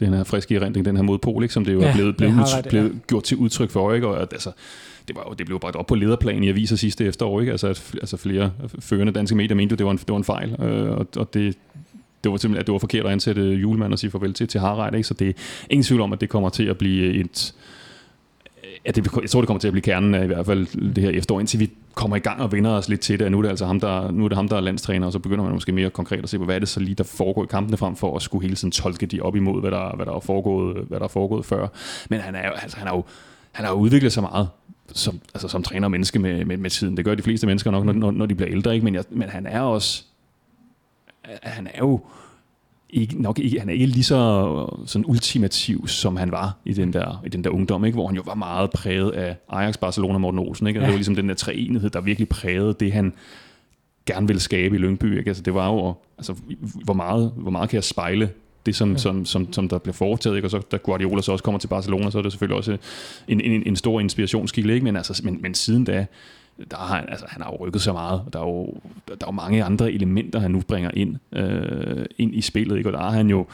[0.00, 2.38] den her friske erindring, den her modpol, ikke, som det jo ja, er blevet, blevet,
[2.38, 2.70] ret, ja.
[2.70, 4.06] blevet gjort til udtryk for, ikke?
[4.06, 4.52] og at, altså,
[5.08, 7.52] det, var jo, det blev bragt op på lederplan i aviser sidste efterår, ikke?
[7.52, 10.24] Altså, at, altså flere førende danske medier mente, at det var en, det var en
[10.24, 11.56] fejl, øh, og, og det,
[12.24, 14.60] det var simpelthen, at det var forkert at ansætte julemand og sige farvel til, til
[14.60, 15.08] Harald, ikke?
[15.08, 15.32] så det er
[15.70, 17.54] ingen tvivl om, at det kommer til at blive et,
[18.88, 21.04] Ja, det, jeg tror, det kommer til at blive kernen af i hvert fald det
[21.04, 23.32] her efterår, indtil vi kommer i gang og vender os lidt til det.
[23.32, 25.18] Nu er det altså ham, der, nu er det ham, der er landstræner, og så
[25.18, 27.44] begynder man måske mere konkret at se på, hvad er det så lige, der foregår
[27.44, 30.06] i kampene, frem for at skulle hele tiden tolke de op imod, hvad der, hvad
[30.06, 31.68] der, er, foregået, hvad der er foregået før.
[32.10, 33.04] Men han er, jo, altså, han er jo,
[33.52, 34.48] han har udviklet sig meget
[34.92, 36.96] som, altså, som træner og menneske med, med, med tiden.
[36.96, 38.84] Det gør de fleste mennesker nok, når, når de bliver ældre, ikke?
[38.84, 40.04] Men, jeg, men han er også,
[41.42, 42.00] han er jo,
[42.90, 46.92] ikke, nok ikke, han er ikke lige så sådan ultimativ, som han var i den
[46.92, 47.96] der, i den der ungdom, ikke?
[47.96, 50.66] hvor han jo var meget præget af Ajax, Barcelona og Morten Olsen.
[50.66, 50.80] Ikke?
[50.80, 50.86] Ja.
[50.86, 53.12] Det var ligesom den der treenighed, der virkelig prægede det, han
[54.06, 55.18] gerne ville skabe i Lyngby.
[55.18, 55.30] Ikke?
[55.30, 56.34] Altså, det var jo, altså,
[56.84, 58.30] hvor, meget, hvor meget kan jeg spejle
[58.66, 58.98] det, som, ja.
[58.98, 60.46] som, som, som der bliver foretaget, ikke?
[60.46, 62.76] og så da Guardiola så også kommer til Barcelona, så er det selvfølgelig også
[63.28, 64.84] en, en, en stor inspirationskilde, ikke?
[64.84, 66.06] Men, altså, men, men siden da,
[66.70, 68.20] der har han, altså, han har jo rykket så meget.
[68.26, 68.66] og Der er jo,
[69.08, 72.76] der er jo mange andre elementer, han nu bringer ind, øh, ind i spillet.
[72.76, 72.88] Ikke?
[72.88, 73.46] Og der er han jo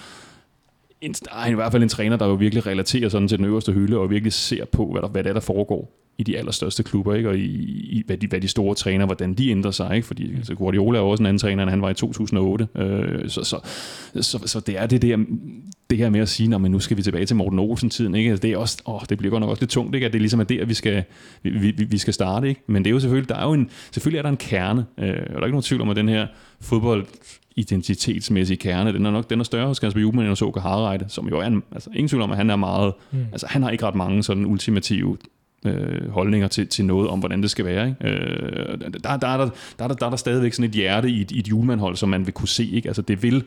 [1.00, 3.38] en, der er han i hvert fald en træner, der jo virkelig relaterer sådan til
[3.38, 6.22] den øverste hylde, og virkelig ser på, hvad, der, hvad det er, der foregår i
[6.22, 7.28] de allerstørste klubber, ikke?
[7.28, 7.44] og i,
[7.98, 9.96] i hvad, de, hvad de store træner, hvordan de ændrer sig.
[9.96, 10.06] Ikke?
[10.06, 12.68] Fordi altså, Guardiola er også en anden træner, end han var i 2008.
[12.76, 13.58] Øh, så, så,
[14.20, 15.16] så, så, det er det der,
[15.90, 18.14] det her med at sige, men nu skal vi tilbage til Morten Olsen-tiden.
[18.14, 18.30] Ikke?
[18.30, 20.06] Altså, det, er også, åh, det bliver godt nok også lidt tungt, ikke?
[20.06, 21.04] at det ligesom er der, vi skal,
[21.42, 22.48] vi, vi, vi skal starte.
[22.48, 22.60] Ikke?
[22.66, 25.08] Men det er jo selvfølgelig, der er jo en, selvfølgelig er der en kerne, øh,
[25.08, 26.26] og der er ikke nogen tvivl om, at den her
[26.60, 27.06] fodbold
[27.56, 31.04] identitetsmæssige kerne, den er nok den er større hos Kasper Juhlmann end hos Åke Harreide,
[31.08, 33.18] som jo er en, altså ingen tvivl om, at han er meget, mm.
[33.32, 35.16] altså han har ikke ret mange sådan ultimative
[35.64, 37.88] øh, holdninger til, til noget om, hvordan det skal være.
[37.88, 38.08] Ikke?
[38.08, 41.30] Øh, der, der, der, der, der, der, er der stadigvæk sådan et hjerte i et,
[41.30, 42.64] i et julemandhold, som man vil kunne se.
[42.64, 42.88] Ikke?
[42.88, 43.44] Altså det vil,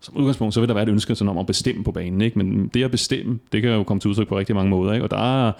[0.00, 2.20] som udgangspunkt, så vil der være et ønske sådan om at bestemme på banen.
[2.20, 2.38] Ikke?
[2.38, 4.92] Men det at bestemme, det kan jo komme til udtryk på rigtig mange måder.
[4.92, 5.04] Ikke?
[5.04, 5.52] Og der,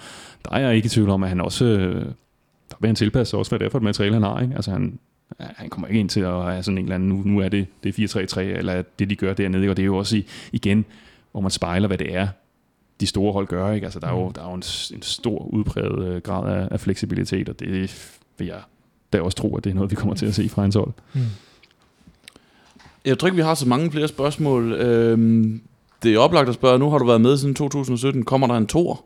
[0.45, 2.05] der er jeg ikke i tvivl om, at han også, øh,
[2.69, 4.41] der vil han tilpasse sig også, hvad det er for et materiale, han har.
[4.41, 4.55] Ikke?
[4.55, 4.99] Altså han,
[5.39, 7.67] han kommer ikke ind til at have sådan en eller anden, nu, nu er det,
[7.83, 10.85] det er 4-3-3, eller det de gør dernede, og det er jo også i, igen,
[11.31, 12.27] hvor man spejler, hvad det er,
[12.99, 13.71] de store hold gør.
[13.71, 13.85] Ikke?
[13.85, 14.33] Altså, der, er jo, mm.
[14.33, 17.69] der er jo en, en stor udpræget øh, grad af, af fleksibilitet, og det
[18.37, 18.59] vil jeg
[19.13, 20.91] da også tro, at det er noget, vi kommer til at se fra hans hold.
[21.13, 21.21] Mm.
[23.05, 24.73] Jeg tror ikke, vi har så mange flere spørgsmål.
[24.73, 25.61] Øhm,
[26.03, 28.25] det er oplagt at spørge, nu har du været med siden 2017.
[28.25, 29.05] Kommer der en tor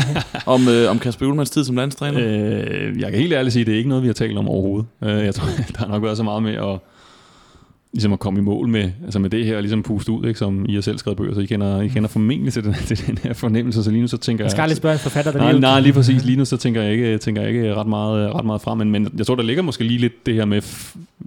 [0.54, 2.20] om, øh, om Kasper Julmans tid som landstræner?
[2.22, 4.48] Øh, jeg kan helt ærligt sige, at det er ikke noget, vi har talt om
[4.48, 4.86] overhovedet.
[5.02, 6.78] Øh, jeg tror, der har nok været så meget med at
[7.92, 10.66] ligesom at komme i mål med, altså med det her, ligesom puste ud, ikke, som
[10.68, 13.18] I har selv skrevet bøger, så I kender, I kender formentlig til den, til den
[13.18, 14.46] her fornemmelse, så lige nu så tænker jeg...
[14.46, 16.56] Jeg skal lige spørge en forfatter, der nej, lige nej, lige præcis, lige nu så
[16.56, 19.34] tænker jeg ikke, tænker jeg ikke ret, meget, ret meget frem, men, men jeg tror,
[19.34, 20.62] der ligger måske lige lidt det her med,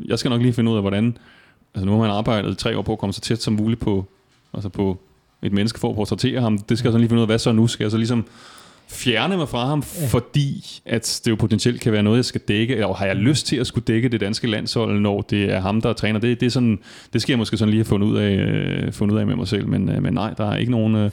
[0.05, 1.18] jeg skal nok lige finde ud af, hvordan,
[1.76, 4.05] altså nu har man arbejdet tre år på at komme så tæt som muligt på,
[4.53, 4.97] altså på
[5.41, 7.39] et menneske for at portrættere ham, det skal jeg så lige finde ud af, hvad
[7.39, 8.26] så nu, skal jeg så ligesom
[8.93, 10.07] fjerne mig fra ham, ja.
[10.07, 13.47] fordi at det jo potentielt kan være noget, jeg skal dække, eller har jeg lyst
[13.47, 16.19] til at skulle dække det danske landshold, når det er ham, der er træner.
[16.19, 16.79] Det, det, er sådan,
[17.13, 19.35] det skal jeg måske sådan lige have fundet ud af, øh, fundet ud af med
[19.35, 21.01] mig selv, men, øh, men nej, der er ikke nogen, øh,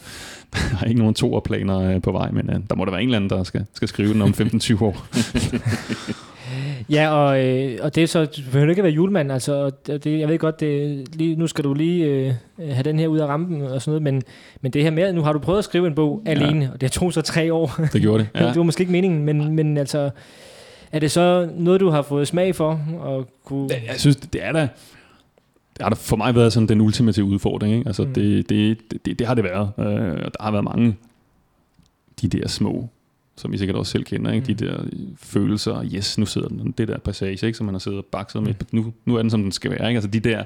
[0.53, 3.09] der er ikke nogen toerplaner øh, på vej, men øh, der må der være en
[3.09, 5.07] eller anden, der skal, skal skrive den om 15-20 år.
[6.91, 10.07] Ja, og, øh, og det er så, det behøver ikke at være julemand, altså, det,
[10.07, 13.27] jeg ved godt, det, lige, nu skal du lige øh, have den her ud af
[13.27, 14.23] rampen og sådan noget, men,
[14.61, 16.31] men det her med, nu har du prøvet at skrive en bog ja.
[16.31, 17.81] alene, og det tog så tre år.
[17.93, 18.49] Det gjorde det, ja.
[18.49, 20.11] det var måske ikke meningen, men, men altså,
[20.93, 22.81] er det så noget, du har fået smag for?
[23.01, 23.69] Og kunne...
[23.87, 27.75] Jeg synes, det er da, det har da for mig været sådan den ultimative udfordring.
[27.75, 27.89] Ikke?
[27.89, 28.15] Altså, mm.
[28.15, 29.71] det, det, det, det, har det været.
[29.79, 29.85] Øh,
[30.25, 30.97] der har været mange
[32.23, 32.89] de der små
[33.41, 34.47] som I sikkert også selv kender, ikke?
[34.49, 34.57] Mm.
[34.57, 34.85] de der
[35.23, 37.55] følelser, yes, nu sidder den, det der passage, ikke?
[37.55, 39.89] som man har siddet og bakset med, nu, nu er den, som den skal være.
[39.89, 39.97] Ikke?
[39.97, 40.45] Altså de der,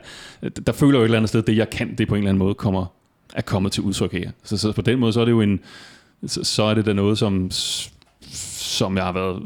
[0.66, 2.38] der føler jo et eller andet sted, det jeg kan, det på en eller anden
[2.38, 2.86] måde kommer,
[3.34, 4.30] er kommet til udtryk her.
[4.44, 5.60] Så, så på den måde, så er det jo en,
[6.26, 7.50] så, så er det da noget, som,
[8.30, 9.42] som jeg har været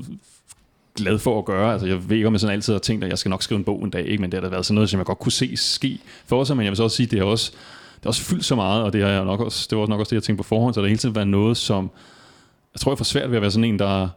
[0.96, 1.72] glad for at gøre.
[1.72, 3.59] Altså, jeg ved ikke, om jeg sådan altid har tænkt, at jeg skal nok skrive
[3.59, 4.20] en bog en dag, ikke?
[4.20, 6.57] men det har da været sådan noget, som jeg godt kunne se ske for sig,
[6.57, 7.53] men jeg vil så også sige, det har også,
[7.94, 9.90] det har også fyldt så meget, og det, har jeg nok også, det var også
[9.90, 11.90] nok også det, jeg tænkte på forhånd, så det har hele tiden været noget, som,
[12.75, 14.09] jeg tror, jeg får svært ved at være sådan en, der...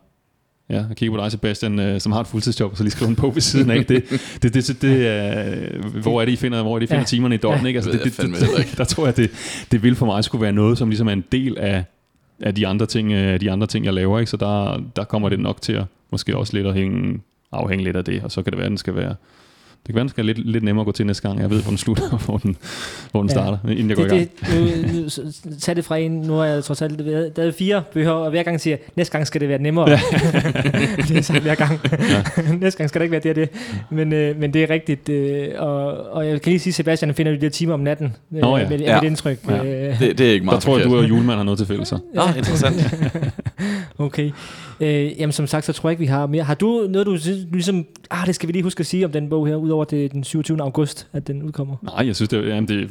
[0.70, 3.10] Ja, jeg kigger på dig, Sebastian, øh, som har et fuldtidsjob, og så lige skriver
[3.10, 3.86] en bog ved siden af.
[3.86, 4.10] Det,
[4.44, 7.02] det, det, det, det, uh, hvor er det, I finder, hvor er det, I finder
[7.02, 7.06] ja.
[7.06, 7.68] timerne i døgnet?
[7.68, 7.78] Ikke?
[7.78, 9.32] Altså, det, det, det, det, der tror jeg, det,
[9.72, 11.84] det vil for mig skulle være noget, som ligesom er en del af,
[12.40, 14.20] af de andre ting, af de andre ting, jeg laver.
[14.20, 14.30] Ikke?
[14.30, 17.22] Så der, der kommer det nok til at måske også lidt at hænge,
[17.52, 19.16] afhænge lidt af det, og så kan det være, at den skal være
[19.88, 21.42] det kan være, det skal lidt, lidt nemmere at gå til næste gang.
[21.42, 22.58] Jeg ved, hvor den slutter, og hvor den,
[23.12, 23.34] hvor den ja.
[23.34, 24.30] starter, inden jeg går det, i gang.
[24.40, 26.12] Det, nu, nu, tag det fra en.
[26.12, 29.12] Nu har jeg trods alt været, der er fire bøger, og hver gang siger næste
[29.12, 29.90] gang skal det være nemmere.
[29.90, 30.00] Ja.
[31.08, 31.80] det er sagt hver gang.
[31.92, 32.24] Ja.
[32.60, 33.50] næste gang skal det ikke være det og det.
[33.90, 35.10] Men, øh, men det er rigtigt.
[35.10, 38.16] Øh, og, og jeg kan lige sige, Sebastian finder de der timer om natten.
[38.36, 38.70] Øh, oh, ja.
[38.70, 39.02] med, ja.
[39.02, 39.40] mit indtryk.
[39.48, 39.66] Ja.
[39.66, 41.68] Øh, det, det er ikke meget Der tror jeg, du og julemand har noget til
[41.68, 41.92] fælles.
[41.92, 42.76] Ja, ah, interessant.
[43.98, 44.32] okay.
[44.80, 46.44] Øh, jamen som sagt, så tror jeg ikke, vi har mere.
[46.44, 47.18] Har du noget, du
[47.54, 50.12] ligesom, ah, det skal vi lige huske at sige om den bog her, udover det
[50.12, 50.62] den 27.
[50.62, 51.76] august, at den udkommer?
[51.82, 52.88] Nej, jeg synes, det, jamen, det er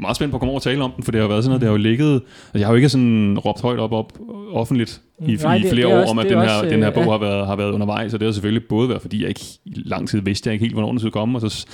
[0.00, 1.50] meget spændt på at komme over og tale om den, for det har været sådan
[1.50, 4.12] noget, det har jo ligget, altså jeg har jo ikke sådan råbt højt op, op
[4.52, 6.82] offentligt i, Nej, i flere det, det år, også, om at den her, også, den
[6.82, 7.10] her bog ja.
[7.10, 9.82] har, været, har været undervejs, og det har selvfølgelig både været, fordi jeg ikke i
[9.84, 11.66] lang tid vidste jeg ikke helt, hvornår den skulle komme, og så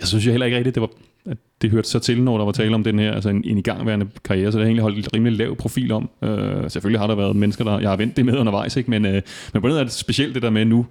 [0.00, 0.90] jeg synes jo heller ikke rigtigt, det var,
[1.26, 3.58] at det hørte så til, når der var tale om den her, altså en, en
[3.58, 6.10] igangværende karriere, så det har egentlig holdt et rimelig lav profil om.
[6.22, 8.90] Øh, selvfølgelig har der været mennesker, der jeg har vendt det med undervejs, ikke?
[8.90, 9.22] Men, øh,
[9.52, 10.86] men på den er det specielt det der med nu,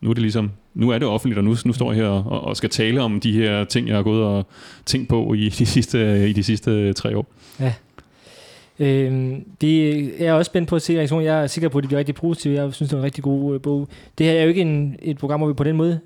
[0.00, 2.44] nu er det ligesom, nu er det offentligt, og nu, nu står jeg her og,
[2.44, 4.46] og skal tale om de her ting, jeg har gået og
[4.86, 7.26] tænkt på i de sidste, i de sidste tre år.
[7.60, 7.74] Ja.
[8.78, 11.26] Øhm, det er også spændt på at se reaktionen.
[11.26, 12.54] Jeg er sikker på, at det bliver rigtig positivt.
[12.54, 13.88] Jeg synes, det er en rigtig god øh, bog.
[14.18, 16.00] Det her er jo ikke en, et program, hvor vi på den måde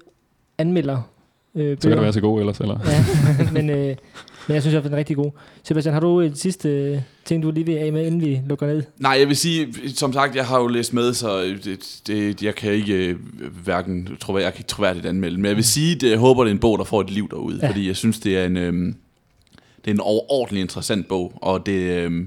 [0.58, 1.13] anmelder
[1.54, 2.78] øh, Så kan det være så god ellers, eller?
[2.86, 3.04] Ja,
[3.56, 3.96] men, øh,
[4.48, 5.30] men jeg synes, den er rigtig god.
[5.62, 8.66] Sebastian, har du et sidste øh, ting, du lige vil af med, inden vi lukker
[8.66, 8.82] ned?
[8.98, 12.54] Nej, jeg vil sige, som sagt, jeg har jo læst med, så det, det, jeg
[12.54, 13.16] kan ikke øh,
[13.64, 16.50] hverken tro, jeg kan ikke troværdigt anmelde, men jeg vil sige, at jeg håber, det
[16.50, 17.68] er en bog, der får et liv derude, ja.
[17.68, 18.94] fordi jeg synes, det er en, øh,
[19.84, 22.26] det er en overordentlig interessant bog, og det, øh,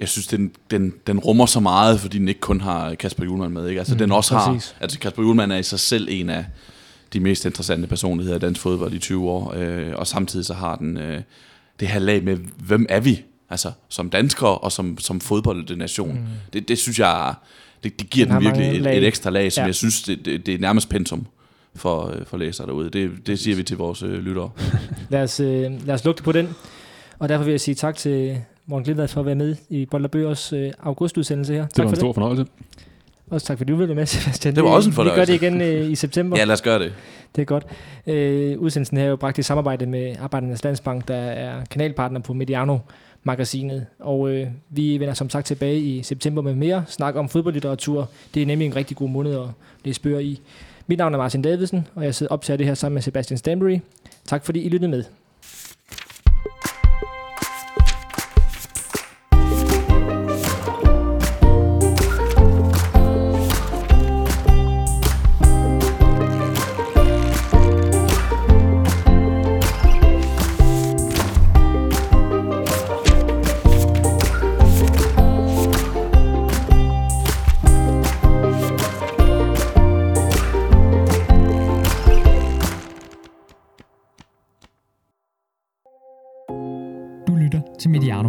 [0.00, 3.52] jeg synes, den, den, den rummer så meget, fordi den ikke kun har Kasper Julemand
[3.52, 3.68] med.
[3.68, 3.80] Ikke?
[3.80, 4.70] Altså, mm, den også præcis.
[4.70, 4.82] har...
[4.82, 6.44] Altså, Kasper Julemand er i sig selv en af
[7.12, 10.76] de mest interessante personligheder i dansk fodbold i 20 år, øh, og samtidig så har
[10.76, 11.22] den øh,
[11.80, 12.36] det her lag med,
[12.66, 13.22] hvem er vi?
[13.50, 16.12] Altså, som danskere og som, som fodboldnation.
[16.12, 16.18] Mm.
[16.52, 17.34] Det, det synes jeg,
[17.84, 18.98] det, det giver Den den virkelig et, lag.
[18.98, 19.66] et ekstra lag, som Ja.
[19.66, 21.26] jeg synes, det, det, det er nærmest pensum
[21.74, 22.90] for, øh, for læsere derude.
[22.90, 24.50] Det, det siger vi til vores øh, lyttere.
[25.10, 26.48] Lad os, øh, lad os lugte på den.
[27.18, 30.04] Og derfor vil jeg sige tak til Morten Glindvad for at være med i Bold
[30.04, 31.62] og Bøgers øh, augustudsendelse her.
[31.66, 32.46] Det tak var for en stor fornøjelse.
[33.30, 34.54] Også tak fordi du ville med, Sebastian.
[34.56, 35.32] Det var også en Vi gør fornøjelse.
[35.32, 36.36] det igen øh, i september.
[36.38, 36.92] Ja, lad os gøre det.
[37.36, 37.66] Det er godt.
[38.06, 42.32] Øh, udsendelsen her er jo bragt i samarbejde med Arbejdernes Landsbank, der er kanalpartner på
[42.32, 43.86] Mediano-magasinet.
[44.00, 48.08] Og øh, vi vender som sagt tilbage i september med mere snak om fodboldlitteratur.
[48.34, 49.46] Det er nemlig en rigtig god måned at
[49.84, 50.40] læse bøger i.
[50.86, 53.78] Mit navn er Martin Davidsen, og jeg sidder optager det her sammen med Sebastian Stanbury.
[54.26, 55.04] Tak fordi I lyttede med.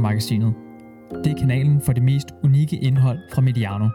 [0.04, 0.54] Mediano-magasinet.
[1.24, 3.90] Det er kanalen for det mest unikke indhold fra Mediano.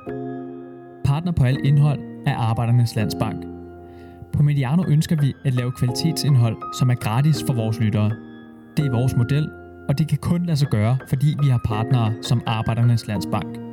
[1.05, 3.45] Partner på alt indhold er Arbejdernes Landsbank.
[4.33, 8.11] På Mediano ønsker vi at lave kvalitetsindhold, som er gratis for vores lyttere.
[8.77, 9.51] Det er vores model,
[9.89, 13.68] og det kan kun lade sig gøre, fordi vi har partnere som Arbejdernes Landsbank.